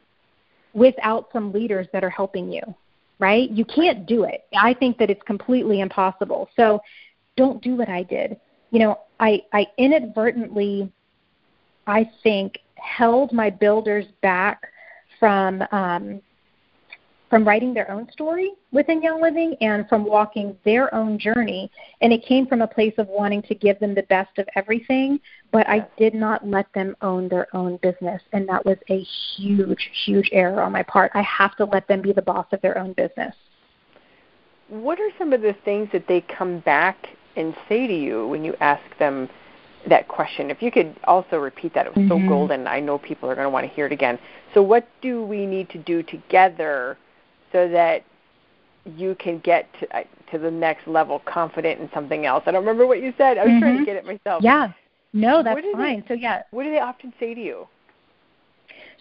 without 0.73 1.29
some 1.33 1.51
leaders 1.51 1.87
that 1.93 2.03
are 2.03 2.09
helping 2.09 2.51
you, 2.51 2.61
right? 3.19 3.49
You 3.49 3.65
can't 3.65 4.05
do 4.05 4.23
it. 4.23 4.45
I 4.57 4.73
think 4.73 4.97
that 4.99 5.09
it's 5.09 5.21
completely 5.23 5.81
impossible. 5.81 6.49
So 6.55 6.81
don't 7.35 7.61
do 7.61 7.75
what 7.75 7.89
I 7.89 8.03
did 8.03 8.39
you 8.71 8.79
know, 8.79 8.99
I, 9.19 9.43
I 9.53 9.67
inadvertently, 9.77 10.91
I 11.85 12.09
think, 12.23 12.57
held 12.75 13.31
my 13.31 13.49
builders 13.49 14.05
back 14.21 14.63
from 15.19 15.61
um, 15.71 16.21
from 17.31 17.47
writing 17.47 17.73
their 17.73 17.89
own 17.89 18.11
story 18.11 18.51
within 18.73 19.01
Young 19.01 19.21
Living 19.21 19.55
and 19.61 19.87
from 19.87 20.03
walking 20.03 20.53
their 20.65 20.93
own 20.93 21.17
journey. 21.17 21.71
And 22.01 22.11
it 22.11 22.25
came 22.25 22.45
from 22.45 22.61
a 22.61 22.67
place 22.67 22.93
of 22.97 23.07
wanting 23.07 23.41
to 23.43 23.55
give 23.55 23.79
them 23.79 23.95
the 23.95 24.03
best 24.03 24.37
of 24.37 24.45
everything, 24.55 25.17
but 25.49 25.67
I 25.69 25.87
did 25.97 26.13
not 26.13 26.45
let 26.45 26.67
them 26.73 26.93
own 27.01 27.29
their 27.29 27.47
own 27.55 27.77
business. 27.77 28.21
And 28.33 28.47
that 28.49 28.65
was 28.65 28.75
a 28.89 28.99
huge, 29.37 29.89
huge 30.05 30.29
error 30.33 30.61
on 30.61 30.73
my 30.73 30.83
part. 30.83 31.09
I 31.13 31.21
have 31.21 31.55
to 31.55 31.63
let 31.63 31.87
them 31.87 32.01
be 32.01 32.11
the 32.11 32.21
boss 32.21 32.47
of 32.51 32.61
their 32.61 32.77
own 32.77 32.91
business. 32.91 33.33
What 34.67 34.99
are 34.99 35.09
some 35.17 35.31
of 35.31 35.41
the 35.41 35.55
things 35.63 35.87
that 35.93 36.07
they 36.09 36.19
come 36.19 36.59
back 36.59 36.97
and 37.37 37.55
say 37.69 37.87
to 37.87 37.97
you 37.97 38.27
when 38.27 38.43
you 38.43 38.55
ask 38.59 38.83
them 38.99 39.29
that 39.87 40.07
question. 40.09 40.51
If 40.51 40.61
you 40.61 40.69
could 40.69 40.95
also 41.05 41.37
repeat 41.37 41.73
that, 41.73 41.87
it 41.87 41.95
was 41.95 42.05
mm-hmm. 42.05 42.23
so 42.23 42.29
golden. 42.29 42.67
I 42.67 42.79
know 42.79 42.99
people 42.99 43.29
are 43.31 43.35
going 43.35 43.45
to 43.45 43.49
want 43.49 43.67
to 43.67 43.73
hear 43.73 43.87
it 43.87 43.91
again. 43.91 44.19
So, 44.53 44.61
what 44.61 44.87
do 45.01 45.23
we 45.23 45.47
need 45.47 45.69
to 45.71 45.79
do 45.79 46.03
together 46.03 46.97
so 47.51 47.67
that 47.69 48.03
you 48.85 49.15
can 49.15 49.39
get 49.39 49.67
to, 49.79 49.97
uh, 49.97 50.03
to 50.31 50.37
the 50.37 50.51
next 50.51 50.87
level, 50.87 51.19
confident 51.25 51.79
in 51.79 51.89
something 51.93 52.25
else? 52.25 52.43
I 52.45 52.51
don't 52.51 52.61
remember 52.61 52.87
what 52.87 53.01
you 53.01 53.13
said. 53.17 53.37
I 53.37 53.43
was 53.43 53.51
mm-hmm. 53.51 53.59
trying 53.59 53.73
to 53.73 53.77
mm-hmm. 53.79 53.85
get 53.85 53.95
it 53.97 54.05
myself. 54.05 54.43
Yeah. 54.43 54.71
No, 55.13 55.43
that's 55.43 55.59
fine. 55.73 56.01
They, 56.01 56.07
so, 56.07 56.13
yeah. 56.13 56.43
What 56.51 56.63
do 56.63 56.71
they 56.71 56.79
often 56.79 57.13
say 57.19 57.33
to 57.33 57.41
you? 57.41 57.67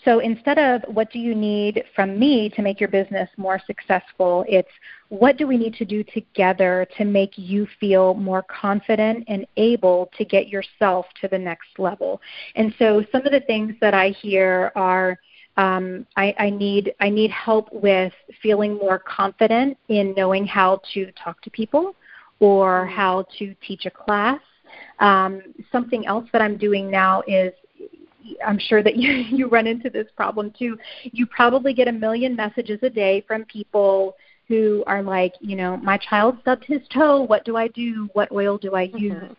So 0.04 0.20
instead 0.20 0.58
of 0.58 0.82
what 0.94 1.12
do 1.12 1.18
you 1.18 1.34
need 1.34 1.84
from 1.94 2.18
me 2.18 2.48
to 2.50 2.62
make 2.62 2.80
your 2.80 2.88
business 2.88 3.28
more 3.36 3.60
successful, 3.66 4.44
it's 4.48 4.70
what 5.10 5.36
do 5.36 5.46
we 5.46 5.58
need 5.58 5.74
to 5.74 5.84
do 5.84 6.02
together 6.02 6.86
to 6.96 7.04
make 7.04 7.32
you 7.36 7.66
feel 7.78 8.14
more 8.14 8.42
confident 8.42 9.24
and 9.28 9.46
able 9.56 10.10
to 10.16 10.24
get 10.24 10.48
yourself 10.48 11.06
to 11.20 11.28
the 11.28 11.38
next 11.38 11.78
level. 11.78 12.20
And 12.54 12.74
so 12.78 13.04
some 13.12 13.26
of 13.26 13.32
the 13.32 13.40
things 13.40 13.74
that 13.80 13.92
I 13.92 14.08
hear 14.08 14.72
are 14.74 15.18
um, 15.56 16.06
I, 16.16 16.34
I 16.38 16.50
need 16.50 16.94
I 17.00 17.10
need 17.10 17.30
help 17.30 17.72
with 17.72 18.12
feeling 18.42 18.74
more 18.74 18.98
confident 18.98 19.76
in 19.88 20.14
knowing 20.16 20.46
how 20.46 20.80
to 20.94 21.10
talk 21.12 21.40
to 21.42 21.50
people 21.50 21.94
or 22.38 22.86
mm-hmm. 22.86 22.96
how 22.96 23.26
to 23.38 23.54
teach 23.66 23.86
a 23.86 23.90
class. 23.90 24.40
Um, 25.00 25.42
something 25.72 26.06
else 26.06 26.28
that 26.32 26.40
I'm 26.40 26.56
doing 26.56 26.90
now 26.90 27.22
is 27.26 27.52
I'm 28.46 28.58
sure 28.58 28.82
that 28.82 28.96
you, 29.02 29.10
you 29.10 29.48
run 29.48 29.66
into 29.66 29.90
this 29.90 30.06
problem 30.16 30.52
too. 30.58 30.78
You 31.04 31.26
probably 31.26 31.74
get 31.74 31.88
a 31.88 31.92
million 31.92 32.34
messages 32.36 32.78
a 32.82 32.90
day 32.90 33.24
from 33.26 33.44
people 33.44 34.16
who 34.48 34.82
are 34.88 35.02
like, 35.02 35.32
you 35.40 35.54
know, 35.54 35.76
my 35.76 35.96
child 35.96 36.36
stubbed 36.40 36.64
his 36.64 36.80
toe. 36.92 37.22
What 37.22 37.44
do 37.44 37.56
I 37.56 37.68
do? 37.68 38.10
What 38.14 38.32
oil 38.32 38.58
do 38.58 38.74
I 38.74 38.90
use? 38.94 39.12
Mm-hmm. 39.12 39.32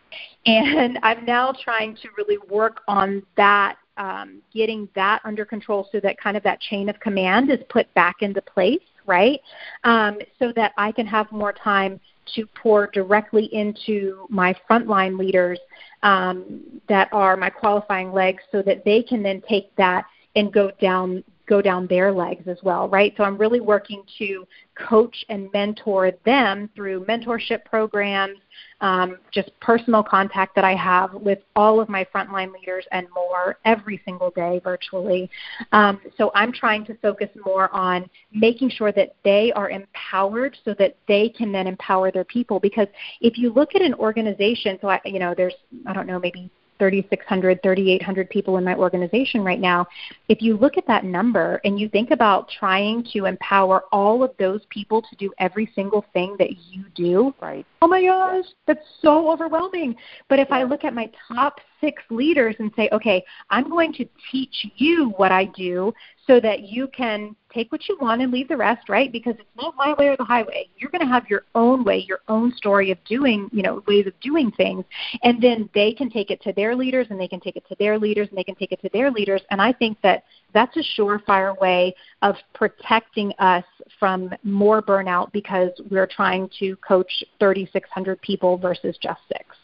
And 0.46 0.98
I'm 1.02 1.26
now 1.26 1.52
trying 1.62 1.96
to 1.96 2.08
really 2.16 2.38
work 2.48 2.80
on 2.88 3.22
that, 3.36 3.76
um, 3.96 4.42
getting 4.52 4.88
that 4.94 5.20
under 5.24 5.44
control 5.44 5.88
so 5.92 6.00
that 6.00 6.18
kind 6.18 6.36
of 6.36 6.42
that 6.42 6.60
chain 6.60 6.88
of 6.88 6.98
command 7.00 7.50
is 7.50 7.58
put 7.68 7.92
back 7.94 8.16
into 8.20 8.40
place, 8.42 8.80
right? 9.06 9.40
Um, 9.84 10.18
so 10.38 10.52
that 10.56 10.72
I 10.76 10.92
can 10.92 11.06
have 11.06 11.30
more 11.32 11.52
time 11.52 12.00
to 12.34 12.46
pour 12.46 12.86
directly 12.88 13.52
into 13.52 14.26
my 14.28 14.54
frontline 14.68 15.18
leaders 15.18 15.58
um, 16.02 16.62
that 16.88 17.08
are 17.12 17.36
my 17.36 17.50
qualifying 17.50 18.12
legs 18.12 18.42
so 18.52 18.62
that 18.62 18.84
they 18.84 19.02
can 19.02 19.22
then 19.22 19.42
take 19.48 19.74
that 19.76 20.04
and 20.36 20.52
go 20.52 20.70
down 20.80 21.22
go 21.52 21.60
down 21.60 21.86
their 21.86 22.10
legs 22.10 22.48
as 22.48 22.56
well, 22.62 22.88
right? 22.88 23.12
So 23.18 23.24
I'm 23.24 23.36
really 23.36 23.60
working 23.60 24.04
to 24.16 24.46
coach 24.74 25.14
and 25.28 25.52
mentor 25.52 26.12
them 26.24 26.70
through 26.74 27.04
mentorship 27.04 27.62
programs, 27.66 28.38
um, 28.80 29.18
just 29.34 29.50
personal 29.60 30.02
contact 30.02 30.54
that 30.54 30.64
I 30.64 30.74
have 30.74 31.12
with 31.12 31.40
all 31.54 31.78
of 31.78 31.90
my 31.90 32.06
frontline 32.06 32.54
leaders 32.54 32.86
and 32.90 33.06
more 33.14 33.58
every 33.66 34.00
single 34.06 34.30
day 34.30 34.62
virtually. 34.64 35.28
Um, 35.72 36.00
so 36.16 36.32
I'm 36.34 36.54
trying 36.54 36.86
to 36.86 36.94
focus 37.02 37.28
more 37.44 37.70
on 37.74 38.08
making 38.32 38.70
sure 38.70 38.90
that 38.92 39.14
they 39.22 39.52
are 39.52 39.68
empowered 39.68 40.56
so 40.64 40.74
that 40.78 40.96
they 41.06 41.28
can 41.28 41.52
then 41.52 41.66
empower 41.66 42.10
their 42.10 42.24
people. 42.24 42.60
Because 42.60 42.88
if 43.20 43.36
you 43.36 43.52
look 43.52 43.74
at 43.74 43.82
an 43.82 43.92
organization, 43.92 44.78
so 44.80 44.88
I, 44.88 45.02
you 45.04 45.18
know, 45.18 45.34
there's 45.36 45.54
I 45.86 45.92
don't 45.92 46.06
know 46.06 46.18
maybe 46.18 46.50
3,600, 46.82 47.62
3,800 47.62 48.28
people 48.28 48.56
in 48.56 48.64
my 48.64 48.74
organization 48.74 49.44
right 49.44 49.60
now. 49.60 49.86
If 50.28 50.42
you 50.42 50.56
look 50.56 50.76
at 50.76 50.84
that 50.88 51.04
number 51.04 51.60
and 51.64 51.78
you 51.78 51.88
think 51.88 52.10
about 52.10 52.50
trying 52.58 53.06
to 53.12 53.26
empower 53.26 53.84
all 53.92 54.24
of 54.24 54.32
those 54.36 54.62
people 54.68 55.00
to 55.00 55.14
do 55.14 55.32
every 55.38 55.70
single 55.76 56.04
thing 56.12 56.34
that 56.40 56.50
you 56.70 56.84
do, 56.96 57.32
right? 57.40 57.64
Oh 57.82 57.86
my 57.86 58.02
gosh, 58.02 58.46
that's 58.66 58.84
so 59.00 59.30
overwhelming. 59.30 59.94
But 60.28 60.40
if 60.40 60.48
yeah. 60.50 60.56
I 60.56 60.62
look 60.64 60.82
at 60.82 60.92
my 60.92 61.08
top 61.28 61.60
six 61.80 62.02
leaders 62.10 62.56
and 62.58 62.72
say, 62.74 62.88
okay, 62.90 63.24
I'm 63.48 63.70
going 63.70 63.92
to 63.92 64.08
teach 64.32 64.66
you 64.74 65.10
what 65.18 65.30
I 65.30 65.44
do 65.44 65.94
so 66.26 66.40
that 66.40 66.62
you 66.62 66.88
can 66.88 67.36
take 67.52 67.70
what 67.72 67.88
you 67.88 67.96
want 68.00 68.22
and 68.22 68.32
leave 68.32 68.48
the 68.48 68.56
rest, 68.56 68.88
right? 68.88 69.10
Because 69.10 69.34
it's 69.38 69.56
not 69.56 69.74
my 69.76 69.94
way 69.94 70.08
or 70.08 70.16
the 70.16 70.24
highway. 70.24 70.68
You're 70.76 70.90
going 70.90 71.06
to 71.06 71.12
have 71.12 71.28
your 71.28 71.44
own 71.54 71.84
way, 71.84 72.04
your 72.08 72.20
own 72.28 72.52
story 72.54 72.90
of 72.90 72.98
doing, 73.04 73.48
you 73.52 73.62
know, 73.62 73.82
ways 73.86 74.06
of 74.06 74.18
doing 74.20 74.50
things. 74.52 74.84
And 75.22 75.42
then 75.42 75.68
they 75.74 75.92
can 75.92 76.10
take 76.10 76.30
it 76.30 76.40
to 76.42 76.52
their 76.52 76.74
leaders 76.74 77.06
and 77.10 77.20
they 77.20 77.28
can 77.28 77.40
take 77.40 77.56
it 77.56 77.64
to 77.68 77.76
their 77.78 77.98
leaders 77.98 78.28
and 78.28 78.38
they 78.38 78.44
can 78.44 78.54
take 78.54 78.72
it 78.72 78.80
to 78.82 78.90
their 78.92 79.10
leaders. 79.10 79.42
And 79.50 79.60
I 79.60 79.72
think 79.72 79.98
that 80.02 80.24
that's 80.54 80.76
a 80.76 81.00
surefire 81.00 81.58
way 81.60 81.94
of 82.22 82.36
protecting 82.54 83.32
us 83.38 83.64
from 83.98 84.30
more 84.42 84.82
burnout 84.82 85.32
because 85.32 85.70
we're 85.90 86.06
trying 86.06 86.50
to 86.58 86.76
coach 86.76 87.24
3,600 87.40 88.20
people 88.22 88.56
versus 88.58 88.96
just 89.00 89.20
six. 89.28 89.56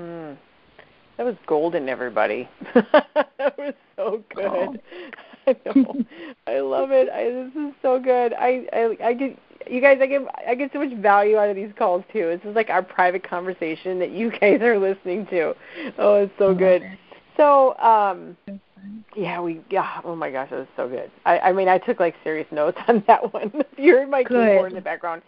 Mm. 0.00 0.36
That 1.20 1.26
was 1.26 1.36
golden, 1.46 1.90
everybody. 1.90 2.48
that 2.74 3.54
was 3.58 3.74
so 3.94 4.24
good. 4.34 4.46
Oh. 4.46 4.74
I 5.46 5.56
know. 5.66 5.94
I 6.46 6.60
love 6.60 6.92
it. 6.92 7.10
I, 7.10 7.24
this 7.24 7.62
is 7.62 7.74
so 7.82 8.00
good. 8.00 8.32
I, 8.32 8.66
I 8.72 9.08
I 9.08 9.12
get 9.12 9.38
you 9.70 9.82
guys. 9.82 9.98
I 10.00 10.06
get 10.06 10.22
I 10.48 10.54
get 10.54 10.72
so 10.72 10.82
much 10.82 10.96
value 10.96 11.36
out 11.36 11.50
of 11.50 11.56
these 11.56 11.72
calls 11.76 12.04
too. 12.10 12.38
This 12.42 12.48
is 12.48 12.56
like 12.56 12.70
our 12.70 12.82
private 12.82 13.22
conversation 13.22 13.98
that 13.98 14.12
you 14.12 14.30
guys 14.40 14.62
are 14.62 14.78
listening 14.78 15.26
to. 15.26 15.54
Oh, 15.98 16.22
it's 16.22 16.32
so 16.38 16.54
good. 16.54 16.84
It. 16.84 16.98
So, 17.36 17.76
um, 17.76 18.34
yeah, 19.14 19.42
we 19.42 19.60
yeah. 19.68 20.00
Oh 20.02 20.16
my 20.16 20.30
gosh, 20.30 20.48
that 20.48 20.58
was 20.60 20.68
so 20.74 20.88
good. 20.88 21.10
I 21.26 21.38
I 21.40 21.52
mean, 21.52 21.68
I 21.68 21.76
took 21.76 22.00
like 22.00 22.14
serious 22.24 22.48
notes 22.50 22.78
on 22.88 23.04
that 23.08 23.30
one. 23.34 23.52
you 23.76 23.94
heard 23.94 24.08
my 24.08 24.22
good. 24.22 24.52
keyboard 24.52 24.72
in 24.72 24.76
the 24.76 24.80
background. 24.80 25.20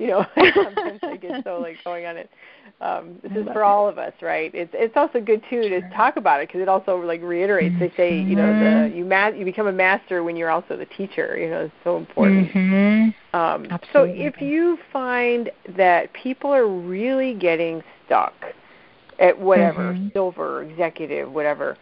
You 0.00 0.06
know, 0.06 0.26
sometimes 0.34 0.98
I 1.02 1.16
get 1.16 1.44
so 1.44 1.60
like 1.60 1.76
going 1.84 2.06
on 2.06 2.16
it 2.16 2.30
um, 2.80 3.18
this 3.22 3.32
is 3.32 3.46
for 3.52 3.62
all 3.62 3.88
of 3.88 3.98
us, 3.98 4.12
right? 4.22 4.50
It's 4.54 4.70
it's 4.74 4.96
also 4.96 5.20
good 5.20 5.42
too 5.50 5.62
to 5.68 5.82
talk 5.90 6.16
about 6.16 6.40
it 6.40 6.48
because 6.48 6.62
it 6.62 6.68
also 6.68 6.96
like 6.96 7.22
reiterates. 7.22 7.74
They 7.78 7.92
say 7.96 8.18
you 8.18 8.36
know 8.36 8.46
the 8.46 8.64
mm-hmm. 8.64 8.96
you 8.96 9.04
ma- 9.04 9.28
you 9.28 9.44
become 9.44 9.66
a 9.66 9.72
master 9.72 10.24
when 10.24 10.36
you're 10.36 10.50
also 10.50 10.76
the 10.76 10.86
teacher. 10.86 11.36
You 11.38 11.50
know, 11.50 11.60
it's 11.62 11.74
so 11.84 11.96
important. 11.96 12.50
Mm-hmm. 12.50 13.36
Um, 13.36 13.78
so 13.92 14.04
if 14.04 14.40
you 14.40 14.78
find 14.92 15.50
that 15.76 16.12
people 16.14 16.50
are 16.50 16.66
really 16.66 17.34
getting 17.34 17.82
stuck 18.06 18.34
at 19.18 19.38
whatever 19.38 19.92
mm-hmm. 19.92 20.08
silver 20.14 20.62
executive 20.62 21.30
whatever 21.30 21.76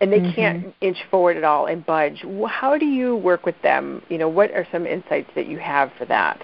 and 0.00 0.12
they 0.12 0.20
mm-hmm. 0.20 0.34
can't 0.34 0.74
inch 0.82 0.98
forward 1.10 1.36
at 1.36 1.42
all 1.42 1.66
and 1.66 1.84
budge 1.86 2.22
how 2.48 2.76
do 2.76 2.84
you 2.84 3.16
work 3.16 3.46
with 3.46 3.60
them 3.62 4.02
you 4.10 4.18
know 4.18 4.28
what 4.28 4.50
are 4.50 4.66
some 4.70 4.86
insights 4.86 5.30
that 5.34 5.46
you 5.46 5.58
have 5.58 5.90
for 5.98 6.04
that 6.04 6.40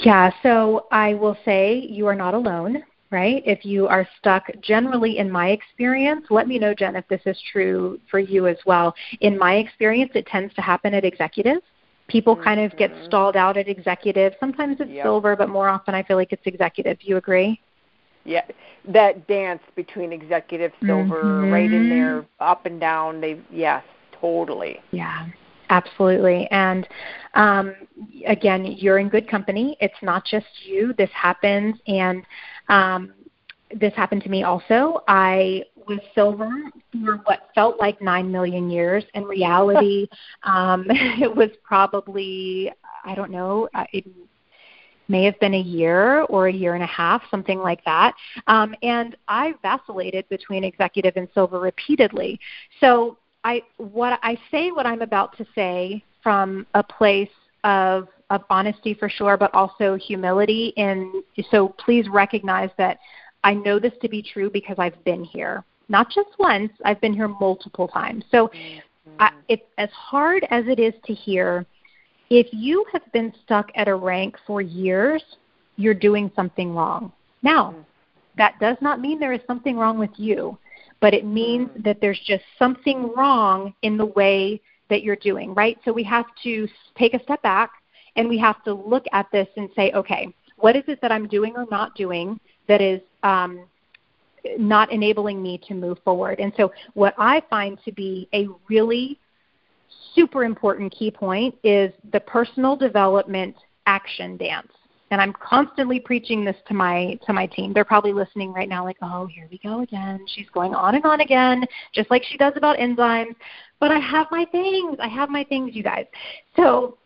yeah, 0.00 0.30
so 0.42 0.86
I 0.90 1.14
will 1.14 1.36
say 1.44 1.86
you 1.88 2.06
are 2.06 2.14
not 2.14 2.34
alone, 2.34 2.82
right? 3.10 3.42
If 3.46 3.64
you 3.64 3.88
are 3.88 4.06
stuck, 4.18 4.44
generally 4.60 5.18
in 5.18 5.30
my 5.30 5.48
experience, 5.50 6.26
let 6.30 6.46
me 6.46 6.58
know, 6.58 6.74
Jen, 6.74 6.96
if 6.96 7.06
this 7.08 7.22
is 7.26 7.38
true 7.52 7.98
for 8.10 8.18
you 8.18 8.46
as 8.46 8.58
well. 8.66 8.94
In 9.20 9.38
my 9.38 9.56
experience, 9.56 10.12
it 10.14 10.26
tends 10.26 10.54
to 10.54 10.62
happen 10.62 10.94
at 10.94 11.04
executives. 11.04 11.62
People 12.08 12.34
mm-hmm. 12.34 12.44
kind 12.44 12.60
of 12.60 12.76
get 12.76 12.92
mm-hmm. 12.92 13.06
stalled 13.06 13.36
out 13.36 13.56
at 13.56 13.68
executive. 13.68 14.34
Sometimes 14.40 14.76
it's 14.80 14.90
yep. 14.90 15.04
silver, 15.04 15.36
but 15.36 15.48
more 15.48 15.68
often 15.68 15.94
I 15.94 16.02
feel 16.02 16.16
like 16.16 16.32
it's 16.32 16.46
executive. 16.46 16.98
Do 17.00 17.06
you 17.06 17.16
agree? 17.16 17.60
Yeah, 18.24 18.44
that 18.86 19.26
dance 19.26 19.62
between 19.74 20.12
executive 20.12 20.72
silver, 20.84 21.22
mm-hmm. 21.24 21.52
right 21.52 21.72
in 21.72 21.88
there, 21.88 22.26
up 22.40 22.66
and 22.66 22.78
down. 22.78 23.20
They 23.20 23.40
yes, 23.50 23.82
totally. 24.20 24.80
Yeah. 24.90 25.28
Absolutely. 25.70 26.46
And 26.50 26.88
um, 27.34 27.74
again, 28.26 28.64
you're 28.64 28.98
in 28.98 29.08
good 29.08 29.28
company. 29.28 29.76
It's 29.80 29.94
not 30.02 30.24
just 30.24 30.46
you. 30.64 30.94
This 30.96 31.10
happens. 31.12 31.76
And 31.86 32.24
um, 32.68 33.12
this 33.74 33.92
happened 33.94 34.22
to 34.22 34.28
me 34.28 34.44
also. 34.44 35.02
I 35.08 35.64
was 35.86 35.98
silver 36.14 36.50
for 37.04 37.16
what 37.24 37.48
felt 37.54 37.78
like 37.78 38.00
9 38.00 38.30
million 38.30 38.70
years. 38.70 39.04
In 39.14 39.24
reality, 39.24 40.08
um, 40.42 40.86
it 40.88 41.34
was 41.34 41.50
probably, 41.62 42.72
I 43.04 43.14
don't 43.14 43.30
know, 43.30 43.68
uh, 43.74 43.84
it 43.92 44.06
may 45.08 45.24
have 45.24 45.38
been 45.40 45.54
a 45.54 45.60
year 45.60 46.22
or 46.24 46.48
a 46.48 46.52
year 46.52 46.74
and 46.74 46.82
a 46.82 46.86
half, 46.86 47.22
something 47.30 47.58
like 47.58 47.82
that. 47.84 48.14
Um, 48.46 48.74
and 48.82 49.16
I 49.26 49.54
vacillated 49.62 50.28
between 50.28 50.64
executive 50.64 51.14
and 51.16 51.28
silver 51.32 51.58
repeatedly. 51.58 52.38
So 52.80 53.16
I 53.44 53.62
what 53.76 54.18
I 54.22 54.38
say 54.50 54.70
what 54.70 54.86
I'm 54.86 55.02
about 55.02 55.36
to 55.38 55.46
say 55.54 56.02
from 56.22 56.66
a 56.74 56.82
place 56.82 57.30
of 57.64 58.08
of 58.30 58.42
honesty 58.50 58.94
for 58.94 59.08
sure, 59.08 59.36
but 59.36 59.52
also 59.54 59.96
humility. 59.96 60.72
And 60.76 61.22
so 61.50 61.68
please 61.84 62.06
recognize 62.08 62.70
that 62.76 62.98
I 63.44 63.54
know 63.54 63.78
this 63.78 63.94
to 64.02 64.08
be 64.08 64.22
true 64.22 64.50
because 64.50 64.76
I've 64.78 65.02
been 65.04 65.24
here, 65.24 65.64
not 65.88 66.10
just 66.10 66.28
once. 66.38 66.70
I've 66.84 67.00
been 67.00 67.14
here 67.14 67.28
multiple 67.28 67.88
times. 67.88 68.24
So 68.30 68.48
mm-hmm. 68.48 69.10
I, 69.18 69.30
it, 69.48 69.66
as 69.78 69.90
hard 69.90 70.46
as 70.50 70.66
it 70.66 70.78
is 70.78 70.92
to 71.06 71.14
hear, 71.14 71.64
if 72.30 72.48
you 72.52 72.84
have 72.92 73.10
been 73.12 73.32
stuck 73.44 73.70
at 73.74 73.88
a 73.88 73.94
rank 73.94 74.36
for 74.46 74.60
years, 74.60 75.22
you're 75.76 75.94
doing 75.94 76.30
something 76.36 76.74
wrong. 76.74 77.12
Now, 77.42 77.70
mm-hmm. 77.70 77.80
that 78.36 78.58
does 78.60 78.76
not 78.82 79.00
mean 79.00 79.18
there 79.18 79.32
is 79.32 79.40
something 79.46 79.78
wrong 79.78 79.98
with 79.98 80.10
you 80.16 80.58
but 81.00 81.14
it 81.14 81.24
means 81.24 81.68
mm. 81.68 81.84
that 81.84 82.00
there's 82.00 82.20
just 82.26 82.44
something 82.58 83.12
wrong 83.16 83.74
in 83.82 83.96
the 83.96 84.06
way 84.06 84.60
that 84.90 85.02
you're 85.02 85.16
doing, 85.16 85.54
right? 85.54 85.78
So 85.84 85.92
we 85.92 86.02
have 86.04 86.26
to 86.44 86.66
take 86.96 87.14
a 87.14 87.22
step 87.22 87.42
back 87.42 87.70
and 88.16 88.28
we 88.28 88.38
have 88.38 88.62
to 88.64 88.74
look 88.74 89.04
at 89.12 89.26
this 89.30 89.48
and 89.56 89.68
say, 89.76 89.92
okay, 89.92 90.32
what 90.56 90.76
is 90.76 90.82
it 90.88 91.00
that 91.02 91.12
I'm 91.12 91.28
doing 91.28 91.54
or 91.56 91.66
not 91.70 91.94
doing 91.94 92.40
that 92.66 92.80
is 92.80 93.00
um, 93.22 93.64
not 94.58 94.90
enabling 94.90 95.42
me 95.42 95.60
to 95.68 95.74
move 95.74 95.98
forward? 96.04 96.40
And 96.40 96.52
so, 96.56 96.72
what 96.94 97.14
I 97.18 97.42
find 97.48 97.78
to 97.84 97.92
be 97.92 98.28
a 98.34 98.48
really 98.68 99.18
super 100.14 100.44
important 100.44 100.92
key 100.92 101.10
point 101.10 101.54
is 101.62 101.92
the 102.12 102.20
personal 102.20 102.76
development 102.76 103.54
action 103.86 104.36
dance 104.36 104.72
and 105.10 105.20
I'm 105.20 105.32
constantly 105.32 106.00
preaching 106.00 106.44
this 106.44 106.56
to 106.68 106.74
my 106.74 107.18
to 107.26 107.32
my 107.32 107.46
team. 107.46 107.72
They're 107.72 107.84
probably 107.84 108.12
listening 108.12 108.52
right 108.52 108.68
now 108.68 108.84
like, 108.84 108.98
"Oh, 109.02 109.26
here 109.26 109.48
we 109.50 109.58
go 109.58 109.80
again. 109.80 110.24
She's 110.34 110.48
going 110.50 110.74
on 110.74 110.94
and 110.94 111.04
on 111.04 111.20
again, 111.20 111.64
just 111.94 112.10
like 112.10 112.22
she 112.24 112.36
does 112.36 112.52
about 112.56 112.78
enzymes." 112.78 113.34
But 113.80 113.90
I 113.92 113.98
have 113.98 114.26
my 114.30 114.44
things. 114.46 114.98
I 115.00 115.08
have 115.08 115.30
my 115.30 115.44
things, 115.44 115.74
you 115.74 115.82
guys. 115.82 116.06
So, 116.56 116.98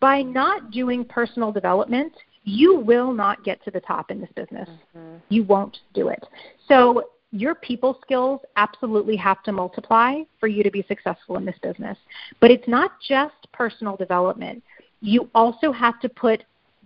by 0.00 0.22
not 0.22 0.70
doing 0.70 1.04
personal 1.04 1.52
development, 1.52 2.12
you 2.44 2.78
will 2.78 3.12
not 3.12 3.44
get 3.44 3.62
to 3.64 3.70
the 3.70 3.80
top 3.80 4.10
in 4.10 4.20
this 4.20 4.30
business. 4.34 4.68
Mm-hmm. 4.96 5.16
You 5.28 5.44
won't 5.44 5.78
do 5.92 6.08
it. 6.08 6.26
So, 6.68 7.04
your 7.32 7.54
people 7.54 7.98
skills 8.02 8.40
absolutely 8.56 9.16
have 9.16 9.42
to 9.44 9.52
multiply 9.52 10.22
for 10.38 10.48
you 10.48 10.62
to 10.62 10.70
be 10.70 10.84
successful 10.88 11.36
in 11.36 11.44
this 11.44 11.58
business. 11.62 11.96
But 12.40 12.50
it's 12.50 12.66
not 12.66 12.92
just 13.06 13.34
personal 13.52 13.96
development. 13.96 14.62
You 15.00 15.30
also 15.34 15.70
have 15.72 16.00
to 16.00 16.08
put 16.08 16.44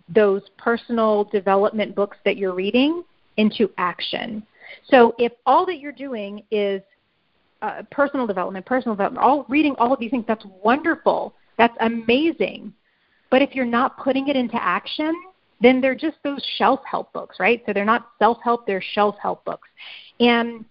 those 0.08 0.42
personal 0.58 1.24
development 1.24 1.94
books 1.94 2.16
that 2.24 2.36
you're 2.36 2.54
reading 2.54 3.04
into 3.36 3.70
action. 3.78 4.46
So 4.88 5.14
if 5.18 5.32
all 5.46 5.64
that 5.66 5.78
you're 5.78 5.92
doing 5.92 6.42
is 6.50 6.82
uh, 7.62 7.82
personal 7.90 8.26
development, 8.26 8.66
personal 8.66 8.94
development, 8.94 9.24
all 9.24 9.46
reading 9.48 9.74
all 9.78 9.92
of 9.92 10.00
these 10.00 10.10
things, 10.10 10.24
that's 10.26 10.44
wonderful. 10.62 11.34
That's 11.56 11.76
amazing. 11.80 12.72
But 13.30 13.42
if 13.42 13.54
you're 13.54 13.64
not 13.64 13.96
putting 13.98 14.28
it 14.28 14.36
into 14.36 14.62
action, 14.62 15.14
then 15.60 15.80
they're 15.80 15.94
just 15.94 16.16
those 16.22 16.44
shelf 16.56 16.80
help 16.84 17.12
books, 17.12 17.36
right? 17.40 17.62
So 17.66 17.72
they're 17.72 17.84
not 17.84 18.10
self 18.18 18.38
help, 18.42 18.66
they're 18.66 18.82
shelf 18.92 19.16
help 19.20 19.44
books. 19.44 19.68
And 20.20 20.64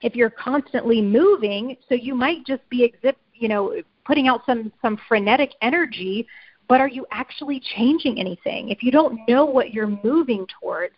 if 0.00 0.14
you're 0.14 0.30
constantly 0.30 1.02
moving, 1.02 1.76
so 1.88 1.94
you 1.94 2.14
might 2.14 2.46
just 2.46 2.66
be 2.70 2.84
exhibit, 2.84 3.18
you 3.34 3.48
know, 3.48 3.82
putting 4.06 4.26
out 4.26 4.40
some 4.46 4.72
some 4.80 4.98
frenetic 5.08 5.52
energy 5.60 6.26
but 6.68 6.80
are 6.80 6.88
you 6.88 7.06
actually 7.10 7.60
changing 7.76 8.18
anything 8.18 8.68
if 8.68 8.82
you 8.82 8.90
don't 8.90 9.20
know 9.28 9.44
what 9.44 9.72
you're 9.72 9.98
moving 10.04 10.46
towards? 10.60 10.94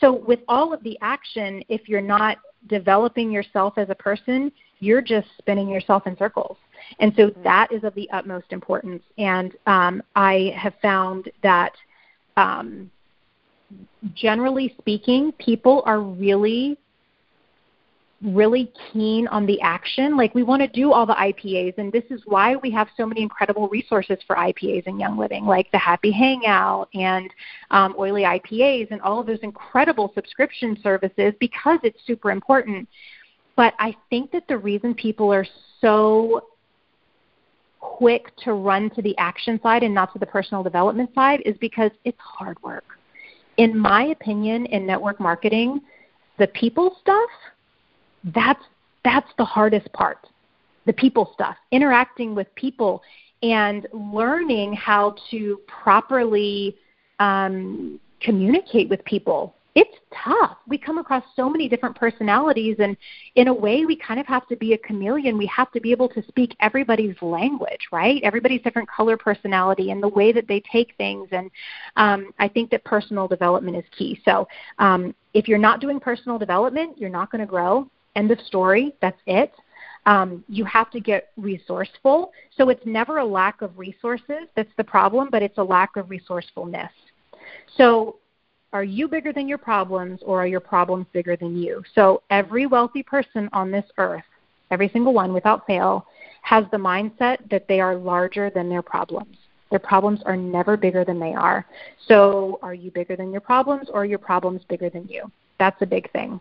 So, 0.00 0.12
with 0.12 0.40
all 0.48 0.72
of 0.72 0.82
the 0.82 0.98
action, 1.02 1.62
if 1.68 1.88
you're 1.88 2.00
not 2.00 2.38
developing 2.68 3.30
yourself 3.30 3.74
as 3.76 3.90
a 3.90 3.94
person, 3.94 4.50
you're 4.80 5.02
just 5.02 5.28
spinning 5.38 5.68
yourself 5.68 6.06
in 6.06 6.16
circles. 6.16 6.56
And 6.98 7.12
so 7.16 7.28
mm-hmm. 7.28 7.42
that 7.42 7.72
is 7.72 7.84
of 7.84 7.94
the 7.94 8.08
utmost 8.10 8.46
importance. 8.50 9.02
And 9.18 9.54
um, 9.66 10.02
I 10.16 10.54
have 10.56 10.74
found 10.82 11.30
that 11.42 11.72
um, 12.36 12.90
generally 14.14 14.74
speaking, 14.78 15.32
people 15.32 15.82
are 15.86 16.00
really 16.00 16.78
really 18.22 18.70
keen 18.92 19.26
on 19.28 19.46
the 19.46 19.60
action. 19.60 20.16
Like 20.16 20.34
we 20.34 20.42
want 20.42 20.60
to 20.62 20.68
do 20.68 20.92
all 20.92 21.06
the 21.06 21.14
IPAs, 21.14 21.78
and 21.78 21.90
this 21.90 22.04
is 22.10 22.20
why 22.26 22.56
we 22.56 22.70
have 22.70 22.88
so 22.96 23.06
many 23.06 23.22
incredible 23.22 23.68
resources 23.68 24.18
for 24.26 24.36
IPAs 24.36 24.86
in 24.86 25.00
Young 25.00 25.16
Living, 25.18 25.46
like 25.46 25.70
the 25.72 25.78
Happy 25.78 26.10
Hangout 26.10 26.88
and 26.94 27.30
um, 27.70 27.94
Oily 27.98 28.22
IPAs, 28.22 28.90
and 28.90 29.00
all 29.00 29.20
of 29.20 29.26
those 29.26 29.38
incredible 29.42 30.12
subscription 30.14 30.78
services 30.82 31.32
because 31.40 31.78
it's 31.82 31.98
super 32.06 32.30
important. 32.30 32.88
But 33.56 33.74
I 33.78 33.96
think 34.10 34.30
that 34.32 34.46
the 34.48 34.58
reason 34.58 34.94
people 34.94 35.32
are 35.32 35.46
so 35.80 36.44
quick 37.80 38.34
to 38.44 38.52
run 38.52 38.90
to 38.90 39.02
the 39.02 39.16
action 39.16 39.58
side 39.62 39.82
and 39.82 39.94
not 39.94 40.12
to 40.12 40.18
the 40.18 40.26
personal 40.26 40.62
development 40.62 41.10
side 41.14 41.42
is 41.46 41.56
because 41.58 41.90
it's 42.04 42.18
hard 42.20 42.62
work. 42.62 42.84
In 43.56 43.76
my 43.76 44.04
opinion, 44.06 44.66
in 44.66 44.86
network 44.86 45.18
marketing, 45.18 45.80
the 46.38 46.46
people 46.48 46.96
stuff 47.00 47.28
that's 48.24 48.62
that's 49.04 49.30
the 49.38 49.44
hardest 49.44 49.90
part 49.92 50.26
the 50.86 50.92
people 50.92 51.30
stuff 51.34 51.56
interacting 51.70 52.34
with 52.34 52.52
people 52.54 53.02
and 53.42 53.86
learning 53.92 54.72
how 54.74 55.14
to 55.30 55.60
properly 55.66 56.76
um, 57.20 57.98
communicate 58.20 58.88
with 58.88 59.04
people. 59.04 59.54
It's 59.76 59.96
tough. 60.12 60.58
We 60.66 60.76
come 60.76 60.98
across 60.98 61.22
so 61.36 61.48
many 61.48 61.68
different 61.68 61.94
personalities 61.94 62.76
and 62.80 62.96
in 63.36 63.46
a 63.46 63.54
way 63.54 63.86
we 63.86 63.94
kind 63.94 64.18
of 64.18 64.26
have 64.26 64.48
to 64.48 64.56
be 64.56 64.72
a 64.72 64.78
chameleon. 64.78 65.38
We 65.38 65.46
have 65.46 65.70
to 65.72 65.80
be 65.80 65.92
able 65.92 66.08
to 66.08 66.22
speak 66.26 66.56
everybody's 66.60 67.14
language 67.22 67.86
right? 67.92 68.20
Everybody's 68.24 68.62
different 68.62 68.90
color 68.90 69.16
personality 69.16 69.92
and 69.92 70.02
the 70.02 70.08
way 70.08 70.32
that 70.32 70.48
they 70.48 70.60
take 70.72 70.96
things 70.96 71.28
and 71.30 71.50
um, 71.96 72.32
i 72.40 72.48
think 72.48 72.70
that 72.70 72.82
personal 72.84 73.28
development 73.28 73.76
is 73.76 73.84
key. 73.96 74.20
So 74.24 74.48
um, 74.80 75.14
if 75.34 75.46
you're 75.46 75.56
not 75.56 75.80
doing 75.80 76.00
personal 76.00 76.36
development 76.36 76.98
you're 76.98 77.08
not 77.08 77.30
going 77.30 77.40
to 77.40 77.46
grow 77.46 77.88
End 78.20 78.30
of 78.30 78.40
story. 78.40 78.94
That's 79.00 79.18
it. 79.24 79.50
Um, 80.04 80.44
you 80.46 80.66
have 80.66 80.90
to 80.90 81.00
get 81.00 81.30
resourceful. 81.38 82.32
So 82.54 82.68
it's 82.68 82.84
never 82.84 83.16
a 83.16 83.24
lack 83.24 83.62
of 83.62 83.78
resources 83.78 84.42
that's 84.54 84.74
the 84.76 84.84
problem, 84.84 85.28
but 85.32 85.42
it's 85.42 85.56
a 85.56 85.62
lack 85.62 85.96
of 85.96 86.10
resourcefulness. 86.10 86.92
So 87.78 88.16
are 88.74 88.84
you 88.84 89.08
bigger 89.08 89.32
than 89.32 89.48
your 89.48 89.56
problems 89.56 90.20
or 90.22 90.42
are 90.42 90.46
your 90.46 90.60
problems 90.60 91.06
bigger 91.14 91.34
than 91.34 91.56
you? 91.56 91.82
So 91.94 92.22
every 92.28 92.66
wealthy 92.66 93.02
person 93.02 93.48
on 93.54 93.70
this 93.70 93.86
earth, 93.96 94.28
every 94.70 94.90
single 94.90 95.14
one 95.14 95.32
without 95.32 95.66
fail, 95.66 96.04
has 96.42 96.66
the 96.72 96.76
mindset 96.76 97.38
that 97.50 97.66
they 97.68 97.80
are 97.80 97.94
larger 97.96 98.50
than 98.50 98.68
their 98.68 98.82
problems. 98.82 99.38
Their 99.70 99.78
problems 99.78 100.20
are 100.26 100.36
never 100.36 100.76
bigger 100.76 101.06
than 101.06 101.18
they 101.18 101.32
are. 101.32 101.64
So 102.06 102.58
are 102.60 102.74
you 102.74 102.90
bigger 102.90 103.16
than 103.16 103.32
your 103.32 103.40
problems 103.40 103.88
or 103.88 104.02
are 104.02 104.04
your 104.04 104.18
problems 104.18 104.60
bigger 104.68 104.90
than 104.90 105.08
you? 105.08 105.32
That's 105.58 105.80
a 105.80 105.86
big 105.86 106.12
thing. 106.12 106.38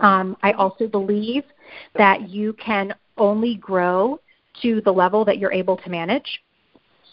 Um, 0.00 0.36
I 0.42 0.52
also 0.52 0.86
believe 0.86 1.44
that 1.96 2.28
you 2.28 2.52
can 2.54 2.94
only 3.16 3.56
grow 3.56 4.20
to 4.62 4.80
the 4.82 4.92
level 4.92 5.24
that 5.24 5.38
you're 5.38 5.52
able 5.52 5.76
to 5.76 5.90
manage. 5.90 6.40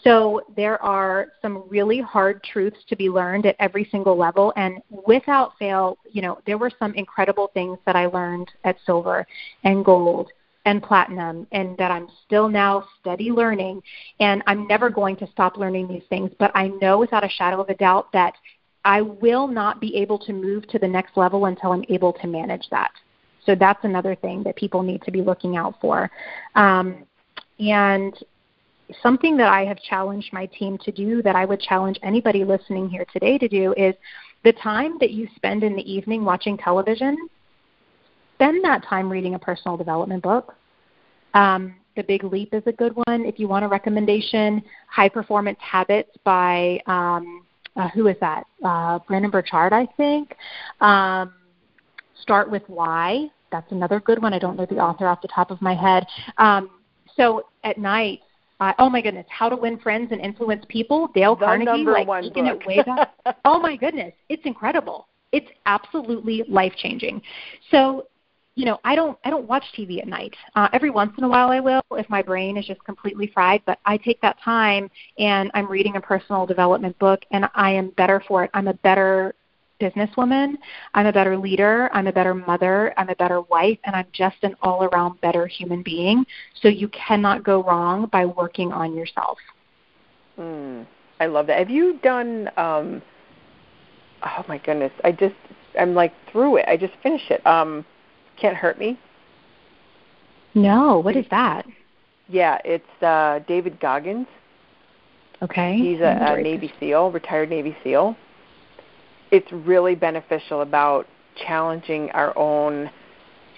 So 0.04 0.42
there 0.54 0.80
are 0.82 1.28
some 1.42 1.64
really 1.68 2.00
hard 2.00 2.42
truths 2.44 2.78
to 2.88 2.96
be 2.96 3.08
learned 3.08 3.44
at 3.44 3.56
every 3.58 3.88
single 3.90 4.16
level 4.16 4.52
and 4.56 4.80
without 5.06 5.58
fail, 5.58 5.98
you 6.12 6.22
know, 6.22 6.38
there 6.46 6.58
were 6.58 6.70
some 6.78 6.94
incredible 6.94 7.50
things 7.54 7.78
that 7.86 7.96
I 7.96 8.06
learned 8.06 8.48
at 8.62 8.76
silver 8.86 9.26
and 9.64 9.84
gold 9.84 10.30
and 10.64 10.82
platinum 10.82 11.46
and 11.50 11.76
that 11.78 11.90
I'm 11.90 12.08
still 12.24 12.48
now 12.48 12.86
steady 13.00 13.30
learning 13.30 13.82
and 14.20 14.44
I'm 14.46 14.68
never 14.68 14.90
going 14.90 15.16
to 15.16 15.26
stop 15.32 15.56
learning 15.56 15.88
these 15.88 16.04
things, 16.08 16.30
but 16.38 16.52
I 16.54 16.68
know 16.68 16.98
without 16.98 17.24
a 17.24 17.28
shadow 17.28 17.60
of 17.60 17.68
a 17.68 17.74
doubt 17.74 18.12
that 18.12 18.34
I 18.86 19.02
will 19.02 19.48
not 19.48 19.80
be 19.80 19.96
able 19.96 20.16
to 20.20 20.32
move 20.32 20.68
to 20.68 20.78
the 20.78 20.86
next 20.86 21.16
level 21.16 21.46
until 21.46 21.72
I'm 21.72 21.84
able 21.88 22.12
to 22.12 22.26
manage 22.28 22.68
that. 22.70 22.92
So 23.44 23.56
that's 23.56 23.82
another 23.82 24.14
thing 24.14 24.44
that 24.44 24.54
people 24.54 24.80
need 24.82 25.02
to 25.02 25.10
be 25.10 25.22
looking 25.22 25.56
out 25.56 25.74
for. 25.80 26.08
Um, 26.54 27.04
and 27.58 28.16
something 29.02 29.36
that 29.38 29.48
I 29.48 29.64
have 29.64 29.78
challenged 29.82 30.32
my 30.32 30.46
team 30.46 30.78
to 30.84 30.92
do 30.92 31.20
that 31.22 31.34
I 31.34 31.44
would 31.44 31.60
challenge 31.60 31.98
anybody 32.04 32.44
listening 32.44 32.88
here 32.88 33.04
today 33.12 33.38
to 33.38 33.48
do 33.48 33.74
is 33.76 33.96
the 34.44 34.52
time 34.52 34.98
that 35.00 35.10
you 35.10 35.26
spend 35.34 35.64
in 35.64 35.74
the 35.74 35.92
evening 35.92 36.24
watching 36.24 36.56
television, 36.56 37.16
spend 38.34 38.62
that 38.64 38.84
time 38.84 39.10
reading 39.10 39.34
a 39.34 39.38
personal 39.38 39.76
development 39.76 40.22
book. 40.22 40.54
Um, 41.34 41.74
the 41.96 42.04
Big 42.04 42.22
Leap 42.22 42.54
is 42.54 42.62
a 42.66 42.72
good 42.72 42.94
one. 42.94 43.24
If 43.24 43.40
you 43.40 43.48
want 43.48 43.64
a 43.64 43.68
recommendation, 43.68 44.62
High 44.88 45.08
Performance 45.08 45.58
Habits 45.60 46.10
by 46.22 46.78
um, 46.86 47.45
uh, 47.76 47.88
who 47.88 48.06
is 48.08 48.16
that? 48.20 48.46
Uh, 48.64 48.98
Brendon 49.06 49.30
Burchard, 49.30 49.72
I 49.72 49.86
think. 49.96 50.34
Um, 50.80 51.32
Start 52.22 52.50
with 52.50 52.62
Why. 52.66 53.28
That's 53.52 53.70
another 53.70 54.00
good 54.00 54.20
one. 54.20 54.34
I 54.34 54.38
don't 54.38 54.56
know 54.56 54.66
the 54.66 54.78
author 54.78 55.06
off 55.06 55.22
the 55.22 55.28
top 55.28 55.50
of 55.50 55.60
my 55.62 55.74
head. 55.74 56.06
Um, 56.38 56.70
so 57.16 57.44
at 57.64 57.78
night, 57.78 58.20
uh, 58.58 58.72
oh 58.78 58.88
my 58.88 59.00
goodness, 59.00 59.26
How 59.28 59.48
to 59.48 59.56
Win 59.56 59.78
Friends 59.78 60.12
and 60.12 60.20
Influence 60.20 60.64
People, 60.68 61.08
Dale 61.14 61.36
the 61.36 61.44
Carnegie, 61.44 61.84
like 61.84 62.08
taking 62.22 62.46
it 62.46 62.66
way 62.66 62.82
back. 62.82 63.12
oh 63.44 63.60
my 63.60 63.76
goodness, 63.76 64.12
it's 64.28 64.42
incredible. 64.44 65.08
It's 65.32 65.46
absolutely 65.66 66.44
life 66.48 66.72
changing. 66.76 67.20
So 67.70 68.06
you 68.56 68.64
know, 68.64 68.80
I 68.84 68.96
don't 68.96 69.18
I 69.22 69.30
don't 69.30 69.46
watch 69.46 69.64
TV 69.76 70.00
at 70.00 70.08
night. 70.08 70.34
Uh, 70.54 70.68
every 70.72 70.90
once 70.90 71.12
in 71.18 71.24
a 71.24 71.28
while 71.28 71.50
I 71.50 71.60
will 71.60 71.82
if 71.92 72.08
my 72.08 72.22
brain 72.22 72.56
is 72.56 72.66
just 72.66 72.82
completely 72.84 73.30
fried. 73.32 73.62
But 73.66 73.78
I 73.84 73.98
take 73.98 74.20
that 74.22 74.40
time 74.42 74.90
and 75.18 75.50
I'm 75.54 75.70
reading 75.70 75.96
a 75.96 76.00
personal 76.00 76.46
development 76.46 76.98
book, 76.98 77.20
and 77.30 77.48
I 77.54 77.70
am 77.70 77.90
better 77.90 78.22
for 78.26 78.44
it. 78.44 78.50
I'm 78.54 78.66
a 78.66 78.74
better 78.74 79.34
businesswoman. 79.78 80.54
I'm 80.94 81.04
a 81.04 81.12
better 81.12 81.36
leader. 81.36 81.90
I'm 81.92 82.06
a 82.06 82.12
better 82.12 82.34
mother. 82.34 82.94
I'm 82.96 83.10
a 83.10 83.14
better 83.14 83.42
wife, 83.42 83.78
and 83.84 83.94
I'm 83.94 84.06
just 84.12 84.36
an 84.42 84.56
all 84.62 84.84
around 84.84 85.20
better 85.20 85.46
human 85.46 85.82
being. 85.82 86.24
So 86.62 86.68
you 86.68 86.88
cannot 86.88 87.44
go 87.44 87.62
wrong 87.62 88.06
by 88.06 88.24
working 88.24 88.72
on 88.72 88.96
yourself. 88.96 89.36
Mm, 90.38 90.86
I 91.20 91.26
love 91.26 91.46
that. 91.48 91.58
Have 91.58 91.70
you 91.70 91.98
done? 92.02 92.50
um 92.56 93.02
Oh 94.22 94.46
my 94.48 94.56
goodness! 94.56 94.92
I 95.04 95.12
just 95.12 95.34
I'm 95.78 95.94
like 95.94 96.14
through 96.32 96.56
it. 96.56 96.64
I 96.66 96.78
just 96.78 96.94
finished 97.02 97.30
it. 97.30 97.46
Um 97.46 97.84
can't 98.40 98.56
Hurt 98.56 98.78
Me? 98.78 98.98
No, 100.54 100.98
what 100.98 101.16
is 101.16 101.26
that? 101.30 101.66
Yeah, 102.28 102.58
it's 102.64 103.02
uh, 103.02 103.40
David 103.46 103.78
Goggins. 103.78 104.26
Okay. 105.42 105.76
He's 105.76 106.00
a, 106.00 106.34
a 106.34 106.42
Navy 106.42 106.72
SEAL, 106.80 107.12
retired 107.12 107.50
Navy 107.50 107.76
SEAL. 107.84 108.16
It's 109.30 109.50
really 109.52 109.94
beneficial 109.94 110.62
about 110.62 111.06
challenging 111.46 112.10
our 112.12 112.36
own 112.38 112.90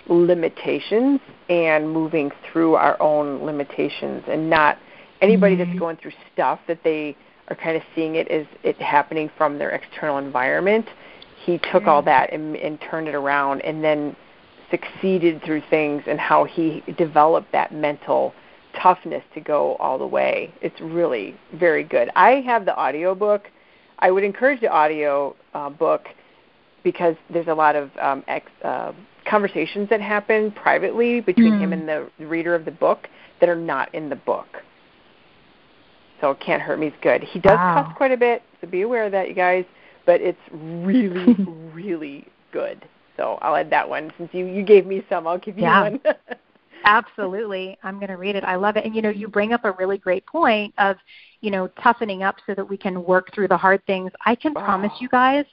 limitations 0.09 1.21
and 1.49 1.91
moving 1.91 2.31
through 2.51 2.75
our 2.75 3.01
own 3.01 3.45
limitations 3.45 4.25
and 4.27 4.51
not 4.51 4.79
anybody 5.21 5.55
mm-hmm. 5.57 5.71
that's 5.71 5.79
going 5.79 5.97
through 5.97 6.13
stuff 6.33 6.59
that 6.67 6.83
they 6.83 7.17
are 7.49 7.57
kind 7.57 7.77
of 7.77 7.83
seeing 7.95 8.17
it 8.17 8.29
as 8.29 8.47
it 8.63 8.81
happening 8.81 9.31
from 9.37 9.59
their 9.59 9.71
external 9.71 10.19
environment. 10.19 10.87
He 11.45 11.59
took 11.59 11.83
mm-hmm. 11.83 11.89
all 11.89 12.03
that 12.03 12.33
and, 12.33 12.57
and 12.57 12.81
turned 12.91 13.09
it 13.09 13.15
around 13.15 13.61
and 13.61 13.85
then 13.85 14.17
succeeded 14.71 15.43
through 15.45 15.63
things 15.71 16.03
and 16.07 16.19
how 16.21 16.45
he 16.45 16.83
developed 16.97 17.53
that 17.53 17.73
mental 17.73 18.35
toughness 18.81 19.23
to 19.35 19.41
go 19.41 19.77
all 19.77 19.99
the 19.99 20.07
way. 20.07 20.53
It's 20.61 20.81
really 20.81 21.35
very 21.55 21.85
good. 21.85 22.11
I 22.15 22.43
have 22.47 22.65
the 22.65 22.77
audio 22.77 23.15
book. 23.15 23.51
I 23.99 24.11
would 24.11 24.25
encourage 24.25 24.61
the 24.61 24.69
audio 24.69 25.35
uh, 25.55 25.71
book 25.71 26.07
because 26.85 27.17
there's 27.31 27.49
a 27.49 27.55
lot 27.55 27.77
of 27.77 27.91
um, 28.01 28.25
ex, 28.29 28.51
uh, 28.63 28.93
conversations 29.29 29.89
that 29.91 30.01
happen 30.01 30.53
privately 30.53 31.21
between 31.21 31.55
mm. 31.55 31.61
him 31.61 31.73
and 31.73 31.89
the 31.89 32.09
reader 32.19 32.55
of 32.55 32.65
the 32.65 32.71
book 32.71 33.09
that 33.41 33.49
are 33.49 33.57
not 33.57 33.93
in 33.95 34.09
the 34.09 34.17
book. 34.17 34.63
So 36.21 36.35
Can't 36.35 36.63
Hurt 36.63 36.79
Me 36.79 36.89
is 36.89 36.95
good. 37.03 37.23
He 37.23 37.39
does 37.39 37.57
wow. 37.57 37.85
cuss 37.85 37.97
quite 37.97 38.13
a 38.13 38.17
bit, 38.17 38.43
so 38.61 38.67
be 38.67 38.83
aware 38.83 39.05
of 39.05 39.13
that, 39.13 39.29
you 39.29 39.35
guys. 39.35 39.65
But 40.07 40.21
it's 40.21 40.39
really, 40.51 41.35
really 41.73 42.27
good. 42.53 42.85
So 43.19 43.39
I'll 43.43 43.57
add 43.57 43.69
that 43.71 43.87
one 43.87 44.11
since 44.17 44.31
you 44.33 44.47
you 44.47 44.63
gave 44.63 44.87
me 44.87 45.05
some. 45.11 45.27
I'll 45.27 45.39
give 45.39 45.59
you 45.59 45.65
yeah. 45.65 45.83
one. 45.83 46.01
Absolutely. 46.85 47.77
I'm 47.83 47.97
going 47.97 48.09
to 48.09 48.17
read 48.17 48.37
it. 48.37 48.45
I 48.45 48.55
love 48.55 48.77
it. 48.77 48.85
And 48.85 48.95
you 48.95 49.03
know, 49.03 49.11
you 49.11 49.29
bring 49.29 49.53
up 49.53 49.65
a 49.65 49.73
really 49.73 49.99
great 49.99 50.25
point 50.25 50.73
of, 50.79 50.97
you 51.41 51.51
know, 51.51 51.67
toughening 51.83 52.23
up 52.23 52.37
so 52.47 52.55
that 52.55 52.65
we 52.67 52.77
can 52.77 53.05
work 53.05 53.35
through 53.35 53.49
the 53.49 53.57
hard 53.57 53.85
things. 53.85 54.13
I 54.25 54.35
can 54.35 54.53
oh. 54.57 54.61
promise 54.61 54.93
you 55.01 55.09
guys 55.09 55.45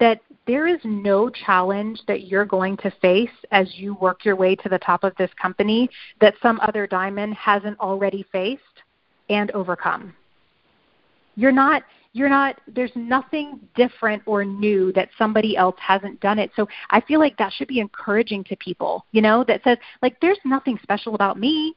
that 0.00 0.20
there 0.48 0.66
is 0.66 0.80
no 0.82 1.30
challenge 1.30 2.00
that 2.08 2.26
you're 2.26 2.44
going 2.44 2.76
to 2.78 2.90
face 3.00 3.30
as 3.52 3.68
you 3.76 3.94
work 3.94 4.24
your 4.24 4.34
way 4.34 4.56
to 4.56 4.68
the 4.68 4.78
top 4.78 5.04
of 5.04 5.14
this 5.16 5.30
company 5.40 5.88
that 6.20 6.34
some 6.42 6.58
other 6.60 6.88
diamond 6.88 7.34
hasn't 7.34 7.78
already 7.78 8.26
faced 8.32 8.62
and 9.28 9.52
overcome. 9.52 10.12
You're 11.36 11.52
not 11.52 11.84
you're 12.12 12.28
not 12.28 12.60
there's 12.66 12.92
nothing 12.94 13.58
different 13.74 14.22
or 14.26 14.44
new 14.44 14.92
that 14.92 15.08
somebody 15.16 15.56
else 15.56 15.76
hasn't 15.78 16.18
done 16.20 16.38
it 16.38 16.50
so 16.56 16.68
i 16.90 17.00
feel 17.00 17.18
like 17.18 17.36
that 17.36 17.52
should 17.52 17.68
be 17.68 17.80
encouraging 17.80 18.44
to 18.44 18.56
people 18.56 19.06
you 19.12 19.22
know 19.22 19.44
that 19.44 19.62
says 19.64 19.78
like 20.02 20.18
there's 20.20 20.38
nothing 20.44 20.78
special 20.82 21.14
about 21.14 21.38
me 21.38 21.74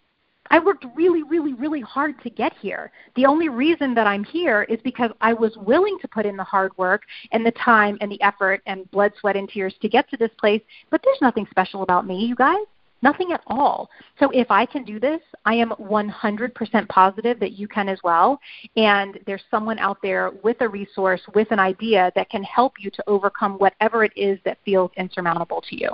I 0.52 0.60
worked 0.60 0.86
really, 0.96 1.24
really, 1.24 1.54
really 1.54 1.82
hard 1.82 2.22
to 2.22 2.30
get 2.30 2.54
here. 2.62 2.92
The 3.16 3.26
only 3.26 3.50
reason 3.50 3.96
that 3.96 4.08
I'm 4.08 4.24
here 4.24 4.64
is 4.64 4.80
because 4.84 5.12
I 5.22 5.34
was 5.34 5.56
willing 5.58 5.98
to 6.02 6.08
put 6.08 6.26
in 6.26 6.38
the 6.38 6.44
hard 6.44 6.78
work 6.78 7.02
and 7.32 7.46
the 7.46 7.52
time 7.52 7.98
and 8.02 8.12
the 8.12 8.22
effort 8.22 8.62
and 8.68 8.90
blood, 8.92 9.12
sweat, 9.20 9.36
and 9.36 9.50
tears 9.50 9.74
to 9.82 9.90
get 9.90 10.10
to 10.12 10.18
this 10.18 10.32
place. 10.40 10.62
But 10.92 11.02
there's 11.04 11.22
nothing 11.22 11.48
special 11.50 11.82
about 11.82 12.06
me, 12.06 12.26
you 12.26 12.36
guys. 12.36 12.66
Nothing 13.06 13.34
at 13.34 13.42
all. 13.46 13.92
So 14.20 14.32
if 14.32 14.50
I 14.50 14.66
can 14.66 14.84
do 14.84 15.00
this, 15.00 15.22
I 15.46 15.54
am 15.54 15.70
100% 15.80 16.90
positive 16.90 17.40
that 17.40 17.52
you 17.52 17.68
can 17.68 17.88
as 17.88 18.00
well. 18.04 18.40
And 18.76 19.20
there's 19.28 19.44
someone 19.52 19.78
out 19.78 20.00
there 20.02 20.32
with 20.44 20.58
a 20.62 20.68
resource, 20.68 21.22
with 21.36 21.52
an 21.52 21.60
idea 21.60 22.12
that 22.16 22.32
can 22.32 22.44
help 22.44 22.74
you 22.80 22.90
to 22.90 23.04
overcome 23.06 23.60
whatever 23.60 24.04
it 24.04 24.12
is 24.16 24.40
that 24.44 24.58
feels 24.66 24.90
insurmountable 24.98 25.62
to 25.70 25.80
you. 25.80 25.90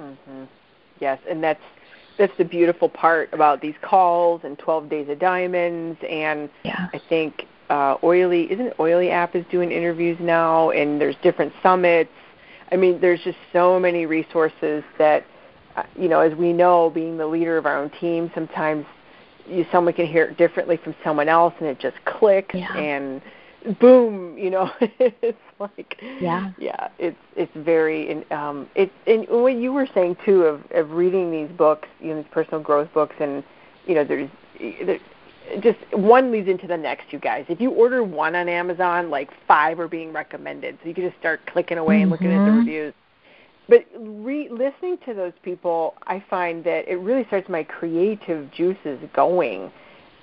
Mm-hmm. 0.00 0.44
Yes, 0.98 1.20
and 1.30 1.42
that's 1.42 1.62
that's 2.18 2.36
the 2.36 2.44
beautiful 2.44 2.88
part 2.88 3.32
about 3.32 3.62
these 3.62 3.76
calls 3.82 4.42
and 4.42 4.58
12 4.58 4.90
Days 4.90 5.08
of 5.08 5.18
Diamonds, 5.20 5.98
and 6.08 6.50
yeah. 6.64 6.88
I 6.92 7.00
think 7.08 7.46
uh, 7.70 7.94
Oily 8.02 8.42
isn't 8.52 8.74
Oily 8.78 9.10
app 9.10 9.36
is 9.36 9.44
doing 9.50 9.70
interviews 9.70 10.18
now, 10.20 10.70
and 10.70 11.00
there's 11.00 11.16
different 11.22 11.52
summits. 11.62 12.10
I 12.72 12.76
mean, 12.76 13.00
there's 13.00 13.20
just 13.22 13.38
so 13.52 13.78
many 13.78 14.04
resources 14.04 14.82
that, 14.98 15.24
you 15.96 16.08
know, 16.08 16.20
as 16.20 16.36
we 16.36 16.52
know, 16.52 16.90
being 16.90 17.16
the 17.16 17.26
leader 17.26 17.56
of 17.56 17.66
our 17.66 17.76
own 17.76 17.90
team, 18.00 18.30
sometimes 18.34 18.86
you 19.46 19.66
someone 19.72 19.94
can 19.94 20.06
hear 20.06 20.24
it 20.24 20.36
differently 20.36 20.76
from 20.76 20.94
someone 21.02 21.28
else, 21.28 21.54
and 21.60 21.68
it 21.68 21.78
just 21.78 21.96
clicks 22.04 22.54
yeah. 22.54 22.72
and 22.76 23.22
boom 23.78 24.38
you 24.38 24.50
know 24.50 24.70
it's 24.80 25.38
like 25.58 26.00
yeah 26.18 26.50
yeah 26.58 26.88
it's 26.98 27.18
it's 27.36 27.52
very 27.56 28.10
and 28.10 28.32
um 28.32 28.68
it 28.74 28.90
and 29.06 29.26
what 29.28 29.54
you 29.54 29.72
were 29.72 29.86
saying 29.94 30.16
too 30.24 30.42
of 30.44 30.62
of 30.70 30.90
reading 30.92 31.30
these 31.30 31.50
books 31.56 31.88
you 32.00 32.08
know 32.08 32.22
these 32.22 32.30
personal 32.32 32.60
growth 32.60 32.88
books 32.94 33.14
and 33.20 33.44
you 33.86 33.94
know 33.94 34.04
there's 34.04 34.30
there, 34.58 34.98
just 35.60 35.78
one 35.92 36.30
leads 36.30 36.48
into 36.48 36.66
the 36.66 36.76
next 36.76 37.12
you 37.12 37.18
guys 37.18 37.44
if 37.48 37.60
you 37.60 37.70
order 37.70 38.02
one 38.02 38.34
on 38.34 38.48
amazon 38.48 39.10
like 39.10 39.30
five 39.46 39.78
are 39.78 39.88
being 39.88 40.12
recommended 40.12 40.78
so 40.82 40.88
you 40.88 40.94
can 40.94 41.04
just 41.04 41.18
start 41.18 41.40
clicking 41.46 41.76
away 41.78 42.00
and 42.00 42.10
looking 42.10 42.32
at 42.32 42.42
the 42.44 42.50
Mm-hmm. 42.50 42.58
reviews 42.60 42.94
but 43.68 43.86
re- 43.98 44.48
listening 44.48 44.98
to 45.04 45.14
those 45.14 45.32
people 45.42 45.94
i 46.06 46.22
find 46.30 46.64
that 46.64 46.88
it 46.88 46.96
really 46.96 47.24
starts 47.26 47.48
my 47.48 47.62
creative 47.62 48.50
juices 48.50 48.98
going 49.12 49.70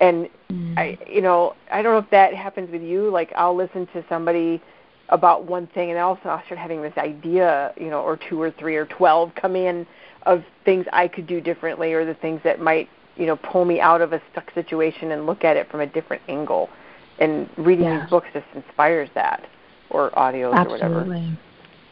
and 0.00 0.28
mm. 0.50 0.78
I 0.78 0.98
you 1.08 1.20
know 1.20 1.54
I 1.70 1.82
don't 1.82 1.92
know 1.92 1.98
if 1.98 2.10
that 2.10 2.34
happens 2.34 2.70
with 2.70 2.82
you 2.82 3.10
like 3.10 3.32
I'll 3.36 3.56
listen 3.56 3.86
to 3.88 4.04
somebody 4.08 4.62
about 5.08 5.44
one 5.44 5.66
thing 5.68 5.90
and 5.90 5.98
also 5.98 6.28
I'll 6.28 6.44
start 6.44 6.58
having 6.58 6.82
this 6.82 6.96
idea 6.96 7.72
you 7.76 7.90
know 7.90 8.00
or 8.00 8.16
two 8.16 8.40
or 8.40 8.50
three 8.50 8.76
or 8.76 8.86
twelve 8.86 9.32
come 9.34 9.56
in 9.56 9.86
of 10.24 10.44
things 10.64 10.86
I 10.92 11.08
could 11.08 11.26
do 11.26 11.40
differently 11.40 11.92
or 11.92 12.04
the 12.04 12.14
things 12.14 12.40
that 12.44 12.60
might 12.60 12.88
you 13.16 13.26
know 13.26 13.36
pull 13.36 13.64
me 13.64 13.80
out 13.80 14.00
of 14.00 14.12
a 14.12 14.22
stuck 14.32 14.52
situation 14.54 15.12
and 15.12 15.26
look 15.26 15.44
at 15.44 15.56
it 15.56 15.70
from 15.70 15.80
a 15.80 15.86
different 15.86 16.22
angle 16.28 16.68
and 17.18 17.48
reading 17.56 17.86
yes. 17.86 18.02
these 18.02 18.10
books 18.10 18.28
just 18.32 18.46
inspires 18.54 19.08
that 19.14 19.44
or 19.90 20.10
audios 20.10 20.54
Absolutely. 20.54 20.86
or 20.86 21.04
whatever 21.04 21.38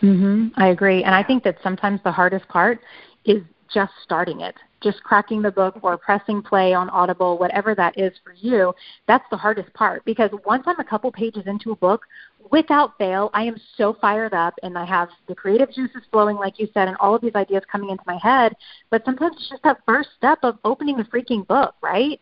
Mhm. 0.00 0.52
I 0.56 0.68
agree. 0.68 1.02
And 1.04 1.14
I 1.14 1.22
think 1.22 1.42
that 1.44 1.56
sometimes 1.62 2.00
the 2.02 2.12
hardest 2.12 2.46
part 2.48 2.80
is 3.24 3.42
just 3.72 3.92
starting 4.02 4.40
it 4.40 4.56
just 4.82 5.02
cracking 5.02 5.42
the 5.42 5.50
book 5.50 5.78
or 5.82 5.96
pressing 5.96 6.42
play 6.42 6.74
on 6.74 6.88
Audible, 6.90 7.38
whatever 7.38 7.74
that 7.74 7.98
is 7.98 8.12
for 8.22 8.32
you, 8.34 8.74
that's 9.08 9.24
the 9.30 9.36
hardest 9.36 9.72
part. 9.74 10.04
Because 10.04 10.30
once 10.44 10.64
I'm 10.66 10.78
a 10.78 10.84
couple 10.84 11.10
pages 11.10 11.44
into 11.46 11.72
a 11.72 11.76
book, 11.76 12.02
without 12.50 12.96
fail, 12.98 13.30
I 13.34 13.42
am 13.44 13.56
so 13.76 13.96
fired 14.00 14.34
up 14.34 14.54
and 14.62 14.78
I 14.78 14.84
have 14.84 15.08
the 15.28 15.34
creative 15.34 15.72
juices 15.72 16.02
flowing, 16.12 16.36
like 16.36 16.58
you 16.58 16.68
said, 16.74 16.88
and 16.88 16.96
all 16.98 17.14
of 17.14 17.22
these 17.22 17.34
ideas 17.34 17.64
coming 17.70 17.90
into 17.90 18.04
my 18.06 18.18
head. 18.22 18.54
But 18.90 19.04
sometimes 19.04 19.36
it's 19.38 19.48
just 19.48 19.62
that 19.64 19.78
first 19.86 20.10
step 20.16 20.38
of 20.42 20.58
opening 20.64 20.96
the 20.96 21.04
freaking 21.04 21.46
book, 21.46 21.74
right? 21.82 22.20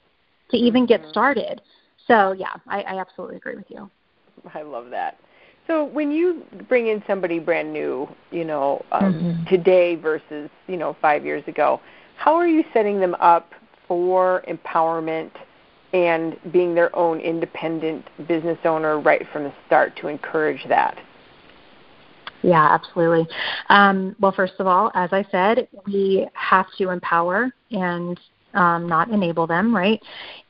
To 0.51 0.57
even 0.57 0.87
get 0.87 1.01
mm-hmm. 1.03 1.11
started. 1.11 1.61
So, 2.07 2.33
yeah, 2.33 2.55
I, 2.67 2.83
I 2.83 3.01
absolutely 3.01 3.37
agree 3.37 3.57
with 3.57 3.71
you. 3.71 3.91
I 4.55 4.63
love 4.63 4.91
that. 4.91 5.19
So 5.67 5.85
when 5.85 6.11
you 6.11 6.45
bring 6.69 6.89
in 6.89 7.03
somebody 7.07 7.39
brand 7.39 7.73
new, 7.73 8.09
you 8.31 8.45
know, 8.45 8.85
um, 8.93 9.15
mm-hmm. 9.15 9.45
today 9.47 9.97
versus 9.97 10.51
you 10.67 10.77
know 10.77 10.97
five 11.01 11.25
years 11.25 11.43
ago, 11.47 11.81
how 12.17 12.35
are 12.35 12.47
you 12.47 12.65
setting 12.73 13.01
them 13.01 13.15
up 13.17 13.53
for 13.89 14.43
empowerment 14.49 15.31
and 15.93 16.37
being 16.53 16.75
their 16.75 16.95
own 16.95 17.21
independent 17.21 18.05
business 18.27 18.59
owner 18.65 19.01
right 19.01 19.23
from 19.33 19.45
the 19.45 19.55
start 19.67 19.97
to 19.97 20.09
encourage 20.09 20.65
that? 20.69 20.99
Yeah, 22.43 22.75
absolutely. 22.75 23.27
Um, 23.71 24.15
well, 24.21 24.33
first 24.33 24.55
of 24.59 24.67
all, 24.67 24.91
as 24.95 25.11
I 25.13 25.25
said, 25.31 25.67
we 25.87 26.29
have 26.35 26.67
to 26.77 26.91
empower 26.91 27.51
and 27.71 28.21
um, 28.53 28.87
not 28.87 29.09
enable 29.11 29.47
them, 29.47 29.75
right? 29.75 30.01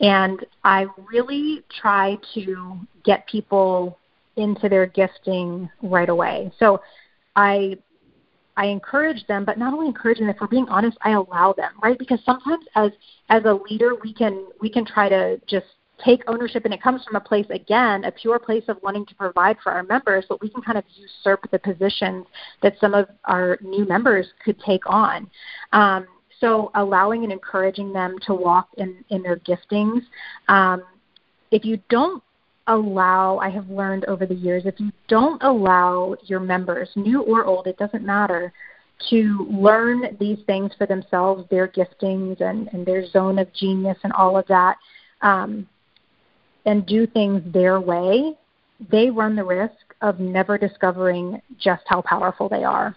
And 0.00 0.44
I 0.64 0.86
really 1.10 1.62
try 1.80 2.18
to 2.34 2.76
get 3.04 3.28
people 3.28 3.98
into 4.36 4.68
their 4.68 4.86
gifting 4.86 5.68
right 5.82 6.08
away. 6.08 6.52
So 6.58 6.80
I 7.36 7.78
I 8.56 8.66
encourage 8.66 9.26
them, 9.26 9.44
but 9.44 9.58
not 9.58 9.74
only 9.74 9.88
encourage 9.88 10.18
them, 10.18 10.28
if 10.28 10.36
we're 10.40 10.46
being 10.46 10.68
honest, 10.68 10.96
I 11.02 11.10
allow 11.10 11.52
them, 11.52 11.72
right? 11.82 11.98
Because 11.98 12.20
sometimes 12.24 12.64
as 12.74 12.90
as 13.28 13.44
a 13.44 13.58
leader 13.68 13.92
we 14.02 14.12
can 14.12 14.46
we 14.60 14.68
can 14.70 14.84
try 14.84 15.08
to 15.08 15.40
just 15.46 15.66
take 16.04 16.22
ownership 16.26 16.64
and 16.64 16.74
it 16.74 16.82
comes 16.82 17.04
from 17.04 17.16
a 17.16 17.20
place 17.20 17.46
again, 17.50 18.04
a 18.04 18.10
pure 18.10 18.38
place 18.38 18.64
of 18.68 18.76
wanting 18.82 19.06
to 19.06 19.14
provide 19.14 19.56
for 19.62 19.70
our 19.70 19.84
members, 19.84 20.24
but 20.28 20.40
we 20.42 20.48
can 20.48 20.60
kind 20.60 20.76
of 20.76 20.84
usurp 20.96 21.48
the 21.50 21.58
positions 21.58 22.26
that 22.62 22.74
some 22.80 22.94
of 22.94 23.08
our 23.26 23.58
new 23.62 23.86
members 23.86 24.26
could 24.44 24.58
take 24.60 24.82
on. 24.86 25.30
Um, 25.72 26.06
so 26.40 26.70
allowing 26.74 27.22
and 27.22 27.32
encouraging 27.32 27.92
them 27.92 28.16
to 28.26 28.34
walk 28.34 28.68
in, 28.76 29.04
in 29.10 29.22
their 29.22 29.36
giftings. 29.36 30.02
Um, 30.48 30.82
if 31.50 31.64
you 31.64 31.78
don't 31.88 32.22
allow, 32.66 33.38
I 33.38 33.50
have 33.50 33.68
learned 33.68 34.04
over 34.06 34.26
the 34.26 34.34
years, 34.34 34.64
if 34.66 34.78
you 34.80 34.90
don't 35.08 35.42
allow 35.42 36.16
your 36.24 36.40
members, 36.40 36.88
new 36.96 37.22
or 37.22 37.44
old, 37.44 37.66
it 37.66 37.76
doesn't 37.78 38.04
matter, 38.04 38.52
to 39.10 39.46
learn 39.50 40.16
these 40.18 40.38
things 40.46 40.72
for 40.78 40.86
themselves, 40.86 41.44
their 41.50 41.68
giftings 41.68 42.40
and, 42.40 42.68
and 42.72 42.86
their 42.86 43.06
zone 43.06 43.38
of 43.38 43.52
genius 43.52 43.98
and 44.02 44.12
all 44.12 44.38
of 44.38 44.46
that, 44.46 44.76
um, 45.20 45.68
and 46.64 46.86
do 46.86 47.06
things 47.06 47.42
their 47.52 47.80
way, 47.80 48.32
they 48.90 49.10
run 49.10 49.36
the 49.36 49.44
risk 49.44 49.94
of 50.00 50.20
never 50.20 50.56
discovering 50.56 51.40
just 51.58 51.82
how 51.86 52.00
powerful 52.02 52.48
they 52.48 52.64
are. 52.64 52.96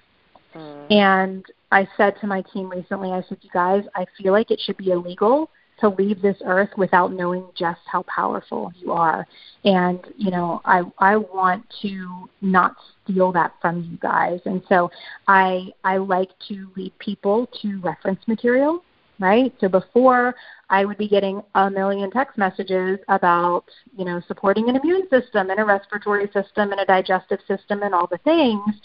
Mm. 0.55 0.91
And 0.91 1.45
I 1.71 1.87
said 1.97 2.15
to 2.21 2.27
my 2.27 2.41
team 2.53 2.69
recently, 2.69 3.11
I 3.11 3.21
said, 3.27 3.37
you 3.41 3.49
guys, 3.53 3.83
I 3.95 4.05
feel 4.17 4.31
like 4.31 4.51
it 4.51 4.61
should 4.63 4.77
be 4.77 4.91
illegal 4.91 5.49
to 5.79 5.89
leave 5.89 6.21
this 6.21 6.37
earth 6.45 6.69
without 6.77 7.13
knowing 7.13 7.45
just 7.55 7.81
how 7.85 8.03
powerful 8.03 8.71
you 8.77 8.91
are. 8.91 9.27
And, 9.63 9.99
you 10.17 10.31
know, 10.31 10.61
I 10.65 10.83
I 10.97 11.17
want 11.17 11.65
to 11.81 12.29
not 12.41 12.75
steal 13.03 13.31
that 13.33 13.53
from 13.61 13.83
you 13.83 13.97
guys. 13.97 14.39
And 14.45 14.61
so 14.69 14.89
I 15.27 15.69
I 15.83 15.97
like 15.97 16.29
to 16.49 16.69
lead 16.75 16.97
people 16.99 17.47
to 17.61 17.79
reference 17.81 18.19
material, 18.27 18.83
right? 19.19 19.53
So 19.59 19.67
before 19.67 20.35
I 20.69 20.83
would 20.83 20.97
be 20.97 21.07
getting 21.07 21.41
a 21.55 21.69
million 21.69 22.11
text 22.11 22.37
messages 22.37 22.99
about, 23.07 23.65
you 23.97 24.03
know, 24.03 24.21
supporting 24.27 24.69
an 24.69 24.75
immune 24.75 25.07
system 25.09 25.49
and 25.49 25.59
a 25.59 25.65
respiratory 25.65 26.27
system 26.33 26.71
and 26.71 26.81
a 26.81 26.85
digestive 26.85 27.39
system 27.47 27.83
and 27.83 27.93
all 27.93 28.07
the 28.07 28.19
things. 28.19 28.75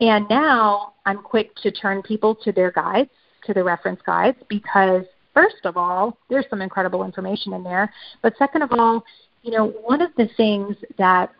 And 0.00 0.28
now 0.28 0.94
I'm 1.04 1.18
quick 1.18 1.54
to 1.62 1.70
turn 1.70 2.02
people 2.02 2.34
to 2.36 2.52
their 2.52 2.70
guides, 2.70 3.10
to 3.46 3.54
the 3.54 3.64
reference 3.64 4.00
guides 4.02 4.38
because 4.48 5.04
first 5.34 5.64
of 5.64 5.76
all, 5.76 6.16
there's 6.28 6.46
some 6.50 6.62
incredible 6.62 7.04
information 7.04 7.52
in 7.52 7.62
there. 7.62 7.92
But 8.22 8.34
second 8.38 8.62
of 8.62 8.72
all, 8.72 9.04
you 9.42 9.50
know, 9.50 9.68
one 9.82 10.00
of 10.00 10.10
the 10.16 10.28
things 10.36 10.76
that 10.98 11.32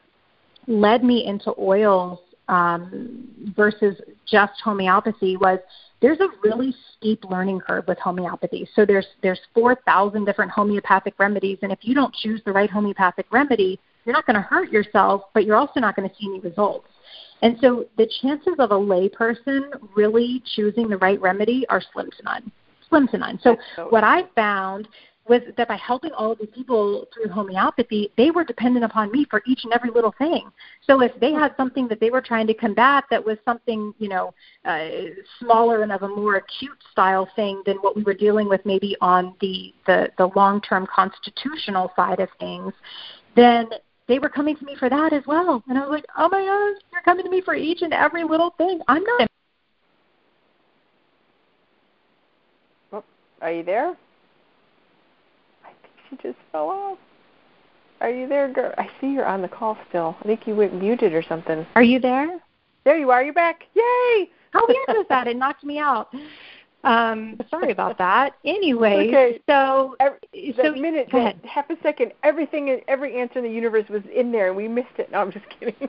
led 0.66 1.04
me 1.04 1.26
into 1.26 1.54
oils 1.58 2.18
um, 2.48 3.28
versus 3.56 3.96
just 4.26 4.60
homeopathy 4.62 5.36
was 5.36 5.58
there's 6.00 6.20
a 6.20 6.28
really 6.42 6.74
steep 6.96 7.24
learning 7.30 7.60
curve 7.60 7.86
with 7.86 7.98
homeopathy. 7.98 8.68
So 8.74 8.84
there's 8.84 9.06
there's 9.22 9.40
4,000 9.54 10.24
different 10.24 10.50
homeopathic 10.50 11.14
remedies, 11.18 11.58
and 11.62 11.72
if 11.72 11.78
you 11.82 11.94
don't 11.94 12.12
choose 12.14 12.42
the 12.44 12.52
right 12.52 12.70
homeopathic 12.70 13.26
remedy, 13.30 13.78
you're 14.04 14.12
not 14.12 14.26
going 14.26 14.34
to 14.36 14.42
hurt 14.42 14.72
yourself, 14.72 15.22
but 15.32 15.44
you're 15.44 15.56
also 15.56 15.78
not 15.78 15.94
going 15.94 16.08
to 16.08 16.14
see 16.16 16.26
any 16.26 16.40
results. 16.40 16.88
And 17.40 17.56
so 17.60 17.86
the 17.96 18.08
chances 18.20 18.54
of 18.58 18.70
a 18.70 18.74
layperson 18.74 19.70
really 19.96 20.42
choosing 20.54 20.88
the 20.88 20.98
right 20.98 21.20
remedy 21.20 21.64
are 21.68 21.82
slim 21.92 22.10
to 22.10 22.22
none 22.24 22.52
slim 22.92 23.08
to 23.08 23.18
none. 23.18 23.40
So, 23.42 23.56
what 23.90 24.04
I 24.04 24.24
found 24.34 24.88
was 25.28 25.40
that 25.56 25.68
by 25.68 25.76
helping 25.76 26.10
all 26.12 26.32
of 26.32 26.38
these 26.38 26.48
people 26.52 27.06
through 27.14 27.30
homeopathy, 27.30 28.10
they 28.16 28.30
were 28.30 28.44
dependent 28.44 28.84
upon 28.84 29.10
me 29.12 29.24
for 29.30 29.40
each 29.46 29.60
and 29.64 29.72
every 29.72 29.90
little 29.90 30.12
thing. 30.18 30.50
So 30.86 31.00
if 31.00 31.12
they 31.20 31.32
had 31.32 31.54
something 31.56 31.86
that 31.88 32.00
they 32.00 32.10
were 32.10 32.20
trying 32.20 32.48
to 32.48 32.54
combat 32.54 33.04
that 33.10 33.24
was 33.24 33.38
something, 33.44 33.94
you 33.98 34.08
know, 34.08 34.34
uh, 34.64 34.88
smaller 35.38 35.82
and 35.82 35.92
of 35.92 36.02
a 36.02 36.08
more 36.08 36.36
acute 36.36 36.78
style 36.90 37.28
thing 37.36 37.62
than 37.66 37.76
what 37.78 37.96
we 37.96 38.02
were 38.02 38.14
dealing 38.14 38.48
with 38.48 38.66
maybe 38.66 38.96
on 39.00 39.34
the, 39.40 39.72
the, 39.86 40.10
the 40.18 40.28
long-term 40.34 40.88
constitutional 40.92 41.92
side 41.94 42.18
of 42.18 42.28
things, 42.40 42.72
then 43.36 43.68
they 44.08 44.18
were 44.18 44.28
coming 44.28 44.56
to 44.56 44.64
me 44.64 44.74
for 44.76 44.90
that 44.90 45.12
as 45.12 45.22
well. 45.26 45.62
And 45.68 45.78
I 45.78 45.82
was 45.82 45.90
like, 45.90 46.04
oh 46.18 46.28
my 46.28 46.44
gosh, 46.44 46.82
you're 46.92 47.02
coming 47.02 47.24
to 47.24 47.30
me 47.30 47.40
for 47.42 47.54
each 47.54 47.82
and 47.82 47.94
every 47.94 48.24
little 48.24 48.50
thing. 48.58 48.80
I'm 48.88 49.04
not 49.04 49.28
Are 53.42 53.50
you 53.50 53.64
there? 53.64 53.96
I 55.64 55.70
think 55.82 55.94
she 56.08 56.28
just 56.28 56.38
fell 56.52 56.68
off. 56.68 56.98
Are 58.00 58.10
you 58.10 58.28
there, 58.28 58.52
girl? 58.52 58.72
I 58.78 58.88
see 59.00 59.08
you're 59.08 59.26
on 59.26 59.42
the 59.42 59.48
call 59.48 59.76
still. 59.88 60.16
I 60.20 60.24
think 60.24 60.46
you 60.46 60.54
went 60.54 60.74
muted 60.74 61.12
or 61.12 61.22
something. 61.22 61.66
Are 61.74 61.82
you 61.82 61.98
there? 61.98 62.40
There 62.84 62.96
you 62.96 63.10
are. 63.10 63.22
You're 63.22 63.34
back. 63.34 63.64
Yay! 63.74 64.30
How 64.52 64.66
weird 64.66 64.88
was 64.88 65.06
that? 65.08 65.26
It 65.26 65.36
knocked 65.36 65.64
me 65.64 65.78
out. 65.78 66.14
Um, 66.84 67.38
sorry 67.48 67.70
about 67.70 67.96
that. 67.98 68.34
Anyway, 68.44 69.08
okay. 69.08 69.40
so 69.48 69.94
every, 70.00 70.18
so 70.56 70.72
minute, 70.72 71.08
ahead. 71.12 71.40
half 71.44 71.70
a 71.70 71.76
second, 71.80 72.12
everything, 72.24 72.80
every 72.88 73.20
answer 73.20 73.38
in 73.38 73.44
the 73.44 73.50
universe 73.50 73.88
was 73.88 74.02
in 74.12 74.32
there, 74.32 74.48
and 74.48 74.56
we 74.56 74.66
missed 74.66 74.98
it. 74.98 75.10
No, 75.12 75.18
I'm 75.18 75.30
just 75.30 75.44
kidding. 75.48 75.74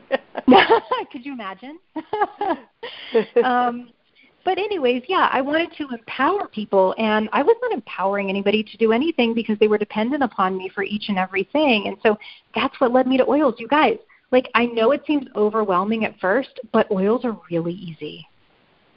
Could 1.11 1.25
you 1.25 1.33
imagine? 1.33 1.79
um, 3.43 3.89
but 4.45 4.57
anyways, 4.57 5.03
yeah, 5.07 5.29
I 5.31 5.41
wanted 5.41 5.73
to 5.77 5.87
empower 5.89 6.47
people, 6.47 6.93
and 6.97 7.29
I 7.31 7.41
was 7.43 7.55
not 7.61 7.71
empowering 7.71 8.29
anybody 8.29 8.63
to 8.63 8.77
do 8.77 8.91
anything 8.91 9.33
because 9.33 9.57
they 9.59 9.67
were 9.67 9.77
dependent 9.77 10.23
upon 10.23 10.57
me 10.57 10.69
for 10.73 10.83
each 10.83 11.05
and 11.09 11.17
everything. 11.17 11.87
And 11.87 11.97
so 12.03 12.17
that's 12.53 12.79
what 12.79 12.91
led 12.91 13.07
me 13.07 13.17
to 13.17 13.27
oils, 13.27 13.55
you 13.57 13.67
guys. 13.67 13.97
Like 14.31 14.49
I 14.55 14.65
know 14.65 14.91
it 14.91 15.03
seems 15.05 15.27
overwhelming 15.35 16.05
at 16.05 16.19
first, 16.19 16.59
but 16.71 16.89
oils 16.91 17.23
are 17.23 17.37
really 17.49 17.73
easy 17.73 18.27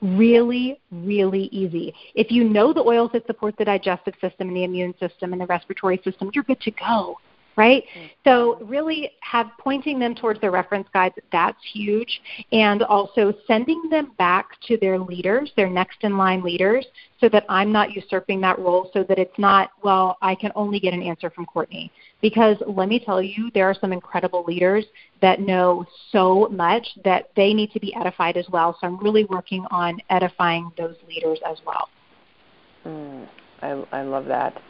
really, 0.03 0.78
really 0.90 1.44
easy. 1.53 1.94
If 2.14 2.30
you 2.30 2.44
know 2.44 2.72
the 2.72 2.82
oils 2.82 3.11
that 3.12 3.26
support 3.26 3.57
the 3.57 3.64
digestive 3.64 4.14
system 4.20 4.49
and 4.49 4.57
the 4.57 4.64
immune 4.64 4.94
system 5.01 5.32
and 5.32 5.40
the 5.40 5.47
respiratory 5.47 6.01
system, 6.05 6.30
you're 6.34 6.44
good 6.44 6.61
to 6.61 6.70
go, 6.72 7.16
right? 7.57 7.84
Mm-hmm. 7.84 8.07
So 8.24 8.59
really 8.64 9.11
have 9.20 9.50
pointing 9.59 9.98
them 9.98 10.14
towards 10.14 10.40
their 10.40 10.50
reference 10.50 10.88
guides, 10.92 11.14
that's 11.32 11.59
huge. 11.72 12.20
And 12.52 12.82
also 12.82 13.32
sending 13.46 13.88
them 13.90 14.12
back 14.18 14.48
to 14.68 14.76
their 14.76 14.98
leaders, 14.98 15.50
their 15.57 15.70
next 15.70 15.98
in 16.02 16.18
line 16.18 16.42
leaders, 16.42 16.86
so 17.20 17.28
that 17.30 17.44
I'm 17.48 17.72
not 17.72 17.92
usurping 17.92 18.40
that 18.42 18.59
role 18.59 18.90
so 18.92 19.02
that 19.04 19.18
it's 19.18 19.38
not, 19.38 19.70
well, 19.82 20.18
I 20.20 20.34
can 20.34 20.52
only 20.54 20.78
get 20.78 20.92
an 20.92 21.02
answer 21.02 21.30
from 21.30 21.46
Courtney. 21.46 21.90
Because 22.20 22.57
let 22.66 22.88
me 22.88 22.98
tell 22.98 23.22
you, 23.22 23.50
there 23.54 23.68
are 23.68 23.74
some 23.80 23.92
incredible 23.92 24.44
leaders 24.44 24.84
that 25.22 25.40
know 25.40 25.86
so 26.12 26.48
much 26.50 26.86
that 27.04 27.30
they 27.36 27.54
need 27.54 27.72
to 27.72 27.80
be 27.80 27.94
edified 27.94 28.36
as 28.36 28.46
well. 28.50 28.76
So 28.80 28.86
I'm 28.86 28.98
really 28.98 29.24
working 29.24 29.64
on 29.70 29.98
edifying 30.11 30.70
those 30.76 30.96
leaders 31.09 31.38
as 31.48 31.59
well. 31.66 31.88
Mm, 32.84 33.28
I, 33.62 33.68
I 33.92 34.02
love 34.02 34.26
that. 34.26 34.61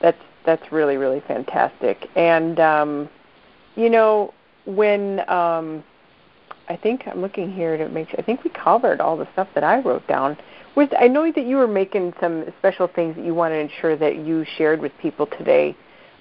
That's 0.00 0.18
that's 0.44 0.72
really 0.72 0.96
really 0.96 1.22
fantastic. 1.26 2.08
And 2.16 2.58
um, 2.60 3.08
you 3.76 3.90
know 3.90 4.34
when 4.64 5.28
um, 5.28 5.82
I 6.68 6.76
think 6.76 7.06
I'm 7.06 7.20
looking 7.20 7.52
here 7.52 7.76
to 7.76 7.88
make 7.88 8.08
sure. 8.08 8.18
I 8.18 8.22
think 8.22 8.44
we 8.44 8.50
covered 8.50 9.00
all 9.00 9.16
the 9.16 9.28
stuff 9.32 9.48
that 9.54 9.64
I 9.64 9.80
wrote 9.80 10.06
down. 10.06 10.36
Was 10.76 10.88
I 10.98 11.08
know 11.08 11.30
that 11.30 11.44
you 11.44 11.56
were 11.56 11.68
making 11.68 12.14
some 12.20 12.44
special 12.58 12.86
things 12.88 13.16
that 13.16 13.24
you 13.24 13.34
want 13.34 13.52
to 13.52 13.58
ensure 13.58 13.96
that 13.96 14.16
you 14.16 14.44
shared 14.56 14.80
with 14.80 14.92
people 15.00 15.26
today. 15.26 15.76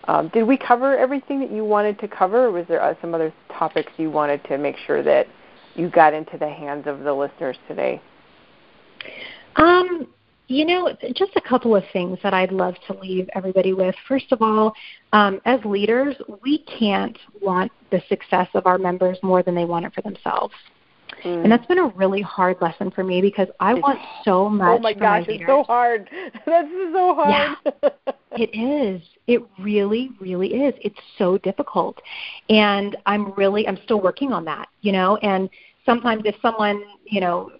Um, 0.05 0.29
did 0.29 0.43
we 0.43 0.57
cover 0.57 0.97
everything 0.97 1.39
that 1.41 1.51
you 1.51 1.63
wanted 1.63 1.99
to 1.99 2.07
cover, 2.07 2.45
or 2.45 2.51
was 2.51 2.65
there 2.67 2.81
uh, 2.81 2.95
some 3.01 3.13
other 3.13 3.31
topics 3.49 3.91
you 3.97 4.09
wanted 4.09 4.43
to 4.45 4.57
make 4.57 4.75
sure 4.85 5.03
that 5.03 5.27
you 5.75 5.89
got 5.89 6.13
into 6.13 6.37
the 6.37 6.49
hands 6.49 6.87
of 6.87 7.01
the 7.01 7.13
listeners 7.13 7.57
today? 7.67 8.01
Um, 9.57 10.07
you 10.51 10.65
know, 10.65 10.95
just 11.15 11.31
a 11.35 11.41
couple 11.41 11.75
of 11.75 11.83
things 11.93 12.19
that 12.23 12.33
I'd 12.33 12.51
love 12.51 12.75
to 12.87 12.99
leave 12.99 13.29
everybody 13.33 13.73
with. 13.73 13.95
First 14.07 14.31
of 14.31 14.41
all, 14.41 14.73
um, 15.13 15.39
as 15.45 15.59
leaders, 15.63 16.15
we 16.43 16.59
can't 16.79 17.17
want 17.41 17.71
the 17.89 18.01
success 18.09 18.47
of 18.53 18.67
our 18.67 18.77
members 18.77 19.17
more 19.23 19.43
than 19.43 19.55
they 19.55 19.65
want 19.65 19.85
it 19.85 19.93
for 19.93 20.01
themselves. 20.01 20.53
Mm. 21.23 21.43
And 21.43 21.51
that's 21.51 21.65
been 21.67 21.79
a 21.79 21.87
really 21.87 22.21
hard 22.21 22.57
lesson 22.61 22.91
for 22.91 23.03
me 23.03 23.21
because 23.21 23.47
I 23.59 23.73
want 23.75 23.99
so 24.25 24.49
much. 24.49 24.77
Oh 24.77 24.79
my 24.79 24.93
gosh, 24.93 25.25
my 25.27 25.33
it's 25.35 25.43
so 25.45 25.63
hard. 25.63 26.09
That's 26.45 26.69
so 26.93 27.15
hard. 27.15 27.57
Yeah, 27.83 27.89
it 28.31 28.49
is. 28.57 29.01
It 29.27 29.41
really, 29.59 30.11
really 30.19 30.47
is. 30.47 30.73
It's 30.81 30.99
so 31.17 31.37
difficult, 31.39 32.01
and 32.49 32.97
I'm 33.05 33.33
really, 33.33 33.67
I'm 33.67 33.77
still 33.83 34.01
working 34.01 34.31
on 34.31 34.45
that. 34.45 34.69
You 34.81 34.93
know, 34.93 35.17
and 35.17 35.49
sometimes 35.85 36.23
if 36.25 36.35
someone, 36.41 36.81
you 37.05 37.21
know, 37.21 37.51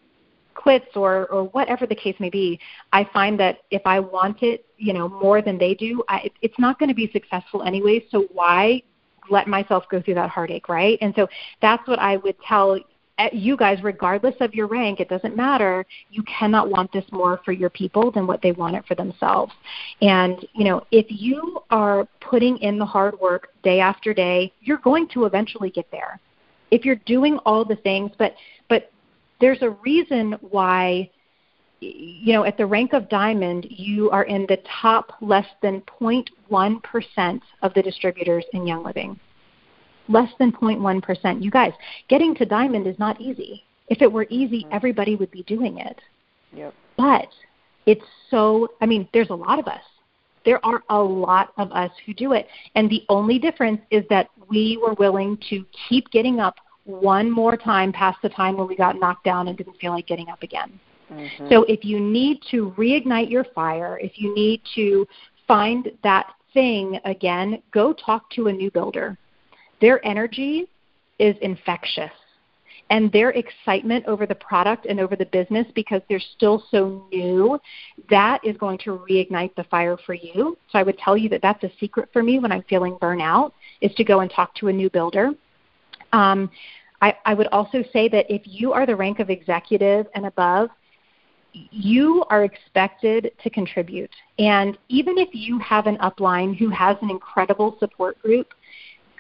quits 0.53 0.95
or 0.95 1.27
or 1.27 1.45
whatever 1.45 1.85
the 1.85 1.95
case 1.95 2.15
may 2.19 2.29
be, 2.29 2.59
I 2.93 3.07
find 3.13 3.39
that 3.39 3.59
if 3.71 3.81
I 3.85 3.99
want 3.99 4.43
it, 4.43 4.65
you 4.77 4.93
know, 4.93 5.07
more 5.07 5.41
than 5.41 5.57
they 5.57 5.73
do, 5.73 6.03
I, 6.09 6.29
it's 6.41 6.57
not 6.59 6.79
going 6.79 6.89
to 6.89 6.95
be 6.95 7.09
successful 7.11 7.63
anyway. 7.63 8.05
So 8.11 8.27
why 8.33 8.83
let 9.29 9.47
myself 9.47 9.85
go 9.89 10.01
through 10.01 10.15
that 10.15 10.29
heartache, 10.29 10.69
right? 10.69 10.97
And 11.01 11.13
so 11.15 11.27
that's 11.61 11.87
what 11.87 11.99
I 11.99 12.17
would 12.17 12.35
tell 12.47 12.79
eh, 13.17 13.29
you 13.31 13.55
guys, 13.55 13.79
regardless 13.83 14.35
of 14.39 14.53
your 14.53 14.67
rank, 14.67 14.99
it 14.99 15.09
doesn't 15.09 15.35
matter. 15.35 15.85
You 16.09 16.23
cannot 16.23 16.69
want 16.69 16.91
this 16.91 17.05
more 17.11 17.39
for 17.45 17.51
your 17.51 17.69
people 17.69 18.11
than 18.11 18.27
what 18.27 18.41
they 18.41 18.51
want 18.51 18.75
it 18.75 18.85
for 18.85 18.95
themselves. 18.95 19.53
And, 20.01 20.45
you 20.53 20.65
know, 20.65 20.85
if 20.91 21.05
you 21.09 21.61
are 21.69 22.07
putting 22.19 22.57
in 22.57 22.77
the 22.77 22.85
hard 22.85 23.19
work 23.19 23.49
day 23.63 23.79
after 23.79 24.13
day, 24.13 24.51
you're 24.61 24.77
going 24.77 25.07
to 25.09 25.25
eventually 25.25 25.69
get 25.69 25.89
there. 25.91 26.19
If 26.71 26.85
you're 26.85 27.01
doing 27.05 27.37
all 27.39 27.65
the 27.65 27.75
things, 27.75 28.11
but 28.17 28.33
there's 29.41 29.61
a 29.61 29.71
reason 29.71 30.37
why 30.41 31.09
you 31.83 32.33
know, 32.33 32.43
at 32.43 32.57
the 32.57 32.65
rank 32.65 32.93
of 32.93 33.09
diamond, 33.09 33.65
you 33.67 34.11
are 34.11 34.25
in 34.25 34.45
the 34.47 34.59
top 34.81 35.13
less 35.19 35.47
than 35.63 35.81
0.1% 35.99 37.41
of 37.63 37.73
the 37.73 37.81
distributors 37.81 38.45
in 38.53 38.67
Young 38.67 38.83
Living 38.83 39.19
less 40.11 40.29
than 40.39 40.51
0.1%. 40.51 41.43
You 41.43 41.51
guys, 41.51 41.73
getting 42.07 42.35
to 42.35 42.45
diamond 42.45 42.87
is 42.87 42.99
not 42.99 43.19
easy. 43.19 43.63
If 43.87 44.01
it 44.01 44.11
were 44.11 44.27
easy, 44.29 44.63
mm-hmm. 44.63 44.73
everybody 44.73 45.15
would 45.15 45.31
be 45.31 45.43
doing 45.43 45.79
it. 45.79 45.99
Yep. 46.53 46.73
But 46.97 47.27
it's 47.85 48.05
so, 48.29 48.69
I 48.81 48.85
mean, 48.85 49.07
there's 49.13 49.29
a 49.29 49.35
lot 49.35 49.59
of 49.59 49.67
us. 49.67 49.81
There 50.43 50.63
are 50.65 50.83
a 50.89 50.97
lot 50.97 51.53
of 51.57 51.71
us 51.71 51.91
who 52.05 52.13
do 52.13 52.33
it. 52.33 52.47
And 52.75 52.89
the 52.89 53.03
only 53.09 53.37
difference 53.39 53.81
is 53.91 54.03
that 54.09 54.29
we 54.49 54.79
were 54.81 54.93
willing 54.93 55.37
to 55.49 55.65
keep 55.87 56.09
getting 56.11 56.39
up 56.39 56.55
one 56.85 57.29
more 57.29 57.55
time 57.55 57.91
past 57.91 58.17
the 58.21 58.29
time 58.29 58.57
when 58.57 58.67
we 58.67 58.75
got 58.75 58.99
knocked 58.99 59.23
down 59.23 59.47
and 59.47 59.57
didn't 59.57 59.77
feel 59.79 59.91
like 59.91 60.07
getting 60.07 60.29
up 60.29 60.43
again. 60.43 60.79
Mm-hmm. 61.11 61.49
So 61.49 61.63
if 61.63 61.83
you 61.83 61.99
need 61.99 62.39
to 62.51 62.71
reignite 62.77 63.29
your 63.29 63.43
fire, 63.55 63.99
if 64.01 64.13
you 64.15 64.33
need 64.33 64.61
to 64.75 65.07
find 65.47 65.91
that 66.03 66.27
thing 66.53 66.99
again, 67.05 67.61
go 67.71 67.93
talk 67.93 68.29
to 68.31 68.47
a 68.47 68.53
new 68.53 68.71
builder 68.71 69.17
their 69.81 70.05
energy 70.05 70.69
is 71.19 71.35
infectious. 71.41 72.11
And 72.89 73.11
their 73.11 73.31
excitement 73.31 74.05
over 74.05 74.25
the 74.25 74.35
product 74.35 74.85
and 74.85 74.99
over 74.99 75.15
the 75.15 75.25
business 75.25 75.65
because 75.75 76.01
they're 76.09 76.21
still 76.35 76.63
so 76.71 77.07
new, 77.11 77.57
that 78.09 78.41
is 78.43 78.57
going 78.57 78.77
to 78.79 78.99
reignite 79.09 79.55
the 79.55 79.63
fire 79.65 79.97
for 80.05 80.13
you. 80.13 80.57
So 80.71 80.77
I 80.77 80.83
would 80.83 80.97
tell 80.97 81.15
you 81.15 81.29
that 81.29 81.41
that's 81.41 81.63
a 81.63 81.71
secret 81.79 82.09
for 82.11 82.21
me 82.21 82.37
when 82.37 82.51
I'm 82.51 82.63
feeling 82.63 82.97
burnout 83.01 83.53
is 83.79 83.93
to 83.95 84.03
go 84.03 84.19
and 84.19 84.29
talk 84.29 84.53
to 84.55 84.67
a 84.67 84.73
new 84.73 84.89
builder. 84.89 85.31
Um, 86.13 86.49
I, 87.01 87.15
I 87.25 87.33
would 87.33 87.47
also 87.47 87.83
say 87.91 88.07
that 88.09 88.25
if 88.29 88.41
you 88.45 88.73
are 88.73 88.85
the 88.85 88.95
rank 88.95 89.19
of 89.19 89.29
executive 89.29 90.07
and 90.13 90.25
above, 90.25 90.69
you 91.53 92.23
are 92.29 92.43
expected 92.43 93.31
to 93.43 93.49
contribute. 93.49 94.11
And 94.39 94.77
even 94.87 95.17
if 95.17 95.29
you 95.33 95.59
have 95.59 95.87
an 95.87 95.97
upline 95.97 96.55
who 96.55 96.69
has 96.69 96.95
an 97.01 97.09
incredible 97.09 97.75
support 97.79 98.21
group, 98.21 98.53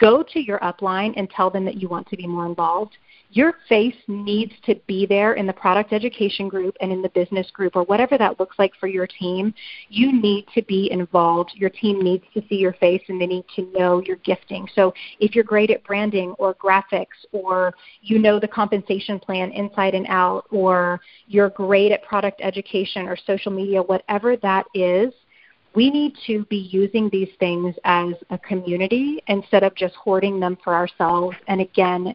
go 0.01 0.23
to 0.23 0.39
your 0.39 0.59
upline 0.59 1.13
and 1.15 1.29
tell 1.29 1.51
them 1.51 1.63
that 1.63 1.75
you 1.75 1.87
want 1.87 2.09
to 2.09 2.17
be 2.17 2.25
more 2.25 2.47
involved. 2.47 2.97
Your 3.33 3.53
face 3.69 3.95
needs 4.09 4.51
to 4.65 4.75
be 4.87 5.05
there 5.05 5.35
in 5.35 5.47
the 5.47 5.53
product 5.53 5.93
education 5.93 6.49
group 6.49 6.75
and 6.81 6.91
in 6.91 7.01
the 7.01 7.09
business 7.09 7.49
group 7.51 7.77
or 7.77 7.83
whatever 7.83 8.17
that 8.17 8.39
looks 8.39 8.59
like 8.59 8.73
for 8.77 8.87
your 8.87 9.07
team. 9.07 9.53
You 9.87 10.11
need 10.11 10.47
to 10.53 10.61
be 10.63 10.91
involved. 10.91 11.51
Your 11.55 11.69
team 11.69 12.01
needs 12.01 12.25
to 12.33 12.41
see 12.49 12.55
your 12.55 12.73
face 12.73 13.01
and 13.07 13.21
they 13.21 13.27
need 13.27 13.45
to 13.55 13.71
know 13.71 14.01
your 14.01 14.17
gifting. 14.17 14.67
So 14.75 14.93
if 15.19 15.33
you're 15.33 15.45
great 15.45 15.71
at 15.71 15.83
branding 15.85 16.31
or 16.39 16.55
graphics 16.55 17.23
or 17.31 17.73
you 18.01 18.19
know 18.19 18.37
the 18.37 18.49
compensation 18.49 19.17
plan 19.17 19.51
inside 19.51 19.93
and 19.93 20.07
out 20.09 20.45
or 20.49 20.99
you're 21.27 21.51
great 21.51 21.93
at 21.93 22.03
product 22.03 22.41
education 22.43 23.07
or 23.07 23.15
social 23.15 23.51
media, 23.51 23.81
whatever 23.81 24.35
that 24.37 24.65
is, 24.73 25.13
we 25.73 25.89
need 25.89 26.13
to 26.27 26.45
be 26.45 26.69
using 26.71 27.09
these 27.09 27.29
things 27.39 27.75
as 27.85 28.13
a 28.29 28.37
community 28.37 29.21
instead 29.27 29.63
of 29.63 29.73
just 29.75 29.95
hoarding 29.95 30.39
them 30.39 30.57
for 30.63 30.73
ourselves. 30.73 31.35
And 31.47 31.61
again, 31.61 32.13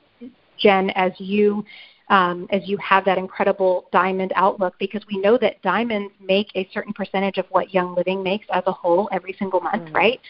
Jen, 0.59 0.91
as 0.91 1.13
you 1.19 1.65
um, 2.09 2.47
as 2.51 2.63
you 2.67 2.77
have 2.79 3.05
that 3.05 3.19
incredible 3.19 3.89
diamond 3.91 4.33
outlook, 4.37 4.75
because 4.79 5.03
we 5.11 5.19
know 5.19 5.37
that 5.39 5.61
diamonds 5.63 6.13
make 6.21 6.49
a 6.55 6.69
certain 6.73 6.93
percentage 6.93 7.37
of 7.37 7.47
what 7.49 7.75
Young 7.75 7.97
Living 7.97 8.23
makes 8.23 8.47
as 8.53 8.63
a 8.67 8.73
whole 8.73 9.09
every 9.11 9.35
single 9.39 9.61
month, 9.61 9.85
mm-hmm. 9.87 9.97
right? 9.97 10.21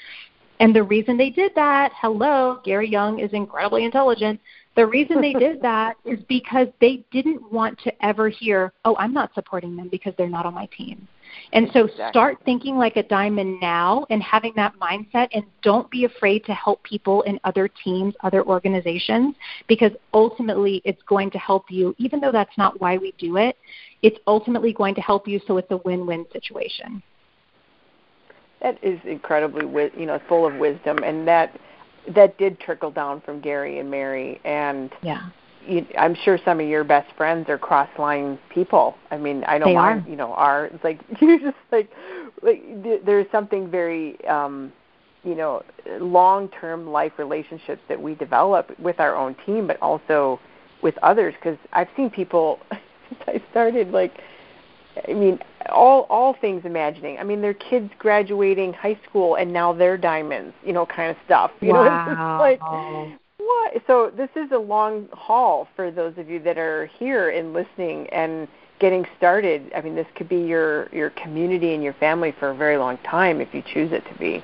And 0.58 0.74
the 0.74 0.82
reason 0.82 1.18
they 1.18 1.28
did 1.28 1.52
that, 1.54 1.92
hello, 2.00 2.60
Gary 2.64 2.88
Young 2.88 3.18
is 3.18 3.30
incredibly 3.34 3.84
intelligent. 3.84 4.40
The 4.74 4.86
reason 4.86 5.20
they 5.20 5.34
did 5.34 5.60
that 5.62 5.96
is 6.04 6.18
because 6.28 6.68
they 6.80 7.04
didn't 7.10 7.52
want 7.52 7.78
to 7.80 8.04
ever 8.04 8.30
hear, 8.30 8.72
oh, 8.86 8.96
I'm 8.98 9.12
not 9.12 9.34
supporting 9.34 9.76
them 9.76 9.88
because 9.88 10.14
they're 10.16 10.28
not 10.28 10.46
on 10.46 10.54
my 10.54 10.66
team. 10.76 11.06
And 11.52 11.68
so 11.72 11.84
exactly. 11.84 12.10
start 12.10 12.38
thinking 12.44 12.76
like 12.76 12.96
a 12.96 13.02
diamond 13.02 13.60
now 13.60 14.06
and 14.10 14.22
having 14.22 14.52
that 14.56 14.74
mindset 14.80 15.28
and 15.32 15.44
don't 15.62 15.90
be 15.90 16.04
afraid 16.04 16.44
to 16.46 16.54
help 16.54 16.82
people 16.82 17.22
in 17.22 17.38
other 17.44 17.68
teams, 17.84 18.14
other 18.22 18.44
organizations, 18.44 19.34
because 19.68 19.92
ultimately 20.12 20.82
it's 20.84 21.02
going 21.08 21.30
to 21.30 21.38
help 21.38 21.70
you, 21.70 21.94
even 21.98 22.20
though 22.20 22.32
that's 22.32 22.56
not 22.58 22.80
why 22.80 22.98
we 22.98 23.12
do 23.18 23.36
it, 23.36 23.56
it's 24.02 24.18
ultimately 24.26 24.72
going 24.72 24.94
to 24.94 25.00
help 25.00 25.26
you 25.26 25.40
so 25.46 25.56
it's 25.56 25.70
a 25.70 25.78
win 25.78 26.06
win 26.06 26.26
situation. 26.32 27.02
that 28.60 28.82
is 28.82 28.98
incredibly, 29.04 29.90
you 29.98 30.06
know, 30.06 30.20
full 30.28 30.46
of 30.46 30.54
wisdom, 30.56 30.98
and 31.04 31.26
that 31.28 31.58
that 32.14 32.38
did 32.38 32.58
trickle 32.60 32.90
down 32.90 33.20
from 33.20 33.40
Gary 33.40 33.78
and 33.78 33.90
Mary, 33.90 34.40
and 34.44 34.90
yeah, 35.02 35.28
you, 35.66 35.86
I'm 35.98 36.14
sure 36.14 36.38
some 36.44 36.60
of 36.60 36.66
your 36.66 36.84
best 36.84 37.14
friends 37.16 37.48
are 37.48 37.58
cross 37.58 37.88
line 37.98 38.38
people. 38.50 38.96
I 39.10 39.16
mean, 39.16 39.44
I 39.46 39.58
know 39.58 39.66
they 39.66 39.74
mine, 39.74 40.04
are. 40.06 40.10
you 40.10 40.16
know, 40.16 40.32
are 40.34 40.66
it's 40.66 40.84
like 40.84 41.00
you 41.20 41.40
just 41.40 41.56
like 41.72 41.90
like 42.42 42.62
there's 43.04 43.26
something 43.32 43.70
very 43.70 44.24
um 44.26 44.72
you 45.26 45.34
know 45.34 45.62
long 46.00 46.48
term 46.48 46.86
life 46.86 47.12
relationships 47.18 47.82
that 47.88 48.00
we 48.00 48.14
develop 48.14 48.78
with 48.78 48.98
our 49.00 49.14
own 49.16 49.36
team 49.44 49.66
but 49.66 49.80
also 49.82 50.40
with 50.82 50.96
others 51.02 51.34
because 51.34 51.58
i've 51.72 51.88
seen 51.96 52.08
people 52.08 52.60
since 52.70 53.20
i 53.26 53.42
started 53.50 53.90
like 53.90 54.20
i 55.08 55.12
mean 55.12 55.38
all 55.70 56.02
all 56.08 56.34
things 56.40 56.64
imagining 56.64 57.18
i 57.18 57.24
mean 57.24 57.42
their 57.42 57.54
kids 57.54 57.90
graduating 57.98 58.72
high 58.72 58.98
school 59.08 59.34
and 59.34 59.52
now 59.52 59.72
they're 59.72 59.98
diamonds 59.98 60.54
you 60.64 60.72
know 60.72 60.86
kind 60.86 61.10
of 61.10 61.16
stuff 61.24 61.50
you 61.60 61.68
wow. 61.72 61.84
know 61.84 62.12
it's 62.12 62.60
like 62.60 63.20
what 63.46 63.82
so 63.86 64.12
this 64.16 64.30
is 64.36 64.50
a 64.52 64.58
long 64.58 65.08
haul 65.12 65.68
for 65.76 65.90
those 65.90 66.16
of 66.18 66.28
you 66.28 66.40
that 66.40 66.58
are 66.58 66.86
here 66.98 67.30
and 67.30 67.52
listening 67.52 68.08
and 68.10 68.48
getting 68.78 69.06
started 69.16 69.70
i 69.74 69.80
mean 69.80 69.94
this 69.94 70.06
could 70.14 70.28
be 70.28 70.40
your 70.40 70.88
your 70.92 71.10
community 71.10 71.74
and 71.74 71.82
your 71.82 71.94
family 71.94 72.34
for 72.38 72.50
a 72.50 72.54
very 72.54 72.76
long 72.76 72.98
time 72.98 73.40
if 73.40 73.54
you 73.54 73.62
choose 73.72 73.92
it 73.92 74.04
to 74.10 74.18
be 74.18 74.42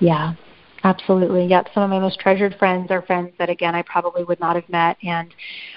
yeah, 0.00 0.34
absolutely. 0.82 1.46
Yep. 1.46 1.68
Some 1.74 1.82
of 1.82 1.90
my 1.90 1.98
most 1.98 2.18
treasured 2.20 2.56
friends 2.58 2.90
are 2.90 3.02
friends 3.02 3.32
that, 3.38 3.48
again, 3.48 3.74
I 3.74 3.82
probably 3.82 4.24
would 4.24 4.40
not 4.40 4.56
have 4.56 4.68
met. 4.68 4.96
And 5.02 5.34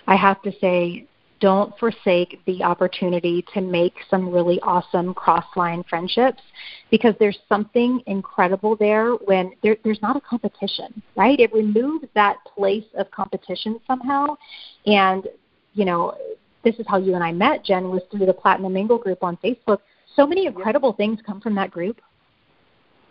I 0.08 0.16
have 0.16 0.42
to 0.44 0.52
say, 0.60 1.06
don't 1.40 1.78
forsake 1.78 2.42
the 2.46 2.64
opportunity 2.64 3.46
to 3.54 3.62
make 3.62 3.94
some 4.10 4.30
really 4.30 4.60
awesome 4.62 5.14
cross 5.14 5.46
line 5.56 5.84
friendships 5.90 6.42
because 6.90 7.14
there's 7.20 7.38
something 7.48 8.02
incredible 8.08 8.76
there 8.76 9.12
when 9.12 9.52
there, 9.62 9.78
there's 9.84 10.02
not 10.02 10.16
a 10.16 10.22
competition, 10.22 11.02
right? 11.16 11.40
It 11.40 11.54
removes 11.54 12.06
that 12.16 12.38
place 12.56 12.86
of 12.98 13.10
competition 13.12 13.80
somehow. 13.86 14.38
And, 14.86 15.28
you 15.74 15.86
know, 15.86 16.16
this 16.64 16.76
is 16.80 16.86
how 16.88 16.98
you 16.98 17.14
and 17.14 17.24
I 17.24 17.32
met, 17.32 17.64
Jen, 17.64 17.90
was 17.90 18.02
through 18.10 18.26
the 18.26 18.34
Platinum 18.34 18.74
Mingle 18.74 18.98
group 18.98 19.24
on 19.24 19.38
Facebook. 19.38 19.80
So 20.16 20.26
many 20.26 20.48
incredible 20.48 20.94
things 20.94 21.20
come 21.26 21.40
from 21.40 21.54
that 21.56 21.70
group 21.70 22.02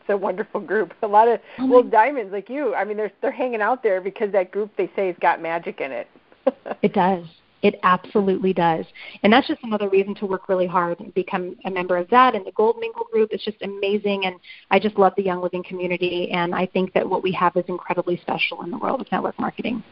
It's 0.01 0.11
a 0.11 0.17
wonderful 0.17 0.61
group. 0.61 0.93
A 1.03 1.07
lot 1.07 1.29
of 1.29 1.41
oh 1.59 1.67
well 1.67 1.83
diamonds 1.83 2.33
like 2.33 2.49
you. 2.49 2.75
I 2.75 2.85
mean, 2.85 2.97
they're 2.97 3.13
they're 3.23 3.31
hanging 3.31 3.61
out 3.61 3.83
there 3.83 4.01
because 4.01 4.33
that 4.33 4.51
group 4.51 4.73
they 4.77 4.91
say 4.97 5.07
has 5.07 5.17
got 5.21 5.41
magic 5.41 5.81
in 5.81 5.93
it. 5.93 6.09
it 6.83 6.93
does. 6.93 7.25
It 7.63 7.81
absolutely 7.83 8.53
does. 8.53 8.85
And 9.23 9.33
that's 9.33 9.49
just 9.49 9.63
another 9.65 9.89
reason 9.89 10.15
to 10.17 10.27
work 10.27 10.49
really 10.49 10.67
hard 10.67 11.01
and 11.01 11.13
become 11.15 11.57
a 11.65 11.71
member 11.71 11.97
of 11.97 12.09
that 12.11 12.35
and 12.35 12.45
the 12.47 12.53
Gold 12.53 12.77
Mingle 12.79 13.07
group. 13.11 13.31
It's 13.33 13.45
just 13.45 13.61
amazing. 13.63 14.27
And 14.27 14.37
I 14.71 14.79
just 14.79 14.99
love 14.99 15.15
the 15.17 15.23
Young 15.23 15.41
Living 15.41 15.65
community. 15.65 16.31
And 16.31 16.55
I 16.55 16.67
think 16.67 16.93
that 16.93 17.09
what 17.09 17.23
we 17.23 17.33
have 17.33 17.57
is 17.57 17.65
incredibly 17.69 18.19
special 18.19 18.63
in 18.63 18.71
the 18.71 18.79
world 18.79 19.01
of 19.01 19.11
network 19.11 19.39
marketing. 19.39 19.83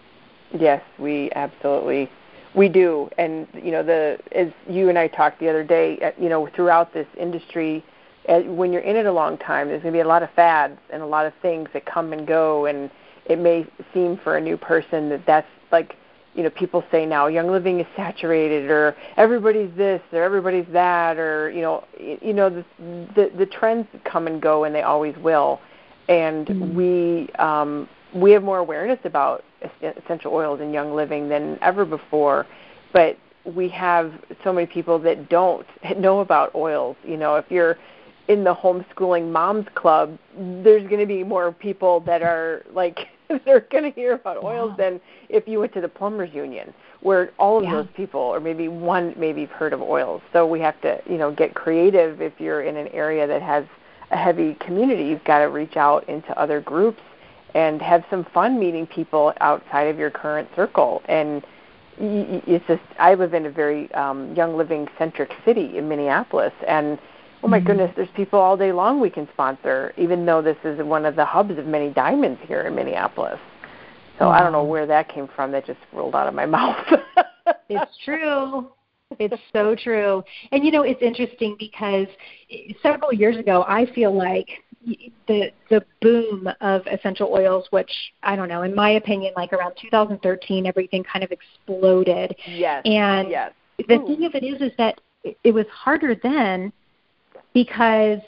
Yes, 0.52 0.82
we 0.98 1.30
absolutely 1.34 2.10
we 2.54 2.68
do. 2.68 3.08
And, 3.18 3.48
you 3.54 3.72
know, 3.72 3.82
the 3.82 4.18
as 4.32 4.48
you 4.68 4.88
and 4.88 4.98
I 4.98 5.08
talked 5.08 5.40
the 5.40 5.48
other 5.48 5.64
day, 5.64 5.98
uh, 6.00 6.12
you 6.20 6.28
know, 6.28 6.48
throughout 6.54 6.92
this 6.92 7.08
industry, 7.18 7.84
when 8.28 8.72
you're 8.72 8.82
in 8.82 8.96
it 8.96 9.06
a 9.06 9.12
long 9.12 9.36
time, 9.38 9.68
there's 9.68 9.82
going 9.82 9.92
to 9.92 9.96
be 9.96 10.02
a 10.02 10.06
lot 10.06 10.22
of 10.22 10.30
fads 10.30 10.78
and 10.90 11.02
a 11.02 11.06
lot 11.06 11.26
of 11.26 11.32
things 11.42 11.68
that 11.72 11.84
come 11.84 12.12
and 12.12 12.26
go, 12.26 12.66
and 12.66 12.90
it 13.26 13.38
may 13.38 13.66
seem 13.92 14.16
for 14.22 14.36
a 14.36 14.40
new 14.40 14.56
person 14.56 15.08
that 15.08 15.26
that's 15.26 15.48
like, 15.72 15.96
you 16.34 16.42
know, 16.42 16.50
people 16.50 16.84
say 16.90 17.06
now 17.06 17.26
young 17.26 17.48
living 17.48 17.80
is 17.80 17.86
saturated, 17.96 18.70
or 18.70 18.96
everybody's 19.16 19.74
this, 19.76 20.02
or 20.12 20.22
everybody's 20.22 20.66
that, 20.72 21.18
or 21.18 21.50
you 21.50 21.62
know, 21.62 21.84
you 21.98 22.32
know, 22.32 22.50
the 22.50 22.64
the, 23.14 23.30
the 23.36 23.46
trends 23.46 23.86
come 24.04 24.26
and 24.26 24.42
go, 24.42 24.64
and 24.64 24.74
they 24.74 24.82
always 24.82 25.16
will, 25.18 25.60
and 26.08 26.46
mm-hmm. 26.46 26.74
we 26.74 27.28
um, 27.34 27.88
we 28.14 28.32
have 28.32 28.42
more 28.42 28.58
awareness 28.58 28.98
about 29.04 29.44
essential 29.82 30.32
oils 30.32 30.60
and 30.60 30.72
young 30.72 30.94
living 30.94 31.28
than 31.28 31.58
ever 31.62 31.84
before, 31.84 32.46
but 32.92 33.16
we 33.44 33.68
have 33.68 34.12
so 34.42 34.52
many 34.52 34.66
people 34.66 34.98
that 34.98 35.28
don't 35.28 35.66
know 35.98 36.20
about 36.20 36.54
oils. 36.54 36.96
You 37.04 37.16
know, 37.16 37.36
if 37.36 37.50
you're 37.50 37.76
in 38.28 38.42
the 38.44 38.54
homeschooling 38.54 39.30
moms 39.30 39.66
club, 39.74 40.18
there's 40.36 40.86
going 40.88 41.00
to 41.00 41.06
be 41.06 41.22
more 41.22 41.52
people 41.52 42.00
that 42.00 42.22
are 42.22 42.64
like 42.72 43.08
they're 43.44 43.60
going 43.60 43.84
to 43.84 43.90
hear 43.90 44.14
about 44.14 44.42
oils 44.42 44.74
yeah. 44.78 44.90
than 44.90 45.00
if 45.28 45.46
you 45.46 45.60
went 45.60 45.72
to 45.74 45.80
the 45.80 45.88
plumbers 45.88 46.32
union, 46.32 46.72
where 47.00 47.32
all 47.38 47.58
of 47.58 47.64
yeah. 47.64 47.72
those 47.72 47.88
people, 47.96 48.20
or 48.20 48.40
maybe 48.40 48.68
one, 48.68 49.14
maybe 49.16 49.42
have 49.42 49.50
heard 49.50 49.72
of 49.72 49.82
oils. 49.82 50.22
So 50.32 50.46
we 50.46 50.60
have 50.60 50.80
to, 50.82 51.00
you 51.08 51.18
know, 51.18 51.30
get 51.30 51.54
creative. 51.54 52.20
If 52.20 52.32
you're 52.38 52.62
in 52.62 52.76
an 52.76 52.88
area 52.88 53.26
that 53.26 53.42
has 53.42 53.64
a 54.10 54.16
heavy 54.16 54.54
community, 54.54 55.04
you've 55.04 55.24
got 55.24 55.40
to 55.40 55.46
reach 55.46 55.76
out 55.76 56.08
into 56.08 56.38
other 56.38 56.60
groups 56.60 57.00
and 57.54 57.80
have 57.80 58.04
some 58.10 58.24
fun 58.34 58.58
meeting 58.58 58.86
people 58.86 59.32
outside 59.40 59.84
of 59.84 59.98
your 59.98 60.10
current 60.10 60.48
circle. 60.56 61.02
And 61.06 61.44
it's 61.98 62.66
just, 62.66 62.82
I 62.98 63.14
live 63.14 63.34
in 63.34 63.46
a 63.46 63.50
very 63.50 63.92
um, 63.94 64.34
young 64.34 64.56
living 64.56 64.88
centric 64.98 65.30
city 65.44 65.78
in 65.78 65.88
Minneapolis, 65.88 66.52
and 66.66 66.98
oh 67.44 67.48
my 67.48 67.58
mm-hmm. 67.58 67.66
goodness, 67.66 67.92
there's 67.94 68.08
people 68.16 68.38
all 68.38 68.56
day 68.56 68.72
long 68.72 69.00
we 69.00 69.10
can 69.10 69.28
sponsor, 69.32 69.92
even 69.96 70.24
though 70.24 70.40
this 70.40 70.56
is 70.64 70.82
one 70.82 71.04
of 71.04 71.14
the 71.14 71.24
hubs 71.24 71.58
of 71.58 71.66
many 71.66 71.90
diamonds 71.90 72.40
here 72.46 72.62
in 72.62 72.74
Minneapolis. 72.74 73.38
So 74.18 74.28
I 74.28 74.40
don't 74.40 74.52
know 74.52 74.64
where 74.64 74.86
that 74.86 75.08
came 75.08 75.28
from. 75.34 75.52
That 75.52 75.66
just 75.66 75.80
rolled 75.92 76.14
out 76.14 76.26
of 76.26 76.34
my 76.34 76.46
mouth. 76.58 76.86
it's 77.68 77.98
true. 78.04 78.68
It's 79.18 79.40
so 79.52 79.76
true. 79.76 80.24
And 80.52 80.64
you 80.64 80.70
know, 80.70 80.82
it's 80.82 81.02
interesting 81.02 81.56
because 81.58 82.06
several 82.82 83.12
years 83.12 83.36
ago, 83.36 83.64
I 83.68 83.86
feel 83.94 84.16
like 84.16 84.48
the 85.28 85.50
the 85.70 85.84
boom 86.00 86.48
of 86.60 86.82
essential 86.86 87.28
oils, 87.30 87.66
which 87.70 87.90
I 88.22 88.36
don't 88.36 88.48
know, 88.48 88.62
in 88.62 88.74
my 88.74 88.90
opinion, 88.90 89.32
like 89.36 89.52
around 89.52 89.74
2013, 89.80 90.66
everything 90.66 91.04
kind 91.04 91.24
of 91.24 91.32
exploded. 91.32 92.34
Yes. 92.46 92.82
And 92.84 93.28
yes. 93.28 93.52
the 93.88 93.94
Ooh. 93.94 94.06
thing 94.06 94.24
of 94.24 94.34
it 94.34 94.44
is, 94.44 94.62
is 94.62 94.72
that 94.78 95.00
it 95.42 95.52
was 95.52 95.66
harder 95.72 96.14
then 96.22 96.72
because 97.54 98.20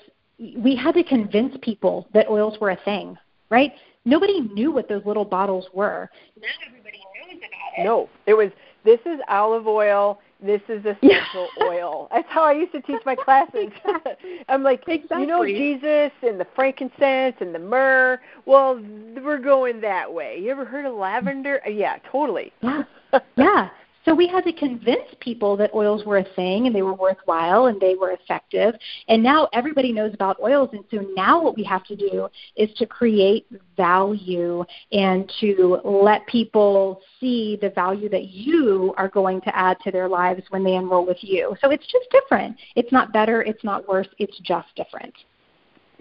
we 0.56 0.76
had 0.76 0.94
to 0.94 1.04
convince 1.04 1.56
people 1.62 2.08
that 2.14 2.28
oils 2.28 2.58
were 2.60 2.70
a 2.70 2.76
thing, 2.84 3.18
right? 3.50 3.72
Nobody 4.04 4.40
knew 4.40 4.70
what 4.70 4.88
those 4.88 5.04
little 5.04 5.24
bottles 5.24 5.66
were. 5.74 6.08
Now 6.40 6.48
everybody 6.66 6.98
knows 6.98 7.38
about 7.38 7.80
it. 7.80 7.84
No, 7.84 8.08
it 8.26 8.34
was 8.34 8.50
this 8.84 9.00
is 9.04 9.20
olive 9.28 9.66
oil. 9.66 10.20
This 10.40 10.60
is 10.68 10.84
essential 10.84 11.48
oil. 11.62 12.08
That's 12.12 12.28
how 12.28 12.44
I 12.44 12.52
used 12.52 12.72
to 12.72 12.82
teach 12.82 13.00
my 13.06 13.16
classes. 13.16 13.72
I'm 14.48 14.62
like, 14.62 14.84
exactly. 14.86 15.22
you 15.22 15.26
know, 15.26 15.44
Jesus 15.44 16.12
and 16.22 16.38
the 16.38 16.46
frankincense 16.54 17.36
and 17.40 17.54
the 17.54 17.58
myrrh. 17.58 18.20
Well, 18.44 18.80
we're 19.24 19.38
going 19.38 19.80
that 19.80 20.12
way. 20.12 20.38
You 20.40 20.50
ever 20.50 20.64
heard 20.64 20.84
of 20.84 20.94
lavender? 20.94 21.60
Uh, 21.66 21.70
yeah, 21.70 21.96
totally. 22.12 22.52
Yeah, 22.62 22.84
yeah. 23.36 23.70
So 24.06 24.14
we 24.14 24.28
had 24.28 24.44
to 24.44 24.52
convince 24.52 25.02
people 25.18 25.56
that 25.56 25.74
oils 25.74 26.04
were 26.04 26.18
a 26.18 26.34
thing 26.34 26.66
and 26.66 26.74
they 26.74 26.82
were 26.82 26.94
worthwhile 26.94 27.66
and 27.66 27.80
they 27.80 27.96
were 27.96 28.12
effective. 28.12 28.74
And 29.08 29.20
now 29.20 29.48
everybody 29.52 29.90
knows 29.92 30.14
about 30.14 30.40
oils. 30.40 30.70
And 30.72 30.84
so 30.92 31.04
now 31.16 31.42
what 31.42 31.56
we 31.56 31.64
have 31.64 31.84
to 31.86 31.96
do 31.96 32.28
is 32.54 32.70
to 32.76 32.86
create 32.86 33.46
value 33.76 34.64
and 34.92 35.30
to 35.40 35.80
let 35.84 36.24
people 36.28 37.00
see 37.18 37.58
the 37.60 37.70
value 37.70 38.08
that 38.10 38.28
you 38.28 38.94
are 38.96 39.08
going 39.08 39.40
to 39.40 39.56
add 39.56 39.76
to 39.80 39.90
their 39.90 40.08
lives 40.08 40.42
when 40.50 40.62
they 40.62 40.76
enroll 40.76 41.04
with 41.04 41.18
you. 41.20 41.56
So 41.60 41.70
it's 41.70 41.86
just 41.86 42.08
different. 42.12 42.56
It's 42.76 42.92
not 42.92 43.12
better, 43.12 43.42
it's 43.42 43.64
not 43.64 43.88
worse, 43.88 44.08
it's 44.20 44.38
just 44.44 44.68
different. 44.76 45.14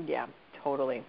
Yeah, 0.05 0.27
totally. 0.63 1.03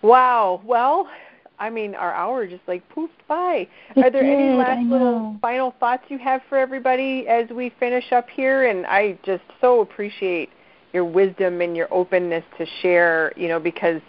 Wow. 0.00 0.62
Well, 0.64 1.10
I 1.58 1.70
mean, 1.70 1.94
our 1.94 2.12
hour 2.12 2.46
just 2.46 2.62
like 2.66 2.82
poofed 2.94 3.08
by. 3.28 3.66
It 3.94 4.04
Are 4.04 4.10
there 4.10 4.22
did, 4.22 4.32
any 4.32 4.56
last 4.56 4.86
little 4.86 5.36
final 5.40 5.74
thoughts 5.80 6.04
you 6.08 6.18
have 6.18 6.42
for 6.48 6.58
everybody 6.58 7.26
as 7.28 7.48
we 7.50 7.72
finish 7.80 8.12
up 8.12 8.28
here? 8.28 8.66
And 8.66 8.86
I 8.86 9.18
just 9.24 9.44
so 9.60 9.80
appreciate 9.80 10.50
your 10.92 11.04
wisdom 11.04 11.60
and 11.60 11.76
your 11.76 11.92
openness 11.92 12.44
to 12.58 12.66
share, 12.82 13.32
you 13.36 13.48
know, 13.48 13.60
because 13.60 14.00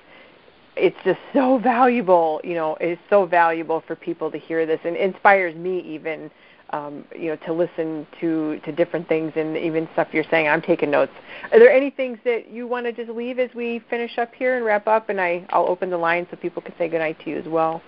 it's 0.75 0.97
just 1.03 1.19
so 1.33 1.57
valuable, 1.57 2.39
you 2.43 2.53
know, 2.53 2.77
it's 2.79 3.01
so 3.09 3.25
valuable 3.25 3.83
for 3.87 3.95
people 3.95 4.29
to 4.31 4.37
hear 4.37 4.65
this 4.65 4.79
and 4.83 4.95
inspires 4.95 5.55
me 5.55 5.79
even 5.81 6.29
um, 6.71 7.05
you 7.15 7.29
know, 7.29 7.35
to 7.45 7.53
listen 7.53 8.05
to 8.19 8.59
to 8.65 8.71
different 8.71 9.07
things 9.07 9.33
and 9.35 9.57
even 9.57 9.87
stuff 9.93 10.09
you're 10.11 10.25
saying. 10.29 10.47
I'm 10.47 10.61
taking 10.61 10.91
notes. 10.91 11.13
Are 11.51 11.59
there 11.59 11.71
any 11.71 11.89
things 11.89 12.17
that 12.25 12.49
you 12.49 12.67
want 12.67 12.85
to 12.85 12.91
just 12.91 13.09
leave 13.09 13.39
as 13.39 13.49
we 13.55 13.81
finish 13.89 14.17
up 14.17 14.33
here 14.35 14.57
and 14.57 14.65
wrap 14.65 14.87
up? 14.87 15.09
And 15.09 15.19
I 15.19 15.45
I'll 15.49 15.67
open 15.67 15.89
the 15.89 15.97
line 15.97 16.27
so 16.29 16.37
people 16.37 16.61
can 16.61 16.73
say 16.77 16.89
goodnight 16.89 17.19
to 17.23 17.29
you 17.29 17.37
as 17.37 17.45
well. 17.45 17.81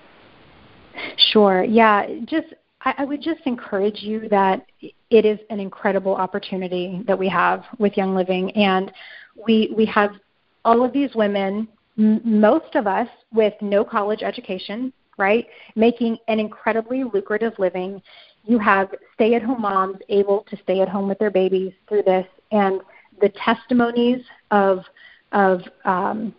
Sure. 1.31 1.63
Yeah. 1.63 2.07
Just 2.25 2.47
I, 2.81 2.93
I 2.99 3.05
would 3.05 3.21
just 3.21 3.41
encourage 3.45 4.01
you 4.01 4.27
that 4.29 4.65
it 4.81 5.25
is 5.25 5.39
an 5.49 5.59
incredible 5.59 6.15
opportunity 6.15 7.03
that 7.07 7.17
we 7.17 7.27
have 7.29 7.63
with 7.77 7.97
Young 7.97 8.15
Living, 8.15 8.51
and 8.51 8.91
we 9.47 9.73
we 9.75 9.85
have 9.85 10.11
all 10.65 10.83
of 10.83 10.93
these 10.93 11.13
women, 11.15 11.67
m- 11.97 12.21
most 12.23 12.75
of 12.75 12.87
us 12.87 13.07
with 13.33 13.53
no 13.61 13.83
college 13.83 14.21
education, 14.23 14.93
right, 15.17 15.47
making 15.75 16.17
an 16.27 16.39
incredibly 16.39 17.03
lucrative 17.03 17.53
living 17.59 18.01
you 18.45 18.57
have 18.59 18.89
stay 19.13 19.35
at 19.35 19.43
home 19.43 19.61
moms 19.61 19.97
able 20.09 20.45
to 20.49 20.57
stay 20.63 20.81
at 20.81 20.89
home 20.89 21.07
with 21.07 21.19
their 21.19 21.31
babies 21.31 21.73
through 21.87 22.03
this 22.03 22.25
and 22.51 22.81
the 23.21 23.29
testimonies 23.29 24.23
of 24.51 24.79
of 25.31 25.61
um, 25.85 26.33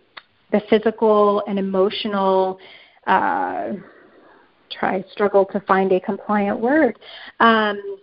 the 0.51 0.61
physical 0.69 1.43
and 1.47 1.57
emotional. 1.57 2.59
Uh, 3.07 3.73
try 4.69 5.03
struggle 5.11 5.45
to 5.45 5.59
find 5.61 5.91
a 5.91 5.99
compliant 5.99 6.59
word. 6.59 6.97
Um, 7.39 7.97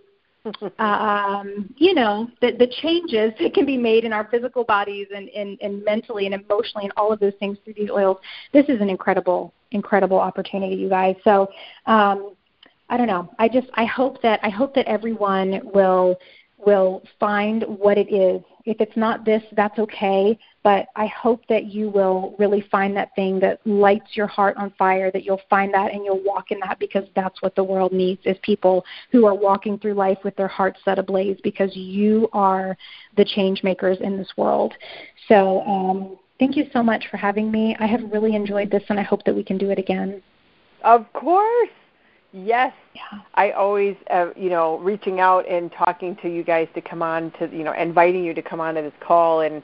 um, 0.79 1.73
you 1.77 1.93
know, 1.93 2.29
the, 2.41 2.51
the 2.57 2.67
changes 2.81 3.33
that 3.39 3.53
can 3.53 3.65
be 3.65 3.77
made 3.77 4.03
in 4.05 4.13
our 4.13 4.27
physical 4.29 4.63
bodies 4.63 5.07
and, 5.13 5.29
and, 5.29 5.57
and 5.61 5.83
mentally 5.83 6.25
and 6.25 6.35
emotionally 6.35 6.85
and 6.85 6.93
all 6.95 7.11
of 7.11 7.19
those 7.19 7.33
things 7.39 7.57
through 7.63 7.73
these 7.73 7.89
oils. 7.89 8.17
This 8.53 8.65
is 8.69 8.79
an 8.81 8.89
incredible, 8.89 9.53
incredible 9.71 10.17
opportunity, 10.17 10.75
you 10.75 10.89
guys. 10.89 11.15
So 11.23 11.49
um, 11.85 12.35
I 12.89 12.97
don't 12.97 13.07
know. 13.07 13.29
I 13.37 13.47
just 13.47 13.67
I 13.75 13.85
hope 13.85 14.21
that 14.21 14.39
I 14.43 14.49
hope 14.49 14.73
that 14.75 14.87
everyone 14.87 15.61
will 15.73 16.17
will 16.57 17.01
find 17.19 17.63
what 17.63 17.97
it 17.97 18.13
is. 18.13 18.41
If 18.65 18.81
it's 18.81 18.97
not 18.97 19.23
this, 19.23 19.41
that's 19.53 19.79
okay. 19.79 20.37
But 20.63 20.87
I 20.95 21.07
hope 21.07 21.41
that 21.47 21.65
you 21.65 21.89
will 21.89 22.35
really 22.37 22.61
find 22.69 22.95
that 22.97 23.15
thing 23.15 23.39
that 23.39 23.65
lights 23.65 24.15
your 24.15 24.27
heart 24.27 24.57
on 24.57 24.73
fire, 24.77 25.09
that 25.11 25.23
you'll 25.23 25.41
find 25.49 25.73
that 25.73 25.93
and 25.93 26.03
you'll 26.03 26.23
walk 26.23 26.51
in 26.51 26.59
that 26.59 26.77
because 26.77 27.05
that's 27.15 27.41
what 27.41 27.55
the 27.55 27.63
world 27.63 27.93
needs 27.93 28.21
is 28.25 28.37
people 28.43 28.83
who 29.11 29.25
are 29.25 29.33
walking 29.33 29.79
through 29.79 29.93
life 29.93 30.17
with 30.23 30.35
their 30.35 30.49
hearts 30.49 30.79
set 30.83 30.99
ablaze 30.99 31.39
because 31.43 31.75
you 31.75 32.27
are 32.33 32.77
the 33.15 33.23
change 33.23 33.63
makers 33.63 33.97
in 34.01 34.17
this 34.17 34.29
world. 34.35 34.73
So 35.29 35.61
um, 35.61 36.17
thank 36.39 36.57
you 36.57 36.65
so 36.73 36.83
much 36.83 37.05
for 37.09 37.17
having 37.17 37.49
me. 37.49 37.75
I 37.79 37.87
have 37.87 38.01
really 38.11 38.35
enjoyed 38.35 38.69
this 38.69 38.83
and 38.89 38.99
I 38.99 39.03
hope 39.03 39.23
that 39.23 39.35
we 39.35 39.43
can 39.43 39.57
do 39.57 39.69
it 39.69 39.79
again. 39.79 40.21
Of 40.83 41.11
course. 41.13 41.69
Yes, 42.31 42.73
yeah. 42.93 43.21
I 43.33 43.51
always, 43.51 43.95
uh, 44.11 44.29
you 44.35 44.49
know, 44.49 44.77
reaching 44.79 45.19
out 45.19 45.47
and 45.47 45.71
talking 45.71 46.15
to 46.17 46.29
you 46.29 46.43
guys 46.43 46.67
to 46.75 46.81
come 46.81 47.01
on 47.01 47.31
to, 47.39 47.49
you 47.51 47.63
know, 47.63 47.73
inviting 47.73 48.23
you 48.23 48.35
to 48.35 48.41
come 48.41 48.59
on 48.59 48.75
to 48.75 48.81
this 48.81 48.93
call, 48.99 49.41
and 49.41 49.63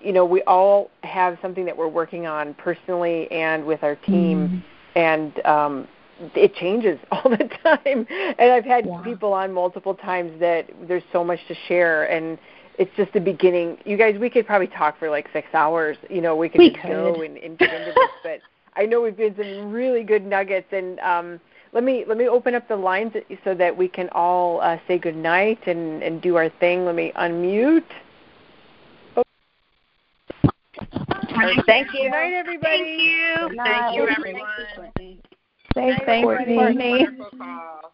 you 0.00 0.12
know, 0.12 0.24
we 0.24 0.42
all 0.42 0.90
have 1.02 1.38
something 1.42 1.64
that 1.64 1.76
we're 1.76 1.88
working 1.88 2.26
on 2.26 2.54
personally 2.54 3.30
and 3.32 3.64
with 3.64 3.82
our 3.82 3.96
team, 3.96 4.48
mm. 4.48 4.62
and 4.94 5.44
um, 5.44 5.88
it 6.36 6.54
changes 6.54 7.00
all 7.10 7.22
the 7.30 7.48
time. 7.64 8.06
And 8.38 8.52
I've 8.52 8.64
had 8.64 8.86
yeah. 8.86 9.00
people 9.02 9.32
on 9.32 9.52
multiple 9.52 9.94
times 9.94 10.38
that 10.38 10.70
there's 10.86 11.02
so 11.12 11.24
much 11.24 11.40
to 11.48 11.54
share, 11.66 12.04
and 12.04 12.38
it's 12.78 12.92
just 12.96 13.12
the 13.12 13.20
beginning. 13.20 13.78
You 13.84 13.96
guys, 13.96 14.16
we 14.20 14.30
could 14.30 14.46
probably 14.46 14.68
talk 14.68 15.00
for 15.00 15.10
like 15.10 15.28
six 15.32 15.48
hours. 15.52 15.96
You 16.08 16.20
know, 16.20 16.36
we 16.36 16.48
could 16.48 16.60
we 16.60 16.70
just 16.70 16.82
could. 16.82 16.90
go 16.90 17.22
and, 17.22 17.38
and 17.38 17.58
get 17.58 17.74
into 17.74 17.92
this, 17.92 18.10
but 18.22 18.40
I 18.76 18.86
know 18.86 19.00
we've 19.00 19.16
been 19.16 19.34
some 19.36 19.72
really 19.72 20.04
good 20.04 20.24
nuggets 20.24 20.68
and. 20.70 21.00
um 21.00 21.40
let 21.74 21.82
me 21.82 22.04
let 22.06 22.16
me 22.16 22.28
open 22.28 22.54
up 22.54 22.68
the 22.68 22.76
lines 22.76 23.12
so 23.42 23.52
that 23.54 23.76
we 23.76 23.88
can 23.88 24.08
all 24.12 24.60
uh, 24.60 24.78
say 24.86 24.96
good 24.96 25.16
night 25.16 25.66
and, 25.66 26.02
and 26.02 26.22
do 26.22 26.36
our 26.36 26.48
thing. 26.48 26.84
Let 26.86 26.94
me 26.94 27.12
unmute. 27.16 27.82
Thank 31.66 31.92
you. 31.92 32.04
Good 32.04 32.10
night, 32.10 32.32
everybody. 32.32 32.78
Thank 32.78 33.00
you. 33.00 33.56
Thank 33.64 33.96
you, 33.96 34.08
everyone. 34.08 34.42
Thanks, 35.74 36.04
Courtney. 36.06 36.56
Wonderful 36.56 37.30
call. 37.36 37.93